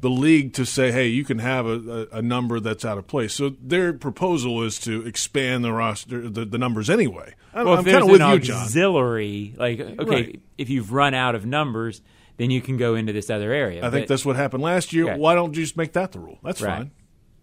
the 0.00 0.10
league 0.10 0.52
to 0.54 0.64
say, 0.64 0.92
"Hey, 0.92 1.08
you 1.08 1.24
can 1.24 1.40
have 1.40 1.66
a, 1.66 2.06
a, 2.12 2.18
a 2.18 2.22
number 2.22 2.60
that's 2.60 2.84
out 2.84 2.98
of 2.98 3.06
place." 3.08 3.34
So 3.34 3.50
their 3.60 3.92
proposal 3.92 4.62
is 4.62 4.78
to 4.80 5.04
expand 5.06 5.64
the 5.64 5.72
roster, 5.72 6.28
the, 6.28 6.44
the 6.44 6.58
numbers 6.58 6.88
anyway. 6.88 7.34
I'm, 7.52 7.66
Well, 7.66 7.78
I'm 7.78 7.84
kind 7.84 8.02
of 8.04 8.08
with 8.10 8.20
an 8.20 8.32
you, 8.34 8.38
John. 8.38 8.62
auxiliary, 8.62 9.54
like 9.56 9.80
okay, 9.80 10.04
Right. 10.04 10.40
if 10.56 10.70
you've 10.70 10.92
run 10.92 11.14
out 11.14 11.34
of 11.34 11.44
numbers, 11.46 12.00
then 12.38 12.50
you 12.50 12.60
can 12.62 12.76
go 12.78 12.94
into 12.94 13.12
this 13.12 13.28
other 13.28 13.52
area. 13.52 13.86
I 13.86 13.90
think 13.90 14.06
that's 14.08 14.24
what 14.24 14.36
happened 14.36 14.62
last 14.62 14.92
year. 14.94 15.10
Okay. 15.10 15.18
Why 15.20 15.34
don't 15.34 15.54
you 15.54 15.62
just 15.62 15.76
make 15.76 15.92
that 15.92 16.12
the 16.12 16.20
rule? 16.20 16.38
That's 16.42 16.62
Right. 16.62 16.78
fine. 16.78 16.90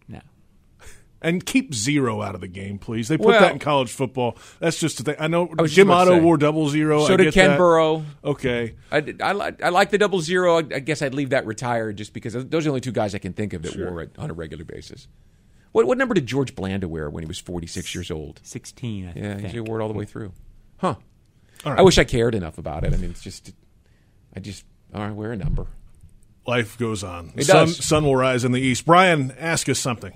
no. 0.07 0.19
And 1.21 1.43
keep 1.45 1.73
zero 1.73 2.21
out 2.21 2.35
of 2.35 2.41
the 2.41 2.47
game, 2.47 2.77
please. 2.77 3.07
They 3.07 3.17
put 3.17 3.27
Well- 3.27 3.39
that 3.41 3.51
in 3.53 3.59
college 3.59 3.91
football. 3.91 4.37
That's 4.59 4.79
just 4.79 4.97
the 4.97 5.03
thing. 5.03 5.15
I 5.19 5.27
know 5.27 5.43
was 5.45 5.71
just 5.71 5.75
Jim 5.75 5.89
Otto 5.89 6.19
wore 6.21 6.37
double 6.37 6.69
zero. 6.69 7.05
So 7.05 7.13
I 7.13 7.17
did 7.17 7.23
get 7.25 7.33
Ken 7.33 7.49
that. 7.51 7.57
Burrough. 7.57 8.03
Okay. 8.23 8.75
I, 8.91 9.15
I, 9.21 9.31
like 9.31 9.63
I 9.63 9.69
like 9.69 9.89
the 9.89 9.97
double 9.97 10.21
zero. 10.21 10.55
I, 10.57 10.63
I 10.75 10.79
guess 10.79 11.01
I'd 11.01 11.13
leave 11.15 11.31
that 11.31 11.45
retired 11.47 11.97
just 11.97 12.13
because 12.13 12.33
those 12.33 12.45
are 12.45 12.61
the 12.63 12.69
only 12.69 12.81
two 12.81 12.91
guys 12.91 13.15
I 13.15 13.17
can 13.19 13.33
think 13.33 13.53
of 13.53 13.63
that 13.63 13.75
wore 13.75 14.01
it 14.01 14.11
on 14.19 14.29
a 14.29 14.33
regular 14.33 14.65
basis. 14.65 15.07
What 15.71 15.87
what 15.87 15.97
number 15.97 16.13
did 16.13 16.25
George 16.27 16.53
Blanda 16.55 16.87
wear 16.87 17.09
when 17.09 17.23
he 17.23 17.27
was 17.27 17.39
46 17.39 17.95
years 17.95 18.11
old? 18.11 18.39
Sixteen. 18.43 19.07
I 19.07 19.19
Yeah, 19.19 19.35
think. 19.37 19.47
he 19.49 19.59
wore 19.59 19.79
it 19.79 19.83
all 19.83 19.89
the 19.89 19.97
way 19.97 20.05
through. 20.05 20.31
Huh. 20.77 20.95
All 21.65 21.71
right. 21.71 21.79
I 21.79 21.81
wish 21.81 21.97
I 21.97 22.03
cared 22.03 22.35
enough 22.35 22.57
about 22.59 22.83
it. 22.83 22.93
I 22.93 22.97
mean, 22.97 23.09
it's 23.09 23.21
just, 23.21 23.51
I 24.35 24.39
just, 24.39 24.63
all 24.95 25.01
right, 25.01 25.13
wear 25.13 25.33
a 25.33 25.37
number. 25.37 25.67
Life 26.47 26.77
goes 26.77 27.03
on. 27.03 27.33
It 27.35 27.45
sun, 27.45 27.67
does. 27.67 27.83
sun 27.83 28.05
will 28.05 28.15
rise 28.15 28.45
in 28.45 28.53
the 28.53 28.61
east. 28.61 28.85
Brian, 28.85 29.33
ask 29.37 29.67
us 29.67 29.77
something. 29.77 30.13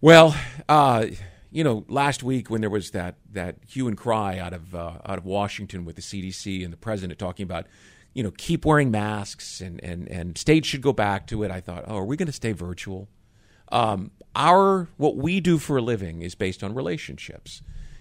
Well, 0.00 0.34
uh, 0.68 1.06
you 1.50 1.62
know, 1.64 1.84
last 1.88 2.22
week 2.22 2.48
when 2.48 2.62
there 2.62 2.70
was 2.70 2.92
that 2.92 3.16
that 3.32 3.56
hue 3.66 3.86
and 3.86 3.96
cry 3.96 4.38
out 4.38 4.54
of 4.54 4.74
uh, 4.74 4.98
out 5.04 5.18
of 5.18 5.26
Washington 5.26 5.84
with 5.84 5.96
the 5.96 6.02
CDC 6.02 6.64
and 6.64 6.72
the 6.72 6.78
president 6.78 7.18
talking 7.18 7.44
about, 7.44 7.66
you 8.14 8.22
know, 8.22 8.30
keep 8.30 8.64
wearing 8.64 8.90
masks 8.90 9.60
and 9.60 9.82
and 9.84 10.08
and 10.08 10.38
states 10.38 10.66
should 10.66 10.82
go 10.82 10.92
back 10.92 11.26
to 11.26 11.42
it. 11.42 11.50
I 11.50 11.60
thought, 11.60 11.84
oh, 11.86 11.98
are 11.98 12.04
we 12.04 12.16
going 12.16 12.26
to 12.26 12.32
stay 12.32 12.52
virtual? 12.52 13.08
Um, 13.70 14.12
our 14.34 14.88
what 14.96 15.16
we 15.16 15.40
do 15.40 15.58
for 15.58 15.76
a 15.76 15.82
living 15.82 16.22
is 16.22 16.34
based 16.34 16.64
on 16.64 16.74
relationships, 16.74 17.60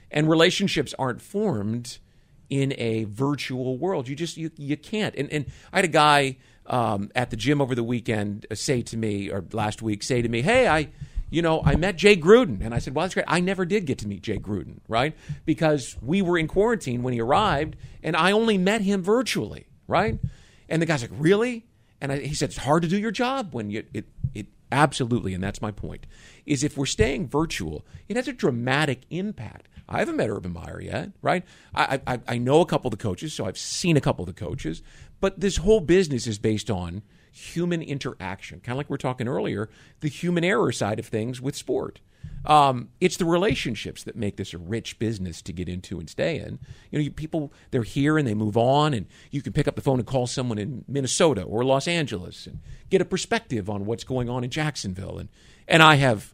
and 0.10 0.30
relationships 0.30 0.94
aren't 0.98 1.22
formed 1.22 2.00
in 2.50 2.74
a 2.78 3.06
virtual 3.06 3.78
world. 3.78 4.08
You 4.08 4.16
just 4.16 4.38
you 4.38 4.52
you 4.58 4.78
can't. 4.78 5.16
And 5.16 5.32
and 5.32 5.46
I 5.72 5.78
had 5.78 5.86
a 5.86 5.90
guy 5.90 6.38
um, 6.66 7.12
at 7.16 7.30
the 7.30 7.36
gym 7.36 7.62
over 7.62 7.76
the 7.76 7.84
weekend 7.84 8.46
uh, 8.50 8.56
say 8.56 8.82
to 8.84 8.98
me, 8.98 9.30
or 9.30 9.44
last 9.52 9.82
week 9.82 10.04
say 10.04 10.22
to 10.22 10.30
me, 10.30 10.42
"Hey, 10.42 10.68
I." 10.68 10.90
You 11.30 11.42
know, 11.42 11.64
I 11.66 11.78
met 11.78 11.96
Jay 11.96 12.16
Gruden, 12.16 12.64
and 12.64 12.76
I 12.76 12.78
said, 12.78 12.94
"Well, 12.94 13.06
that's 13.06 13.16
great." 13.16 13.26
I 13.28 13.40
never 13.40 13.66
did 13.66 13.88
get 13.88 13.98
to 14.00 14.08
meet 14.08 14.22
Jay 14.22 14.38
Gruden, 14.38 14.82
right? 14.88 15.18
Because 15.46 15.98
we 16.00 16.22
were 16.22 16.38
in 16.38 16.48
quarantine 16.48 17.02
when 17.02 17.12
he 17.12 17.22
arrived, 17.22 17.76
and 18.04 18.16
I 18.16 18.32
only 18.34 18.60
met 18.60 18.82
him 18.82 19.02
virtually, 19.02 19.66
right? 19.88 20.20
And 20.70 20.80
the 20.80 20.86
guy's 20.86 21.02
like, 21.02 21.10
"Really?" 21.18 21.66
And 22.00 22.12
I, 22.12 22.20
he 22.20 22.36
said, 22.36 22.50
"It's 22.50 22.60
hard 22.60 22.84
to 22.84 22.88
do 22.88 23.00
your 23.00 23.10
job 23.10 23.52
when 23.52 23.72
you 23.72 23.84
it 23.96 24.06
it 24.36 24.46
absolutely." 24.72 25.34
And 25.34 25.44
that's 25.44 25.60
my 25.60 25.72
point: 25.72 26.06
is 26.46 26.64
if 26.64 26.78
we're 26.78 26.86
staying 26.86 27.30
virtual, 27.30 27.84
it 28.08 28.16
has 28.16 28.28
a 28.28 28.34
dramatic 28.34 29.02
impact. 29.10 29.70
I 29.88 30.00
haven't 30.00 30.16
met 30.16 30.30
Urban 30.30 30.54
Meyer 30.54 30.82
yet, 30.82 31.12
right? 31.22 31.44
I, 31.76 32.02
I 32.08 32.20
I 32.28 32.38
know 32.38 32.62
a 32.62 32.66
couple 32.66 32.88
of 32.88 32.98
the 32.98 33.04
coaches, 33.04 33.34
so 33.34 33.46
I've 33.46 33.58
seen 33.58 33.98
a 33.98 34.02
couple 34.02 34.24
of 34.24 34.28
the 34.28 34.46
coaches, 34.46 34.82
but 35.20 35.40
this 35.40 35.58
whole 35.58 35.82
business 35.82 36.28
is 36.28 36.40
based 36.40 36.70
on 36.72 37.02
human 37.32 37.82
interaction, 37.82 38.60
kind 38.60 38.74
of 38.74 38.78
like 38.78 38.90
we 38.90 38.96
are 38.96 38.98
talking 38.98 39.28
earlier, 39.28 39.70
the 40.02 40.08
human 40.08 40.44
error 40.44 40.72
side 40.72 41.00
of 41.00 41.08
things 41.08 41.42
with 41.42 41.56
sport. 41.56 42.00
Um, 42.46 42.90
it's 43.00 43.18
the 43.18 43.26
relationships 43.26 44.04
that 44.04 44.16
make 44.16 44.36
this 44.36 44.54
a 44.54 44.58
rich 44.58 45.00
business 45.00 45.42
to 45.44 45.54
get 45.54 45.70
into 45.70 46.00
and 46.00 46.10
stay 46.10 46.38
in. 46.38 46.60
You 46.92 47.00
know, 47.00 47.04
you, 47.04 47.12
people 47.12 47.54
they're 47.72 47.84
here 47.84 48.18
and 48.18 48.28
they 48.28 48.34
move 48.34 48.58
on, 48.58 48.94
and 48.94 49.08
you 49.32 49.42
can 49.42 49.54
pick 49.54 49.68
up 49.68 49.76
the 49.76 49.82
phone 49.82 50.00
and 50.00 50.08
call 50.08 50.28
someone 50.28 50.58
in 50.58 50.86
Minnesota 50.88 51.42
or 51.44 51.64
Los 51.64 51.88
Angeles 51.88 52.46
and 52.48 52.60
get 52.90 53.02
a 53.02 53.06
perspective 53.06 53.70
on 53.70 53.86
what's 53.86 54.04
going 54.04 54.30
on 54.30 54.44
in 54.44 54.50
Jacksonville. 54.50 55.18
And 55.18 55.30
and 55.68 55.82
I 55.82 55.96
have 55.96 56.34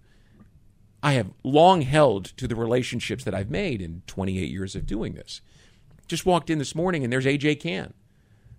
I 1.01 1.13
have 1.13 1.31
long 1.43 1.81
held 1.81 2.25
to 2.37 2.47
the 2.47 2.55
relationships 2.55 3.23
that 3.23 3.33
I've 3.33 3.49
made 3.49 3.81
in 3.81 4.01
28 4.07 4.49
years 4.49 4.75
of 4.75 4.85
doing 4.85 5.13
this. 5.13 5.41
Just 6.07 6.25
walked 6.25 6.49
in 6.49 6.57
this 6.57 6.75
morning 6.75 7.03
and 7.03 7.13
there's 7.13 7.25
AJ 7.25 7.61
Cann, 7.61 7.93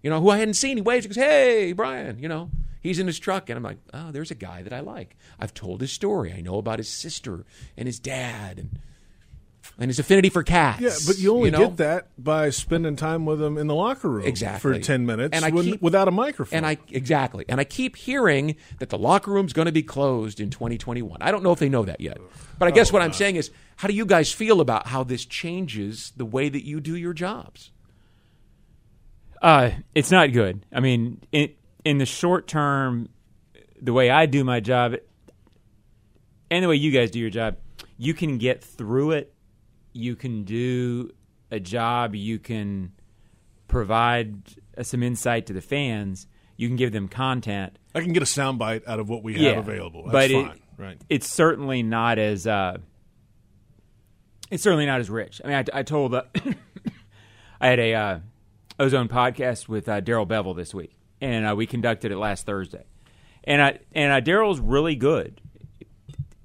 you 0.03 0.11
know, 0.11 0.21
who 0.21 0.31
I 0.31 0.39
hadn't 0.39 0.55
seen. 0.55 0.77
He 0.77 0.83
waves, 0.83 1.05
he 1.05 1.09
goes, 1.09 1.17
"Hey, 1.17 1.73
Brian," 1.73 2.19
you 2.19 2.29
know. 2.29 2.51
He's 2.81 2.99
in 2.99 3.07
his 3.07 3.19
truck, 3.19 3.51
and 3.51 3.59
I'm 3.59 3.63
like, 3.63 3.79
"Oh, 3.93 4.11
there's 4.11 4.31
a 4.31 4.37
guy 4.37 4.63
that 4.63 4.73
I 4.73 4.81
like. 4.81 5.17
I've 5.39 5.53
told 5.53 5.83
his 5.83 5.93
story. 5.93 6.33
I 6.33 6.41
know 6.41 6.57
about 6.57 6.79
his 6.79 6.89
sister 6.89 7.45
and 7.77 7.87
his 7.87 7.99
dad, 7.99 8.59
and 8.59 8.79
and 9.79 9.89
his 9.89 9.99
affinity 9.99 10.29
for 10.31 10.43
cats. 10.43 10.81
Yeah, 10.81 10.97
but 11.07 11.19
you 11.19 11.33
only 11.35 11.51
know? 11.51 11.69
get 11.69 11.77
that 11.79 12.09
by 12.23 12.51
spending 12.51 12.97
time 12.97 13.25
with 13.27 13.39
them 13.39 13.57
in 13.59 13.67
the 13.67 13.75
locker 13.75 14.09
room 14.09 14.27
Exactly. 14.27 14.75
for 14.75 14.79
ten 14.79 15.07
minutes 15.07 15.35
And 15.35 15.45
I 15.45 15.51
when- 15.51 15.65
keep- 15.65 15.83
without 15.83 16.09
a 16.09 16.11
microphone. 16.11 16.57
And 16.59 16.67
I 16.67 16.79
exactly, 16.91 17.45
and 17.49 17.61
I 17.61 17.65
keep 17.65 17.97
hearing 17.97 18.57
that 18.79 18.89
the 18.91 18.99
locker 18.99 19.31
room's 19.31 19.53
going 19.53 19.67
to 19.67 19.73
be 19.73 19.83
closed 19.83 20.41
in 20.41 20.51
2021. 20.51 21.19
I 21.21 21.31
don't 21.31 21.43
know 21.43 21.53
if 21.53 21.59
they 21.59 21.69
know 21.69 21.85
that 21.85 22.01
yet, 22.01 22.19
but 22.59 22.69
I 22.69 22.71
guess 22.71 22.93
what 22.93 23.03
I'm 23.03 23.13
saying 23.13 23.37
is, 23.37 23.51
how 23.77 23.89
do 23.89 23.95
you 23.95 24.05
guys 24.07 24.33
feel 24.33 24.61
about 24.61 24.89
how 24.89 25.03
this 25.05 25.25
changes 25.25 26.13
the 26.17 26.25
way 26.27 26.49
that 26.49 26.65
you 26.67 26.81
do 26.81 26.97
your 26.97 27.13
jobs? 27.15 27.71
Uh, 29.43 29.71
it's 29.95 30.11
not 30.11 30.33
good. 30.33 30.65
I 30.73 30.81
mean, 30.81 31.23
in 31.33 31.51
in 31.85 31.97
the 31.99 32.07
short 32.07 32.47
term, 32.47 33.09
the 33.81 33.93
way 33.95 34.11
I 34.11 34.27
do 34.27 34.45
my 34.45 34.61
job, 34.61 34.97
and 36.51 36.65
the 36.65 36.69
way 36.69 36.77
you 36.77 36.91
guys 36.91 37.11
do 37.11 37.19
your 37.19 37.31
job, 37.31 37.57
you 37.97 38.13
can 38.13 38.37
get 38.37 38.63
through 38.63 39.13
it. 39.13 39.33
You 39.93 40.17
can 40.17 40.45
do 40.45 41.11
a 41.51 41.59
job. 41.61 42.15
You 42.15 42.39
can 42.39 42.93
provide 43.69 44.35
uh, 44.77 44.83
some 44.83 45.03
insight 45.03 45.47
to 45.47 45.53
the 45.53 45.61
fans. 45.61 46.27
You 46.57 46.69
can 46.69 46.77
give 46.77 46.93
them 46.93 47.09
content. 47.09 47.79
I 47.95 48.01
can 48.01 48.13
get 48.13 48.23
a 48.23 48.27
soundbite 48.27 48.87
out 48.87 49.01
of 49.01 49.09
what 49.09 49.23
we 49.23 49.33
have 49.35 49.43
Yeah, 49.43 49.59
available. 49.59 50.05
That's 50.05 50.13
but 50.13 50.31
it- 50.31 50.61
right? 50.77 51.01
It's 51.09 51.29
certainly 51.29 51.83
not 51.83 52.19
as 52.19 52.47
uh, 52.47 52.79
it's 54.51 54.63
certainly 54.63 54.87
not 54.87 55.01
as 55.01 55.09
rich. 55.11 55.41
I 55.45 55.49
mean, 55.49 55.57
I, 55.73 55.81
I 55.81 55.83
told 55.83 56.15
uh, 56.15 56.23
I 57.61 57.69
had 57.69 57.79
a 57.79 57.95
uh, 57.95 58.19
Ozone 58.79 59.09
podcast 59.09 59.69
with 59.69 59.89
uh, 59.89 60.01
Darrell 60.01 60.27
Bevell 60.27 60.57
this 60.57 60.75
week, 60.75 60.97
and 61.21 61.47
uh, 61.47 61.55
we 61.55 61.67
conducted 61.67 62.11
it 62.13 62.17
last 62.19 62.47
Thursday. 62.47 62.85
And 63.45 63.63
I 63.63 63.79
and 63.93 64.13
uh, 64.13 64.21
Darrell's 64.21 64.61
really 64.61 64.97
good 64.97 65.41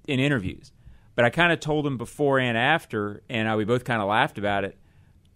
in 0.08 0.20
interviews, 0.20 0.72
but 1.16 1.26
I 1.26 1.30
kind 1.30 1.52
of 1.52 1.60
told 1.60 1.88
him 1.88 1.98
before 1.98 2.40
and 2.40 2.58
after, 2.58 3.24
and 3.30 3.56
we 3.58 3.66
both 3.66 3.86
kind 3.86 4.02
of 4.02 4.08
laughed 4.08 4.38
about 4.38 4.66
it. 4.66 4.78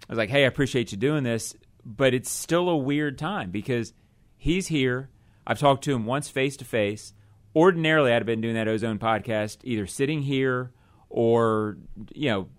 I 0.08 0.12
was 0.12 0.18
like, 0.18 0.30
"Hey, 0.30 0.44
I 0.44 0.48
appreciate 0.48 0.92
you 0.92 0.98
doing 0.98 1.24
this, 1.24 1.56
but 1.86 2.14
it's 2.14 2.30
still 2.30 2.70
a 2.70 2.78
weird 2.78 3.18
time 3.18 3.52
because 3.52 3.94
he's 4.38 4.68
here. 4.68 5.10
I've 5.48 5.60
talked 5.60 5.84
to 5.86 5.94
him 5.94 6.06
once 6.06 6.30
face 6.30 6.58
to 6.58 6.66
face. 6.66 7.14
Ordinarily, 7.56 8.12
I'd 8.12 8.16
have 8.16 8.26
been 8.26 8.42
doing 8.42 8.56
that 8.56 8.68
Ozone 8.68 9.00
podcast 9.00 9.60
either 9.64 9.88
sitting 9.88 10.22
here 10.22 10.72
or 11.10 11.78
you 12.14 12.30
know 12.30 12.50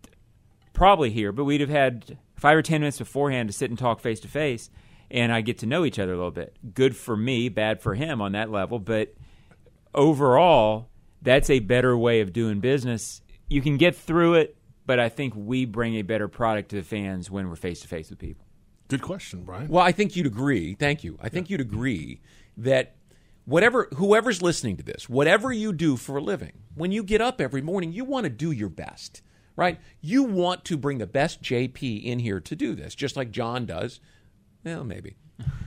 probably 0.72 1.10
here, 1.10 1.32
but 1.32 1.44
we'd 1.44 1.60
have 1.60 1.70
had 1.70 2.18
five 2.36 2.56
or 2.56 2.62
ten 2.62 2.80
minutes 2.80 2.98
beforehand 2.98 3.48
to 3.48 3.52
sit 3.52 3.70
and 3.70 3.78
talk 3.78 4.00
face 4.00 4.20
to 4.20 4.28
face, 4.28 4.70
and 5.10 5.32
I 5.32 5.40
get 5.40 5.58
to 5.58 5.66
know 5.66 5.84
each 5.84 5.98
other 5.98 6.12
a 6.12 6.16
little 6.16 6.30
bit. 6.30 6.56
Good 6.74 6.96
for 6.96 7.16
me, 7.16 7.48
bad 7.48 7.80
for 7.82 7.94
him 7.94 8.20
on 8.20 8.32
that 8.32 8.50
level, 8.50 8.78
but 8.78 9.14
overall, 9.94 10.89
that's 11.22 11.50
a 11.50 11.58
better 11.60 11.96
way 11.96 12.20
of 12.20 12.32
doing 12.32 12.60
business. 12.60 13.20
You 13.48 13.62
can 13.62 13.76
get 13.76 13.96
through 13.96 14.34
it, 14.34 14.56
but 14.86 14.98
I 14.98 15.08
think 15.08 15.34
we 15.36 15.64
bring 15.64 15.96
a 15.96 16.02
better 16.02 16.28
product 16.28 16.70
to 16.70 16.76
the 16.76 16.82
fans 16.82 17.30
when 17.30 17.48
we're 17.48 17.56
face 17.56 17.80
to 17.80 17.88
face 17.88 18.10
with 18.10 18.18
people. 18.18 18.46
Good 18.88 19.02
question, 19.02 19.44
Brian. 19.44 19.68
Well, 19.68 19.84
I 19.84 19.92
think 19.92 20.16
you'd 20.16 20.26
agree. 20.26 20.74
Thank 20.74 21.04
you. 21.04 21.16
I 21.22 21.28
think 21.28 21.48
you'd 21.48 21.60
agree 21.60 22.20
that 22.56 22.96
whatever 23.44 23.88
whoever's 23.96 24.42
listening 24.42 24.76
to 24.78 24.82
this, 24.82 25.08
whatever 25.08 25.52
you 25.52 25.72
do 25.72 25.96
for 25.96 26.16
a 26.16 26.20
living, 26.20 26.52
when 26.74 26.90
you 26.92 27.02
get 27.02 27.20
up 27.20 27.40
every 27.40 27.62
morning, 27.62 27.92
you 27.92 28.04
want 28.04 28.24
to 28.24 28.30
do 28.30 28.50
your 28.50 28.68
best, 28.68 29.22
right? 29.56 29.78
You 30.00 30.24
want 30.24 30.64
to 30.66 30.76
bring 30.76 30.98
the 30.98 31.06
best 31.06 31.42
JP 31.42 32.04
in 32.04 32.18
here 32.18 32.40
to 32.40 32.56
do 32.56 32.74
this, 32.74 32.94
just 32.94 33.16
like 33.16 33.30
John 33.30 33.66
does. 33.66 34.00
Well, 34.64 34.84
maybe. 34.84 35.16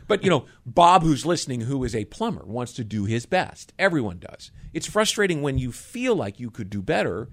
But 0.07 0.23
you 0.23 0.29
know, 0.29 0.45
Bob 0.65 1.03
who's 1.03 1.25
listening 1.25 1.61
who 1.61 1.83
is 1.83 1.95
a 1.95 2.05
plumber 2.05 2.45
wants 2.45 2.73
to 2.73 2.83
do 2.83 3.05
his 3.05 3.25
best. 3.25 3.73
Everyone 3.79 4.19
does. 4.19 4.51
It's 4.73 4.87
frustrating 4.87 5.41
when 5.41 5.57
you 5.57 5.71
feel 5.71 6.15
like 6.15 6.39
you 6.39 6.49
could 6.51 6.69
do 6.69 6.81
better 6.81 7.29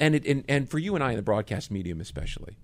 and 0.00 0.14
it 0.14 0.26
and, 0.26 0.44
and 0.48 0.68
for 0.70 0.78
you 0.78 0.94
and 0.94 1.04
I 1.04 1.10
in 1.10 1.16
the 1.16 1.22
broadcast 1.22 1.70
medium 1.70 2.00
especially 2.00 2.56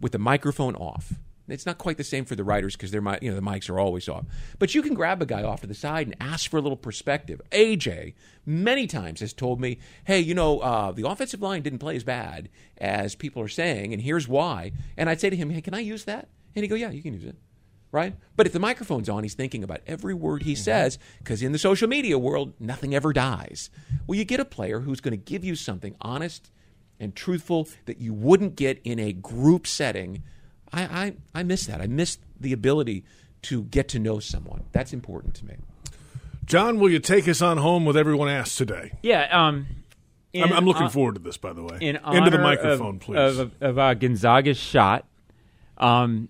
with 0.00 0.12
the 0.12 0.18
microphone 0.18 0.74
off. 0.74 1.14
It's 1.48 1.66
not 1.66 1.76
quite 1.76 1.96
the 1.96 2.04
same 2.04 2.24
for 2.24 2.36
the 2.36 2.44
writers 2.44 2.76
because 2.76 2.92
they're 2.92 3.02
mi- 3.02 3.18
you 3.20 3.28
know 3.28 3.36
the 3.36 3.42
mics 3.42 3.68
are 3.68 3.78
always 3.78 4.08
off. 4.08 4.24
But 4.58 4.74
you 4.74 4.80
can 4.80 4.94
grab 4.94 5.20
a 5.20 5.26
guy 5.26 5.42
off 5.42 5.60
to 5.62 5.66
the 5.66 5.74
side 5.74 6.06
and 6.06 6.16
ask 6.20 6.48
for 6.50 6.56
a 6.56 6.60
little 6.60 6.76
perspective. 6.76 7.40
AJ 7.50 8.14
many 8.46 8.86
times 8.86 9.20
has 9.20 9.32
told 9.32 9.60
me, 9.60 9.78
"Hey, 10.04 10.20
you 10.20 10.34
know, 10.34 10.60
uh, 10.60 10.92
the 10.92 11.06
offensive 11.06 11.42
line 11.42 11.62
didn't 11.62 11.80
play 11.80 11.96
as 11.96 12.04
bad 12.04 12.48
as 12.78 13.14
people 13.14 13.42
are 13.42 13.48
saying, 13.48 13.92
and 13.92 14.00
here's 14.00 14.28
why." 14.28 14.72
And 14.96 15.10
I'd 15.10 15.20
say 15.20 15.30
to 15.30 15.36
him, 15.36 15.50
"Hey, 15.50 15.60
can 15.60 15.74
I 15.74 15.80
use 15.80 16.04
that?" 16.04 16.28
And 16.54 16.62
he'd 16.62 16.68
go, 16.68 16.76
"Yeah, 16.76 16.90
you 16.90 17.02
can 17.02 17.12
use 17.12 17.24
it." 17.24 17.36
Right? 17.92 18.16
But 18.36 18.46
if 18.46 18.54
the 18.54 18.58
microphone's 18.58 19.08
on, 19.10 19.22
he's 19.22 19.34
thinking 19.34 19.62
about 19.62 19.82
every 19.86 20.14
word 20.14 20.42
he 20.42 20.54
says 20.54 20.98
because 21.18 21.42
in 21.42 21.52
the 21.52 21.58
social 21.58 21.86
media 21.86 22.18
world, 22.18 22.54
nothing 22.58 22.94
ever 22.94 23.12
dies. 23.12 23.68
Well, 24.06 24.18
you 24.18 24.24
get 24.24 24.40
a 24.40 24.46
player 24.46 24.80
who's 24.80 25.00
going 25.00 25.12
to 25.12 25.18
give 25.18 25.44
you 25.44 25.54
something 25.54 25.94
honest 26.00 26.50
and 26.98 27.14
truthful 27.14 27.68
that 27.84 27.98
you 27.98 28.14
wouldn't 28.14 28.56
get 28.56 28.80
in 28.82 28.98
a 28.98 29.12
group 29.12 29.66
setting. 29.66 30.22
I, 30.72 30.82
I, 30.82 31.14
I 31.34 31.42
miss 31.42 31.66
that. 31.66 31.82
I 31.82 31.86
miss 31.86 32.16
the 32.40 32.54
ability 32.54 33.04
to 33.42 33.64
get 33.64 33.88
to 33.88 33.98
know 33.98 34.20
someone. 34.20 34.64
That's 34.72 34.94
important 34.94 35.34
to 35.34 35.44
me. 35.46 35.56
John, 36.46 36.78
will 36.78 36.90
you 36.90 36.98
take 36.98 37.28
us 37.28 37.42
on 37.42 37.58
home 37.58 37.84
with 37.84 37.96
everyone 37.96 38.28
asked 38.28 38.56
today? 38.56 38.92
Yeah, 39.02 39.28
um, 39.30 39.66
in 40.32 40.44
I'm, 40.44 40.52
I'm 40.52 40.64
looking 40.64 40.82
hon- 40.82 40.90
forward 40.90 41.14
to 41.16 41.20
this, 41.20 41.36
by 41.36 41.52
the 41.52 41.62
way. 41.62 41.76
in 41.80 41.96
Into 41.96 42.00
the 42.00 42.06
honor 42.06 42.38
microphone, 42.38 42.96
of, 42.96 43.00
please. 43.00 43.38
Of, 43.38 43.52
of 43.60 43.78
uh, 43.78 43.94
Gonzaga's 43.94 44.56
shot, 44.56 45.04
um, 45.78 46.28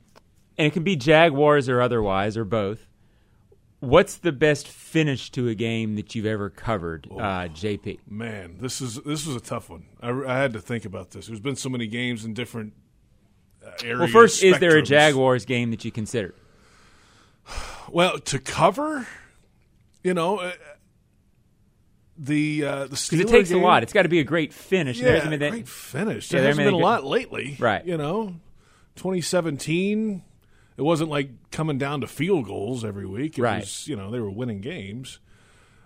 and 0.63 0.69
it 0.69 0.73
can 0.73 0.85
be 0.85 0.95
Jaguars 0.95 1.69
or 1.69 1.81
otherwise 1.81 2.37
or 2.37 2.45
both. 2.45 2.87
What's 3.81 4.15
the 4.19 4.31
best 4.31 4.69
finish 4.69 5.29
to 5.33 5.49
a 5.49 5.57
game 5.57 5.97
that 5.97 6.15
you've 6.15 6.25
ever 6.25 6.49
covered, 6.51 7.09
Oh. 7.11 7.19
uh, 7.19 7.49
JP? 7.49 7.99
Man, 8.09 8.59
this 8.61 8.81
is 8.81 8.95
this 9.05 9.27
was 9.27 9.35
a 9.35 9.41
tough 9.41 9.69
one. 9.71 9.87
I, 10.01 10.11
I 10.11 10.37
had 10.39 10.53
to 10.53 10.61
think 10.61 10.85
about 10.85 11.11
this. 11.11 11.27
There's 11.27 11.41
been 11.41 11.57
so 11.57 11.69
many 11.69 11.89
games 11.89 12.25
in 12.25 12.33
different 12.33 12.75
uh, 13.67 13.71
areas. 13.83 13.99
Well, 13.99 14.09
first, 14.09 14.45
is 14.45 14.61
there 14.61 14.77
a. 14.77 14.83
Jaguars 14.83 15.45
game 15.45 15.73
that 15.73 15.85
you 15.85 15.91
consider? 15.91 16.33
Well, 17.91 18.21
to 18.21 18.39
cover, 18.39 19.07
you 20.05 20.15
know, 20.15 20.39
uh, 20.39 20.53
the 22.17 22.65
uh, 22.65 22.79
the 22.85 22.89
Because 22.91 23.19
it 23.21 23.29
takes 23.29 23.49
game, 23.51 23.59
a 23.59 23.63
lot. 23.63 23.83
It's 23.83 23.93
got 23.93 24.03
to 24.05 24.09
be 24.09 24.21
a 24.21 24.25
great 24.25 24.53
finish. 24.53 24.99
Yeah, 24.99 25.07
There's- 25.09 25.29
mean, 25.29 25.41
that- 25.41 25.51
great 25.51 25.69
finish. 25.69 26.31
Yeah, 26.31 26.37
There 26.39 26.43
there 26.43 26.51
hasn't 26.51 26.67
been 26.67 26.75
a 26.75 26.79
lot 26.79 27.05
lately, 27.05 27.57
Right. 27.59 27.85
You 27.85 27.97
know, 27.99 28.37
2017. 28.95 30.23
It 30.77 30.83
wasn't 30.83 31.11
like 31.11 31.31
coming 31.51 31.79
down 31.79 32.01
to 32.01 32.07
field 32.07 32.47
goals 32.47 32.85
every 32.85 33.07
week. 33.07 33.39
It 33.39 33.43
Right. 33.43 33.61
was, 33.61 33.87
you 33.89 33.97
know, 33.97 34.11
they 34.11 34.21
were 34.21 34.31
winning 34.31 34.61
games. 34.61 35.19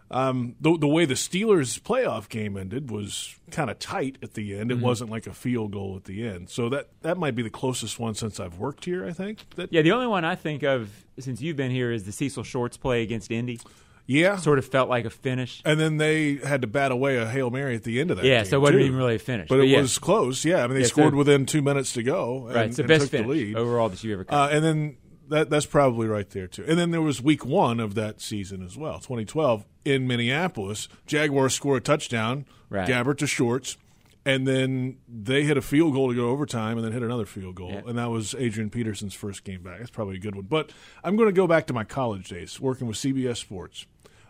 Um, 0.09 0.55
the, 0.61 0.79
the 0.79 0.87
way 0.87 1.05
the 1.05 1.15
Steelers 1.15 1.81
playoff 1.81 2.29
game 2.29 2.57
ended 2.57 2.93
was 2.93 3.35
kind 3.51 3.69
of 3.71 3.81
tight 3.81 4.19
at 4.23 4.35
the 4.35 4.57
end. 4.57 4.71
It 4.71 4.77
Mm-hmm. 4.77 4.85
wasn't 4.85 5.11
like 5.11 5.27
a 5.27 5.33
field 5.35 5.73
goal 5.73 5.97
at 5.97 6.05
the 6.05 6.25
end. 6.29 6.49
So 6.49 6.69
that 6.69 6.89
that 7.03 7.19
might 7.19 7.35
be 7.35 7.43
the 7.43 7.51
closest 7.51 7.99
one 7.99 8.15
since 8.15 8.39
I've 8.39 8.59
worked 8.59 8.85
here. 8.85 9.05
I 9.05 9.13
think 9.13 9.41
that 9.57 9.73
yeah, 9.73 9.83
the 9.83 9.91
only 9.91 10.07
one 10.07 10.25
I 10.25 10.37
think 10.37 10.63
of 10.63 10.91
since 11.19 11.41
you've 11.41 11.57
been 11.57 11.73
here 11.73 11.91
is 11.91 12.05
the 12.05 12.13
Cecil 12.13 12.45
Shorts 12.45 12.77
play 12.77 13.03
against 13.03 13.33
Indy. 13.33 13.59
Yeah. 14.07 14.37
Sort 14.37 14.59
of 14.59 14.65
felt 14.67 14.89
like 14.89 15.05
a 15.05 15.11
finish. 15.11 15.61
And 15.65 15.79
then 15.81 15.97
they 15.97 16.35
had 16.37 16.63
to 16.63 16.67
bat 16.67 16.93
away 16.93 17.17
a 17.17 17.27
hail 17.27 17.51
mary 17.51 17.75
at 17.75 17.83
the 17.85 18.01
end 18.01 18.11
of 18.11 18.17
that. 18.19 18.25
Yeah, 18.27 18.43
so 18.45 18.57
it 18.57 18.61
wasn't 18.61 18.81
too. 18.81 18.85
even 18.87 18.97
really 18.99 19.17
a 19.17 19.19
finish. 19.19 19.49
But, 19.49 19.61
it 19.61 19.67
yeah. 19.69 19.81
was 19.81 19.99
close. 19.99 20.45
Yeah, 20.45 20.63
I 20.65 20.67
mean 20.67 20.75
they 20.75 20.81
Yeah, 20.83 20.87
scored 20.87 21.13
so- 21.13 21.17
within 21.19 21.47
two 21.47 21.63
minutes 21.63 21.93
to 21.95 22.03
go. 22.03 22.47
And, 22.47 22.55
right. 22.55 22.67
It's 22.67 22.77
the 22.77 22.85
best 22.85 23.11
took 23.11 23.23
the 23.23 23.27
lead. 23.27 23.57
overall 23.57 23.89
that 23.89 24.03
you 24.05 24.13
ever. 24.13 24.25
Uh, 24.29 24.49
and 24.51 24.65
then 24.65 24.97
that 25.29 25.51
that's 25.51 25.67
probably 25.67 26.07
right 26.07 26.29
there 26.31 26.47
too. 26.47 26.65
And 26.69 26.79
then 26.79 26.93
there 26.93 27.03
was 27.03 27.21
week 27.21 27.45
one 27.45 27.81
of 27.81 27.95
that 27.97 28.21
season 28.21 28.63
as 28.65 28.77
well, 28.77 28.95
2012 29.01 29.65
in 29.85 30.07
Minneapolis. 30.07 30.89
Jaguars 31.07 31.55
score 31.55 31.77
a 31.77 31.81
touchdown, 31.81 32.47
Right. 32.71 32.89
Gabbert 32.89 33.19
to 33.19 33.27
Shorts, 33.27 33.77
and 34.25 34.47
then 34.47 34.99
they 35.09 35.43
hit 35.45 35.57
a 35.57 35.63
field 35.63 35.95
goal 35.95 36.09
to 36.11 36.15
go 36.15 36.29
overtime, 36.31 36.77
and 36.79 36.85
then 36.85 36.93
hit 36.93 37.03
another 37.03 37.27
field 37.27 37.55
goal, 37.57 37.71
Yeah. 37.73 37.83
and 37.87 37.97
that 37.99 38.11
was 38.11 38.35
Adrian 38.39 38.71
Peterson's 38.71 39.15
first 39.15 39.45
game 39.45 39.63
back. 39.63 39.79
That's 39.79 39.91
probably 39.91 40.17
a 40.17 40.21
good 40.21 40.35
one. 40.35 40.47
But 40.49 40.71
I'm 41.05 41.17
going 41.17 41.29
to 41.29 41.33
go 41.33 41.47
back 41.47 41.67
to 41.69 41.73
my 41.73 41.85
college 41.85 42.29
days, 42.29 42.61
working 42.61 42.87
with 42.89 42.97
CBS 42.97 43.37
Sports. 43.39 43.87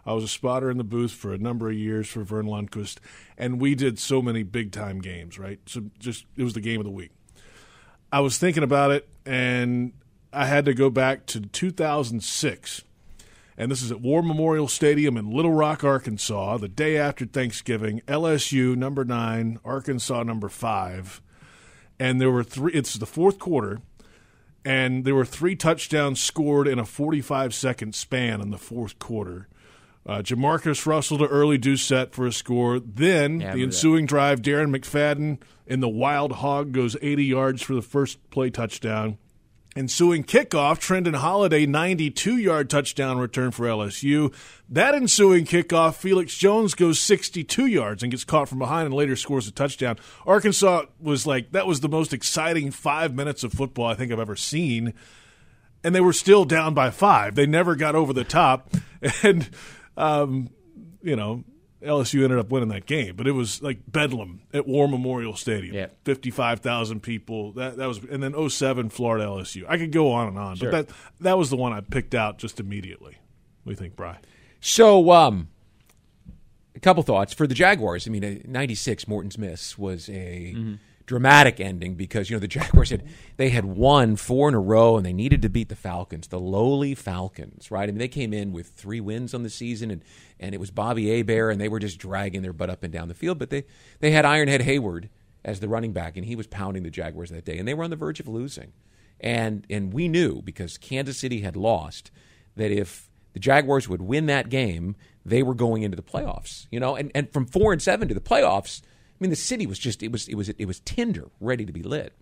I 0.07 0.13
was 0.13 0.25
a 0.25 0.29
spotter 0.29 0.71
in 0.71 0.79
the 0.79 0.85
booth 0.85 1.13
for 1.13 1.33
a 1.35 1.39
number 1.39 1.69
of 1.69 1.75
years 1.75 2.09
for 2.09 2.23
Verne 2.23 2.47
Lundquist, 2.47 2.99
and 3.37 3.61
we 3.61 3.75
did 3.75 3.99
so 3.99 4.23
many 4.23 4.43
big 4.45 4.71
time 4.71 5.01
games. 5.01 5.39
Right, 5.39 5.59
so 5.67 5.91
just 5.99 6.25
it 6.37 6.45
was 6.45 6.55
the 6.55 6.61
game 6.61 6.81
of 6.81 6.85
the 6.85 6.93
week. 6.93 7.11
I 8.13 8.21
was 8.21 8.39
thinking 8.39 8.63
about 8.63 8.93
it, 8.93 9.09
and 9.25 9.93
I 10.33 10.47
had 10.47 10.65
to 10.67 10.75
go 10.75 10.91
back 10.91 11.27
to 11.27 11.41
2006. 11.41 12.85
And 13.59 13.71
this 13.71 13.83
is 13.83 13.91
at 13.91 14.03
War 14.03 14.23
Memorial 14.23 14.69
Stadium 14.69 15.17
in 15.17 15.31
Little 15.31 15.53
Rock, 15.53 15.83
Arkansas, 15.83 16.59
the 16.59 16.69
day 16.69 16.99
after 16.99 17.25
Thanksgiving. 17.25 18.03
LSU 18.07 18.77
number 18.77 19.03
nine, 19.05 19.59
Arkansas 19.65 20.23
number 20.25 20.51
five, 20.51 21.23
and 21.99 22.21
there 22.21 22.31
were 22.31 22.45
three. 22.45 22.73
It's 22.73 22.95
the 22.95 23.07
fourth 23.07 23.39
quarter, 23.39 23.81
and 24.65 25.05
there 25.07 25.15
were 25.15 25.25
three 25.25 25.57
touchdowns 25.57 26.21
scored 26.21 26.69
in 26.69 26.79
a 26.79 26.85
45 26.85 27.55
second 27.55 27.95
span 27.95 28.43
in 28.43 28.51
the 28.51 28.59
fourth 28.59 28.99
quarter. 28.99 29.49
Uh, 30.07 30.23
JaMarcus 30.23 30.87
Russell 30.87 31.19
to 31.19 31.27
Early 31.27 31.59
Doucet 31.59 32.13
for 32.15 32.27
a 32.27 32.33
score. 32.33 32.79
Then 32.79 33.41
Yeah, 33.41 33.47
the 33.53 33.53
remember 33.53 33.57
that. 33.59 33.63
ensuing 33.65 34.07
drive, 34.07 34.41
Darren 34.41 34.77
McFadden 34.77 35.39
in 35.67 35.81
the 35.81 35.89
wild 35.89 36.33
hog 36.33 36.71
goes 36.73 36.97
80 37.03 37.25
yards 37.25 37.63
for 37.63 37.75
the 37.75 37.83
first 37.83 38.31
play 38.31 38.51
touchdown. 38.51 39.19
Ensuing 39.75 40.25
kickoff, 40.25 40.79
Trindon 40.81 41.17
Holliday 41.17 41.67
92 41.67 42.39
yard 42.39 42.71
touchdown 42.71 43.19
return 43.19 43.51
for 43.51 43.67
LSU. 43.67 44.33
That 44.71 44.95
ensuing 44.95 45.45
kickoff, 45.45 45.97
Felix 45.97 46.35
Jones 46.35 46.73
goes 46.75 46.99
62 46.99 47.67
yards 47.67 48.03
and 48.03 48.11
gets 48.11 48.25
caught 48.25 48.49
from 48.49 48.59
behind 48.59 48.87
and 48.87 48.95
later 48.95 49.17
scores 49.17 49.47
a 49.49 49.53
touchdown. 49.53 49.99
Arkansas 50.25 50.85
was 50.99 51.27
like, 51.27 51.53
that 51.53 51.67
was 51.67 51.81
the 51.81 51.91
most 51.91 52.15
exciting 52.15 52.71
five 52.71 53.13
minutes 53.15 53.45
of 53.45 53.53
football 53.53 53.85
I 53.87 53.95
think 53.95 54.13
I've 54.13 54.19
ever 54.21 54.37
seen. 54.37 54.95
And 55.85 55.95
they 55.95 56.01
were 56.01 56.15
still 56.15 56.47
down 56.47 56.73
by 56.73 56.89
five. 56.91 57.35
They 57.35 57.47
never 57.47 57.77
got 57.77 57.95
over 57.97 58.13
the 58.13 58.25
top. 58.25 58.71
And, 59.23 59.51
um, 59.97 60.51
you 61.03 61.17
know, 61.17 61.45
LSU 61.83 62.25
ended 62.25 62.39
up 62.39 62.51
winning 62.51 62.69
that 62.71 62.87
game, 62.87 63.15
but 63.17 63.27
it 63.29 63.33
was 63.33 63.63
like 63.63 63.79
bedlam 63.87 64.41
at 64.53 64.67
War 64.67 64.89
Memorial 64.89 65.37
Stadium. 65.37 65.75
Yeah. 65.75 65.87
55,000 66.05 67.01
people. 67.01 67.53
That 67.53 67.77
that 67.77 67.87
was 67.87 67.99
and 68.11 68.23
then 68.23 68.49
07 68.49 68.89
Florida 68.91 69.27
LSU. 69.27 69.65
I 69.69 69.77
could 69.79 69.93
go 69.93 70.11
on 70.13 70.29
and 70.29 70.39
on, 70.39 70.57
Sure. 70.57 70.71
but 70.71 70.89
that 70.89 70.97
that 71.21 71.39
was 71.39 71.51
the 71.51 71.57
one 71.57 71.73
I 71.73 71.81
picked 71.81 72.15
out 72.15 72.39
just 72.39 72.59
immediately. 72.61 73.19
What 73.63 73.71
do 73.71 73.71
you 73.73 73.77
think, 73.77 73.95
Bry? 73.97 74.19
So, 74.61 75.11
um, 75.13 75.49
a 76.75 76.81
couple 76.81 77.03
thoughts 77.03 77.33
for 77.33 77.47
the 77.47 77.55
Jaguars. 77.55 78.07
I 78.07 78.11
mean, 78.11 78.25
uh, 78.25 78.39
'96 78.47 79.07
Morton's 79.07 79.39
miss 79.39 79.77
was 79.79 80.09
a 80.09 80.55
dramatic 81.07 81.61
ending 81.61 81.95
because 81.95 82.29
you 82.29 82.37
know 82.37 82.41
the 82.41 82.49
Jaguars 82.49 82.91
had 82.91 83.05
they 83.37 83.51
had 83.51 83.65
won 83.65 84.17
four 84.17 84.49
in 84.49 84.55
a 84.55 84.61
row 84.61 84.97
and 84.97 85.07
they 85.07 85.13
needed 85.13 85.41
to 85.43 85.49
beat 85.49 85.69
the 85.69 85.77
Falcons, 85.77 86.29
the 86.29 86.41
lowly 86.41 86.95
Falcons, 86.95 87.71
right? 87.71 87.89
I 87.89 87.93
mean, 87.93 87.99
they 87.99 88.09
came 88.09 88.35
in 88.35 88.53
with 88.53 88.69
three 88.71 89.01
wins 89.01 89.33
on 89.33 89.43
the 89.43 89.51
season 89.51 89.91
and 89.91 90.03
and 90.39 90.55
it 90.55 90.59
was 90.59 90.71
Bobby 90.71 91.17
Hebert 91.17 91.53
and 91.53 91.61
they 91.61 91.69
were 91.69 91.79
just 91.79 91.99
dragging 91.99 92.43
their 92.43 92.53
butt 92.53 92.71
up 92.71 92.83
and 92.83 92.93
down 92.93 93.09
the 93.09 93.15
field, 93.15 93.39
but 93.39 93.51
they 93.51 93.65
they 94.01 94.11
had 94.11 94.25
Ironhead 94.25 94.63
Heyward 94.63 95.09
as 95.45 95.61
the 95.61 95.69
running 95.69 95.93
back 95.93 96.17
and 96.17 96.27
he 96.27 96.37
was 96.37 96.47
pounding 96.47 96.83
the 96.83 96.91
Jaguars 96.91 97.31
that 97.31 97.45
day 97.45 97.57
and 97.59 97.67
they 97.67 97.75
were 97.75 97.85
on 97.85 97.91
the 97.91 97.97
verge 97.97 98.21
of 98.21 98.29
losing. 98.29 98.73
And 99.21 99.65
and 99.71 99.93
we 99.93 100.09
knew 100.09 100.43
because 100.43 100.77
Kansas 100.77 101.17
City 101.19 101.41
had 101.41 101.57
lost 101.57 102.11
that 102.57 102.71
if 102.71 103.11
the 103.33 103.41
Jaguars 103.41 103.89
would 103.89 104.03
win 104.03 104.27
that 104.27 104.49
game, 104.49 104.97
they 105.25 105.43
were 105.43 105.55
going 105.55 105.83
into 105.83 105.97
the 105.97 106.03
playoffs. 106.03 106.67
You 106.71 106.81
know, 106.81 106.97
and, 106.97 107.11
and 107.15 107.33
from 107.33 107.47
four 107.47 107.73
and 107.73 107.81
seven 107.81 108.09
to 108.09 108.15
the 108.15 108.21
playoffs, 108.21 108.83
I 109.19 109.25
mean, 109.25 109.31
the 109.31 109.37
city 109.37 109.67
was 109.67 109.79
just 109.79 110.03
it 110.03 110.13
was 110.13 110.29
it 110.29 110.35
was 110.35 110.51
it 110.51 110.67
was 110.67 110.81
tinder, 110.81 111.31
ready 111.41 111.65
to 111.65 111.73
be 111.73 111.83
lit. 111.83 112.13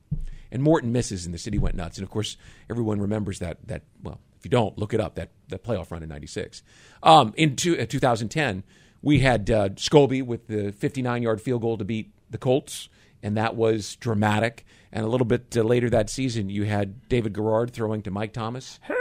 And 0.52 0.62
Morton 0.62 0.92
misses, 0.92 1.24
and 1.24 1.34
the 1.34 1.38
city 1.38 1.58
went 1.58 1.74
nuts. 1.74 1.98
And 1.98 2.04
of 2.04 2.10
course, 2.10 2.36
everyone 2.70 3.00
remembers 3.00 3.40
that 3.40 3.58
that 3.66 3.82
well, 4.02 4.20
if 4.38 4.44
you 4.44 4.50
don't 4.50 4.78
look 4.78 4.94
it 4.94 5.00
up, 5.00 5.16
that 5.16 5.30
that 5.48 5.64
playoff 5.64 5.90
run 5.90 6.04
in 6.04 6.08
'96. 6.08 6.62
Um, 7.02 7.34
in 7.36 7.56
two, 7.56 7.76
uh, 7.76 7.86
2010, 7.86 8.62
we 9.02 9.18
had 9.20 9.50
uh, 9.50 9.70
Scobee 9.70 10.24
with 10.24 10.46
the 10.46 10.70
59 10.70 11.22
yard 11.22 11.40
field 11.40 11.62
goal 11.62 11.76
to 11.78 11.84
beat 11.84 12.12
the 12.30 12.38
Colts, 12.38 12.88
and 13.22 13.36
that 13.36 13.56
was 13.56 13.96
dramatic. 13.96 14.64
And 14.92 15.04
a 15.04 15.08
little 15.08 15.26
bit 15.26 15.56
uh, 15.56 15.62
later 15.62 15.90
that 15.90 16.08
season, 16.08 16.48
you 16.48 16.62
had 16.64 17.08
David 17.08 17.32
Garrard 17.32 17.72
throwing 17.72 18.02
to 18.02 18.12
Mike 18.12 18.32
Thomas. 18.32 18.78
Hail 18.82 18.96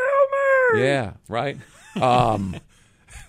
Mary! 0.72 0.88
Yeah, 0.88 1.14
right. 1.30 1.58
Um, 2.02 2.56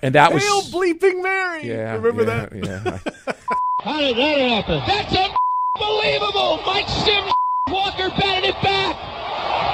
and 0.01 0.15
that 0.15 0.33
was 0.33 0.43
Hail 0.43 0.63
bleeping 0.63 1.23
Mary! 1.23 1.69
yeah. 1.69 1.93
remember 1.93 2.25
yeah, 2.25 2.79
that? 2.79 3.03
Yeah. 3.07 3.55
How 3.85 4.01
did 4.01 4.17
that 4.17 4.39
happen? 4.39 4.83
That's 4.87 5.15
unbelievable! 5.15 6.59
Mike 6.65 6.89
Sims, 6.89 7.31
Walker 7.69 8.09
batted 8.19 8.49
it 8.49 8.63
back. 8.63 8.97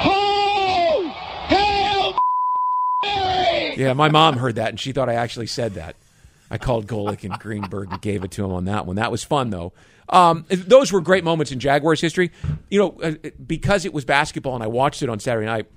Oh! 0.03 1.13
Hail 1.47 2.19
Mary! 3.01 3.75
yeah, 3.77 3.93
my 3.93 4.09
mom 4.09 4.35
heard 4.35 4.55
that 4.55 4.67
and 4.67 4.77
she 4.77 4.91
thought 4.91 5.07
I 5.07 5.13
actually 5.13 5.47
said 5.47 5.75
that. 5.75 5.95
I 6.49 6.57
called 6.57 6.87
Golic 6.87 7.23
and 7.23 7.39
Greenberg 7.39 7.89
and 7.89 8.01
gave 8.01 8.25
it 8.25 8.31
to 8.31 8.43
him 8.43 8.51
on 8.51 8.65
that 8.65 8.85
one. 8.85 8.97
That 8.97 9.11
was 9.11 9.23
fun 9.23 9.49
though. 9.49 9.71
Um, 10.09 10.45
those 10.49 10.91
were 10.91 10.99
great 10.99 11.23
moments 11.23 11.53
in 11.53 11.61
Jaguars 11.61 12.01
history. 12.01 12.31
You 12.69 12.79
know, 12.79 13.01
uh, 13.01 13.29
because 13.47 13.85
it 13.85 13.93
was 13.93 14.03
basketball 14.03 14.55
and 14.55 14.63
I 14.63 14.67
watched 14.67 15.01
it 15.03 15.07
on 15.09 15.21
Saturday 15.21 15.45
night. 15.45 15.67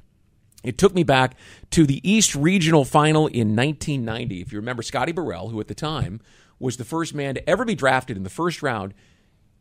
It 0.64 0.76
took 0.76 0.92
me 0.92 1.04
back 1.04 1.36
to 1.70 1.86
the 1.86 2.00
East 2.02 2.34
Regional 2.34 2.84
Final 2.84 3.28
in 3.28 3.54
1990. 3.54 4.40
If 4.40 4.52
you 4.52 4.58
remember, 4.58 4.82
Scotty 4.82 5.12
Burrell, 5.12 5.50
who 5.50 5.60
at 5.60 5.68
the 5.68 5.74
time 5.74 6.20
was 6.64 6.78
the 6.78 6.84
first 6.84 7.14
man 7.14 7.34
to 7.34 7.48
ever 7.48 7.64
be 7.64 7.74
drafted 7.74 8.16
in 8.16 8.22
the 8.22 8.30
first 8.30 8.62
round 8.62 8.94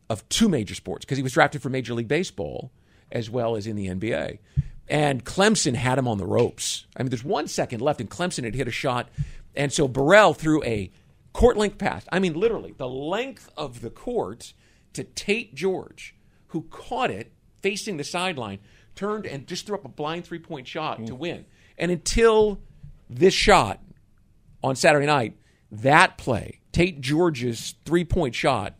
of 0.08 0.28
two 0.28 0.48
major 0.48 0.74
sports, 0.74 1.04
because 1.04 1.18
he 1.18 1.22
was 1.22 1.32
drafted 1.32 1.62
for 1.62 1.68
Major 1.68 1.94
League 1.94 2.08
Baseball 2.08 2.72
as 3.12 3.30
well 3.30 3.56
as 3.56 3.66
in 3.66 3.76
the 3.76 3.86
NBA. 3.88 4.38
And 4.88 5.24
Clemson 5.24 5.74
had 5.74 5.98
him 5.98 6.08
on 6.08 6.18
the 6.18 6.26
ropes. 6.26 6.86
I 6.96 7.02
mean, 7.02 7.10
there's 7.10 7.24
one 7.24 7.46
second 7.46 7.80
left, 7.80 8.00
and 8.00 8.10
Clemson 8.10 8.44
had 8.44 8.54
hit 8.54 8.68
a 8.68 8.72
shot. 8.72 9.08
And 9.54 9.72
so 9.72 9.86
Burrell 9.86 10.34
threw 10.34 10.62
a 10.64 10.90
court 11.32 11.56
length 11.56 11.78
pass. 11.78 12.04
I 12.10 12.18
mean, 12.18 12.34
literally, 12.34 12.74
the 12.76 12.88
length 12.88 13.50
of 13.56 13.80
the 13.80 13.90
court 13.90 14.52
to 14.94 15.04
Tate 15.04 15.54
George, 15.54 16.14
who 16.48 16.62
caught 16.70 17.10
it 17.10 17.32
facing 17.62 17.96
the 17.98 18.04
sideline, 18.04 18.58
turned 18.94 19.26
and 19.26 19.46
just 19.46 19.66
threw 19.66 19.76
up 19.76 19.84
a 19.84 19.88
blind 19.88 20.24
three 20.24 20.38
point 20.38 20.66
shot 20.66 21.04
to 21.06 21.12
mm. 21.12 21.18
win. 21.18 21.44
And 21.78 21.90
until 21.90 22.60
this 23.10 23.34
shot 23.34 23.80
on 24.62 24.76
Saturday 24.76 25.06
night, 25.06 25.36
that 25.70 26.18
play, 26.18 26.60
Tate 26.74 27.00
George's 27.00 27.74
three 27.86 28.04
point 28.04 28.34
shot 28.34 28.74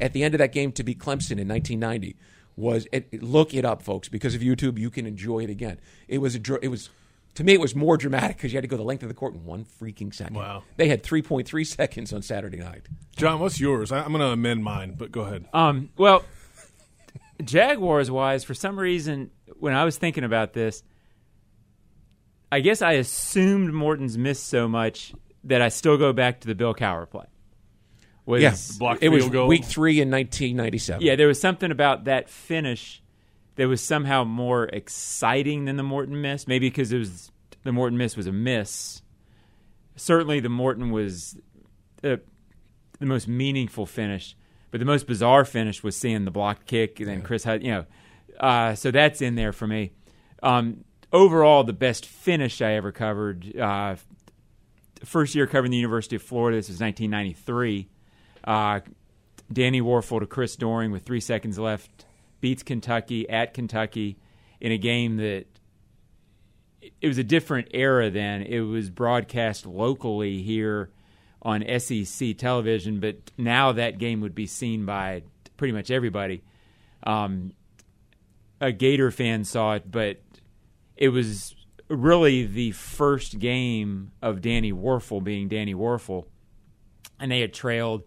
at 0.00 0.14
the 0.14 0.22
end 0.22 0.32
of 0.34 0.38
that 0.38 0.52
game 0.52 0.72
to 0.72 0.82
beat 0.82 0.98
Clemson 0.98 1.38
in 1.38 1.46
1990 1.48 2.16
was 2.56 2.86
it, 2.92 3.08
it- 3.12 3.22
look 3.22 3.52
it 3.52 3.64
up, 3.66 3.82
folks, 3.82 4.08
because 4.08 4.34
of 4.34 4.40
YouTube, 4.40 4.78
you 4.78 4.88
can 4.88 5.04
enjoy 5.06 5.40
it 5.40 5.50
again. 5.50 5.78
It 6.08 6.18
was 6.18 6.34
a, 6.34 6.38
dr- 6.38 6.60
it 6.62 6.68
was 6.68 6.88
to 7.34 7.44
me 7.44 7.52
it 7.52 7.60
was 7.60 7.74
more 7.74 7.96
dramatic 7.96 8.36
because 8.36 8.52
you 8.52 8.56
had 8.56 8.62
to 8.62 8.68
go 8.68 8.76
the 8.76 8.82
length 8.84 9.02
of 9.02 9.08
the 9.08 9.14
court 9.14 9.34
in 9.34 9.44
one 9.44 9.64
freaking 9.80 10.14
second. 10.14 10.36
Wow. 10.36 10.62
They 10.76 10.88
had 10.88 11.02
3.3 11.02 11.66
seconds 11.76 12.12
on 12.12 12.22
Saturday 12.22 12.58
night. 12.58 12.82
John, 13.16 13.40
what's 13.40 13.60
yours? 13.60 13.92
I, 13.92 13.98
I'm 14.02 14.08
going 14.12 14.20
to 14.20 14.28
amend 14.28 14.62
mine, 14.64 14.94
but 14.96 15.10
go 15.12 15.22
ahead. 15.22 15.46
Um, 15.52 15.90
well, 15.98 16.24
Jaguars 17.42 18.10
wise, 18.10 18.44
for 18.44 18.54
some 18.54 18.78
reason, 18.78 19.30
when 19.58 19.74
I 19.74 19.84
was 19.84 19.96
thinking 19.98 20.24
about 20.24 20.52
this, 20.52 20.82
I 22.52 22.60
guess 22.60 22.82
I 22.82 22.92
assumed 22.92 23.72
Morton's 23.72 24.18
missed 24.18 24.46
so 24.48 24.68
much 24.68 25.14
that 25.44 25.62
I 25.62 25.68
still 25.68 25.96
go 25.96 26.12
back 26.12 26.40
to 26.40 26.48
the 26.48 26.54
Bill 26.54 26.74
Cowher 26.74 27.08
play. 27.08 27.24
Was, 28.26 28.42
Yeah, 28.42 28.54
block 28.78 28.98
it 29.00 29.08
was 29.08 29.28
goal. 29.28 29.48
week 29.48 29.64
three 29.64 30.00
in 30.00 30.10
1997. 30.10 31.02
Yeah, 31.04 31.16
there 31.16 31.26
was 31.26 31.40
something 31.40 31.70
about 31.70 32.04
that 32.04 32.28
finish 32.28 33.02
that 33.56 33.66
was 33.66 33.82
somehow 33.82 34.24
more 34.24 34.64
exciting 34.64 35.64
than 35.64 35.76
the 35.76 35.82
Morton 35.82 36.20
miss. 36.20 36.46
Maybe 36.46 36.68
because 36.68 36.92
it 36.92 36.98
was 36.98 37.32
the 37.64 37.72
Morton 37.72 37.98
miss 37.98 38.16
was 38.16 38.26
a 38.26 38.32
miss. 38.32 39.02
Certainly, 39.96 40.40
the 40.40 40.48
Morton 40.48 40.90
was 40.90 41.36
the, 42.02 42.20
the 42.98 43.06
most 43.06 43.28
meaningful 43.28 43.84
finish, 43.86 44.36
but 44.70 44.78
the 44.80 44.86
most 44.86 45.06
bizarre 45.06 45.44
finish 45.44 45.82
was 45.82 45.96
seeing 45.96 46.24
the 46.24 46.30
blocked 46.30 46.66
kick 46.66 47.00
and 47.00 47.08
then 47.08 47.22
Chris 47.22 47.44
Hud. 47.44 47.62
You 47.62 47.70
know, 47.70 47.84
uh, 48.38 48.74
so 48.74 48.90
that's 48.90 49.20
in 49.20 49.34
there 49.34 49.52
for 49.52 49.66
me. 49.66 49.92
Um, 50.42 50.84
overall, 51.12 51.64
the 51.64 51.72
best 51.72 52.06
finish 52.06 52.62
I 52.62 52.72
ever 52.72 52.92
covered. 52.92 53.56
Uh, 53.58 53.96
first 55.04 55.34
year 55.34 55.46
covering 55.46 55.70
the 55.70 55.76
University 55.76 56.16
of 56.16 56.22
Florida. 56.22 56.56
This 56.56 56.68
was 56.68 56.80
1993. 56.80 57.88
Uh, 58.44 58.80
Danny 59.52 59.80
Wuerffel 59.80 60.20
to 60.20 60.26
Chris 60.26 60.56
Doering 60.56 60.92
with 60.92 61.02
three 61.02 61.20
seconds 61.20 61.58
left 61.58 62.04
beats 62.40 62.62
Kentucky 62.62 63.28
at 63.28 63.52
Kentucky 63.54 64.16
in 64.60 64.72
a 64.72 64.78
game 64.78 65.16
that 65.16 65.46
it 67.00 67.08
was 67.08 67.18
a 67.18 67.24
different 67.24 67.68
era 67.72 68.10
then. 68.10 68.42
It 68.42 68.60
was 68.60 68.90
broadcast 68.90 69.66
locally 69.66 70.42
here 70.42 70.90
on 71.42 71.64
SEC 71.78 72.36
television, 72.36 73.00
but 73.00 73.16
now 73.36 73.72
that 73.72 73.98
game 73.98 74.20
would 74.20 74.34
be 74.34 74.46
seen 74.46 74.86
by 74.86 75.22
pretty 75.56 75.72
much 75.72 75.90
everybody. 75.90 76.42
Um, 77.02 77.52
a 78.60 78.72
Gator 78.72 79.10
fan 79.10 79.44
saw 79.44 79.74
it, 79.74 79.90
but 79.90 80.20
it 80.96 81.08
was 81.08 81.54
really 81.88 82.46
the 82.46 82.72
first 82.72 83.38
game 83.38 84.12
of 84.22 84.40
Danny 84.42 84.72
Wuerffel 84.72 85.24
being 85.24 85.48
Danny 85.48 85.74
Wuerffel, 85.74 86.26
and 87.18 87.30
they 87.32 87.40
had 87.40 87.54
trailed. 87.54 88.02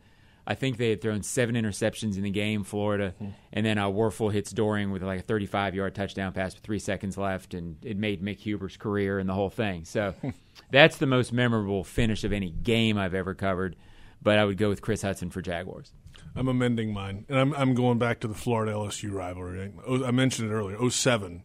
I 0.45 0.55
think 0.55 0.77
they 0.77 0.89
had 0.89 1.01
thrown 1.01 1.23
seven 1.23 1.55
interceptions 1.55 2.17
in 2.17 2.23
the 2.23 2.29
game, 2.29 2.63
Florida, 2.63 3.13
and 3.53 3.65
then 3.65 3.77
uh, 3.77 3.87
Wuerffel 3.87 4.31
hits 4.31 4.51
Doering 4.51 4.91
with 4.91 5.01
like 5.01 5.21
a 5.21 5.23
35-yard 5.23 5.95
touchdown 5.95 6.33
pass 6.33 6.53
with 6.53 6.63
three 6.63 6.79
seconds 6.79 7.17
left, 7.17 7.53
and 7.53 7.77
it 7.83 7.97
made 7.97 8.21
Mick 8.21 8.39
Hubert's 8.39 8.75
career 8.75 9.19
and 9.19 9.29
the 9.29 9.33
whole 9.33 9.49
thing. 9.49 9.85
So 9.85 10.13
that's 10.71 10.97
the 10.97 11.05
most 11.05 11.31
memorable 11.31 11.83
finish 11.83 12.23
of 12.25 12.33
any 12.33 12.51
game 12.51 12.97
I've 12.97 13.13
ever 13.13 13.33
covered. 13.33 13.75
But 14.21 14.39
I 14.39 14.45
would 14.45 14.57
go 14.57 14.69
with 14.69 14.81
Chris 14.81 15.01
Hudson 15.01 15.29
for 15.29 15.41
Jaguars. 15.41 15.91
I'm 16.35 16.47
amending 16.47 16.93
mine, 16.93 17.25
and 17.29 17.37
I'm 17.37 17.53
I'm 17.53 17.73
going 17.75 17.99
back 17.99 18.19
to 18.21 18.27
the 18.27 18.33
Florida 18.33 18.71
LSU 18.71 19.11
rivalry. 19.11 19.71
I 20.05 20.11
mentioned 20.11 20.49
it 20.49 20.53
earlier. 20.53 20.89
07. 20.89 21.43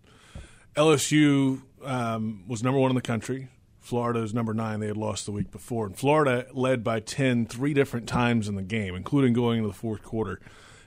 LSU 0.76 1.62
um, 1.84 2.44
was 2.46 2.62
number 2.62 2.78
one 2.78 2.90
in 2.90 2.94
the 2.94 3.02
country. 3.02 3.48
Florida 3.88 4.20
is 4.20 4.34
number 4.34 4.52
nine. 4.52 4.80
They 4.80 4.88
had 4.88 4.98
lost 4.98 5.24
the 5.24 5.32
week 5.32 5.50
before, 5.50 5.86
and 5.86 5.96
Florida 5.96 6.46
led 6.52 6.84
by 6.84 7.00
10 7.00 7.46
three 7.46 7.72
different 7.72 8.06
times 8.06 8.46
in 8.46 8.54
the 8.54 8.62
game, 8.62 8.94
including 8.94 9.32
going 9.32 9.58
into 9.58 9.68
the 9.68 9.74
fourth 9.74 10.02
quarter. 10.02 10.40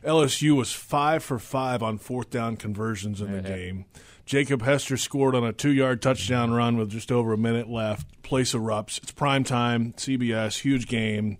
LSU 0.05 0.55
was 0.55 0.71
five 0.71 1.23
for 1.23 1.39
five 1.39 1.81
on 1.81 1.97
fourth 1.97 2.29
down 2.29 2.57
conversions 2.57 3.19
in 3.19 3.31
the 3.31 3.41
game. 3.41 3.85
Jacob 4.27 4.61
Hester 4.61 4.97
scored 4.97 5.33
on 5.33 5.43
a 5.43 5.51
two 5.51 5.71
yard 5.71 6.03
touchdown 6.03 6.51
run 6.51 6.77
with 6.77 6.91
just 6.91 7.11
over 7.11 7.33
a 7.33 7.37
minute 7.37 7.67
left. 7.67 8.21
Place 8.21 8.53
erupts. 8.53 8.99
It's 8.99 9.11
prime 9.11 9.43
time, 9.43 9.93
CBS, 9.93 10.59
huge 10.59 10.87
game. 10.87 11.39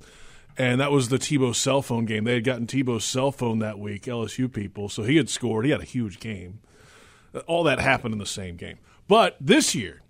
And 0.58 0.82
that 0.82 0.92
was 0.92 1.10
the 1.10 1.20
Tebow 1.20 1.54
cell 1.54 1.84
phone 1.84 2.06
game. 2.06 2.24
They 2.24 2.34
had 2.34 2.44
gotten 2.44 2.66
Tebow's 2.66 3.06
cell 3.06 3.32
phone 3.32 3.60
that 3.60 3.78
week, 3.78 4.06
LSU 4.06 4.52
people. 4.52 4.90
So 4.90 5.04
he 5.04 5.18
had 5.18 5.30
scored. 5.30 5.66
He 5.66 5.72
had 5.72 5.82
a 5.82 5.86
huge 5.86 6.20
game. 6.20 6.60
All 7.46 7.64
that 7.66 7.80
happened 7.80 8.14
in 8.14 8.20
the 8.20 8.26
same 8.26 8.56
game. 8.56 8.80
But 9.08 9.38
this 9.40 9.76
year, 9.76 10.02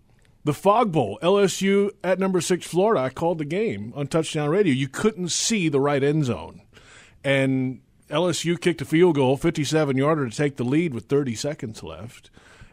the 0.43 0.53
Fog 0.53 0.91
Bowl, 0.91 1.19
LSU 1.21 1.91
at 2.03 2.19
number 2.19 2.41
six 2.41 2.65
Florida, 2.65 3.01
I 3.01 3.09
called 3.09 3.37
the 3.37 3.45
game 3.45 3.93
on 3.95 4.07
touchdown 4.07 4.49
radio. 4.49 4.73
You 4.73 4.87
couldn't 4.87 5.29
see 5.29 5.69
the 5.69 5.79
right 5.79 6.03
end 6.03 6.25
zone. 6.25 6.61
And 7.23 7.81
LSU 8.09 8.59
kicked 8.59 8.81
a 8.81 8.85
field 8.85 9.15
goal, 9.15 9.37
57 9.37 9.97
yarder 9.97 10.29
to 10.29 10.35
take 10.35 10.57
the 10.57 10.63
lead 10.63 10.93
with 10.93 11.05
30 11.05 11.35
seconds 11.35 11.83
left. 11.83 12.29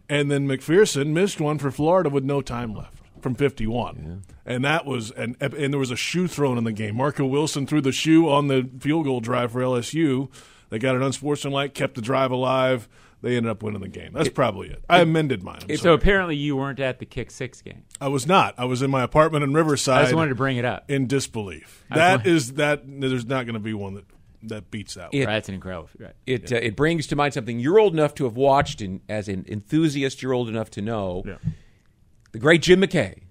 And 0.08 0.30
then 0.30 0.48
McPherson 0.48 1.08
missed 1.08 1.40
one 1.40 1.58
for 1.58 1.70
Florida 1.70 2.08
with 2.08 2.24
no 2.24 2.40
time 2.40 2.74
left 2.74 3.02
from 3.20 3.34
51. 3.34 4.22
And 4.46 4.64
that 4.64 4.86
was 4.86 5.10
and 5.10 5.36
and 5.40 5.72
there 5.72 5.78
was 5.78 5.90
a 5.90 5.96
shoe 5.96 6.26
thrown 6.26 6.56
in 6.56 6.64
the 6.64 6.72
game. 6.72 6.96
Marco 6.96 7.26
Wilson 7.26 7.66
threw 7.66 7.82
the 7.82 7.92
shoe 7.92 8.28
on 8.28 8.48
the 8.48 8.68
field 8.80 9.04
goal 9.04 9.20
drive 9.20 9.52
for 9.52 9.60
LSU. 9.60 10.30
They 10.70 10.78
got 10.78 10.96
an 10.96 11.02
unsportsmanlike, 11.02 11.74
kept 11.74 11.94
the 11.94 12.00
drive 12.00 12.30
alive. 12.30 12.88
They 13.20 13.36
ended 13.36 13.50
up 13.50 13.62
winning 13.64 13.80
the 13.80 13.88
game. 13.88 14.12
That's 14.12 14.28
probably 14.28 14.68
it. 14.68 14.84
I 14.88 15.00
amended 15.00 15.42
mine. 15.42 15.58
I'm 15.68 15.76
So 15.76 15.82
sorry. 15.82 15.94
apparently 15.96 16.36
you 16.36 16.56
weren't 16.56 16.78
at 16.78 17.00
the 17.00 17.04
kick 17.06 17.30
six 17.32 17.60
game. 17.62 17.82
I 18.00 18.06
was 18.08 18.26
not. 18.28 18.54
I 18.56 18.64
was 18.64 18.80
in 18.80 18.90
my 18.92 19.02
apartment 19.02 19.42
in 19.42 19.52
Riverside. 19.54 19.98
I 19.98 20.02
just 20.04 20.14
wanted 20.14 20.28
to 20.28 20.34
bring 20.36 20.56
it 20.56 20.64
up. 20.64 20.88
in 20.90 21.06
disbelief. 21.08 21.84
I 21.90 21.96
That 21.96 22.24
that. 22.54 22.82
There's 22.86 23.26
not 23.26 23.44
going 23.46 23.54
to 23.54 23.58
be 23.60 23.74
one 23.74 23.94
that 23.94 24.04
that 24.44 24.70
beats 24.70 24.94
that. 24.94 25.08
It- 25.12 25.18
one. 25.20 25.26
Right, 25.26 25.32
that's 25.34 25.48
an 25.48 25.56
incredible. 25.56 25.90
Right. 25.98 26.14
It 26.26 26.52
uh, 26.52 26.56
it 26.56 26.76
brings 26.76 27.08
to 27.08 27.16
mind 27.16 27.34
something 27.34 27.58
you're 27.58 27.80
old 27.80 27.92
enough 27.92 28.14
to 28.16 28.24
have 28.24 28.36
watched, 28.36 28.80
and 28.80 29.00
as 29.08 29.28
an 29.28 29.44
enthusiast, 29.48 30.22
you're 30.22 30.32
old 30.32 30.48
enough 30.48 30.70
to 30.70 30.82
know 30.82 31.24
Yeah. 31.26 31.38
the 32.30 32.38
great 32.38 32.62
Jim 32.62 32.80
McKay 32.82 33.22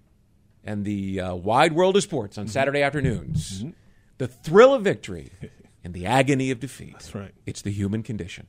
and 0.65 0.83
the 0.83 1.21
uh, 1.21 1.33
wide 1.35 1.71
world 1.71 1.95
of 1.95 2.03
sports 2.03 2.37
on 2.37 2.49
Saturday 2.49 2.81
afternoons. 2.81 3.63
The 4.17 4.27
thrill 4.27 4.73
of 4.73 4.83
victory 4.83 5.31
and 5.81 5.93
the 5.93 6.05
agony 6.05 6.51
of 6.51 6.59
defeat. 6.59 6.91
That's 6.93 7.15
right. 7.15 7.31
It's 7.45 7.61
the 7.61 7.71
human 7.71 8.03
condition. 8.03 8.47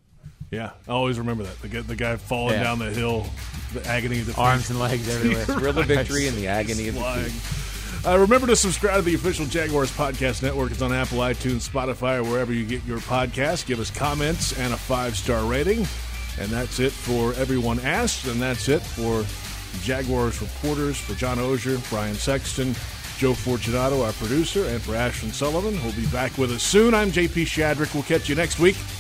Yeah, 0.51 0.71
I 0.89 0.93
always 0.93 1.19
remember 1.19 1.45
that. 1.45 1.61
The 1.61 1.69
guy, 1.69 1.81
the 1.83 1.97
guy 1.97 2.17
falling 2.17 2.55
Yeah. 2.55 2.63
down 2.65 2.79
the 2.79 2.91
hill, 2.91 3.27
the 3.75 3.87
agony 3.87 4.21
of 4.21 4.27
the 4.27 4.35
Arms 4.41 4.71
and 4.71 4.79
legs 4.81 5.07
everywhere. 5.09 5.45
Thrill 5.45 5.79
of 5.79 5.87
victory 5.87 6.27
and 6.27 6.37
the 6.39 6.47
agony 6.47 6.89
of 6.89 6.95
flying. 6.97 7.25
defeat. 7.25 8.07
Uh, 8.07 8.17
remember 8.17 8.47
to 8.47 8.57
subscribe 8.57 8.97
to 8.97 9.03
the 9.03 9.15
official 9.15 9.45
Jaguars 9.45 9.91
podcast 9.91 10.43
network. 10.43 10.71
It's 10.71 10.81
on 10.81 10.93
Apple, 10.93 11.19
iTunes, 11.19 11.69
Spotify, 11.69 12.17
or 12.19 12.23
wherever 12.23 12.53
you 12.53 12.65
get 12.65 12.83
your 12.87 12.99
podcasts. 13.01 13.67
Give 13.67 13.81
us 13.81 13.91
comments 13.91 14.59
and 14.59 14.73
a 14.73 14.77
five 14.77 15.17
star 15.19 15.45
rating. 15.45 15.87
And 16.41 16.49
that's 16.51 16.79
it 16.79 16.93
for 16.93 17.35
everyone 17.35 17.81
asked. 17.81 18.27
And 18.27 18.41
that's 18.41 18.69
it 18.69 18.81
for 18.81 19.25
Jaguars 19.83 20.41
reporters, 20.41 20.97
for 20.97 21.15
John 21.15 21.39
Oehser, 21.39 21.79
Brian 21.91 22.15
Sexton, 22.15 22.75
Joe 23.19 23.35
Fortunato, 23.35 24.03
our 24.03 24.13
producer, 24.13 24.65
and 24.67 24.81
for 24.81 24.95
Ashton 24.95 25.33
Sullivan. 25.33 25.77
who'll 25.77 25.93
be 25.93 26.07
back 26.07 26.39
with 26.39 26.53
us 26.53 26.63
soon. 26.63 26.95
I'm 26.95 27.11
JP 27.11 27.43
Shadrick. 27.45 27.93
We'll 27.93 28.05
catch 28.05 28.29
you 28.29 28.37
next 28.37 28.59
week 28.61 28.77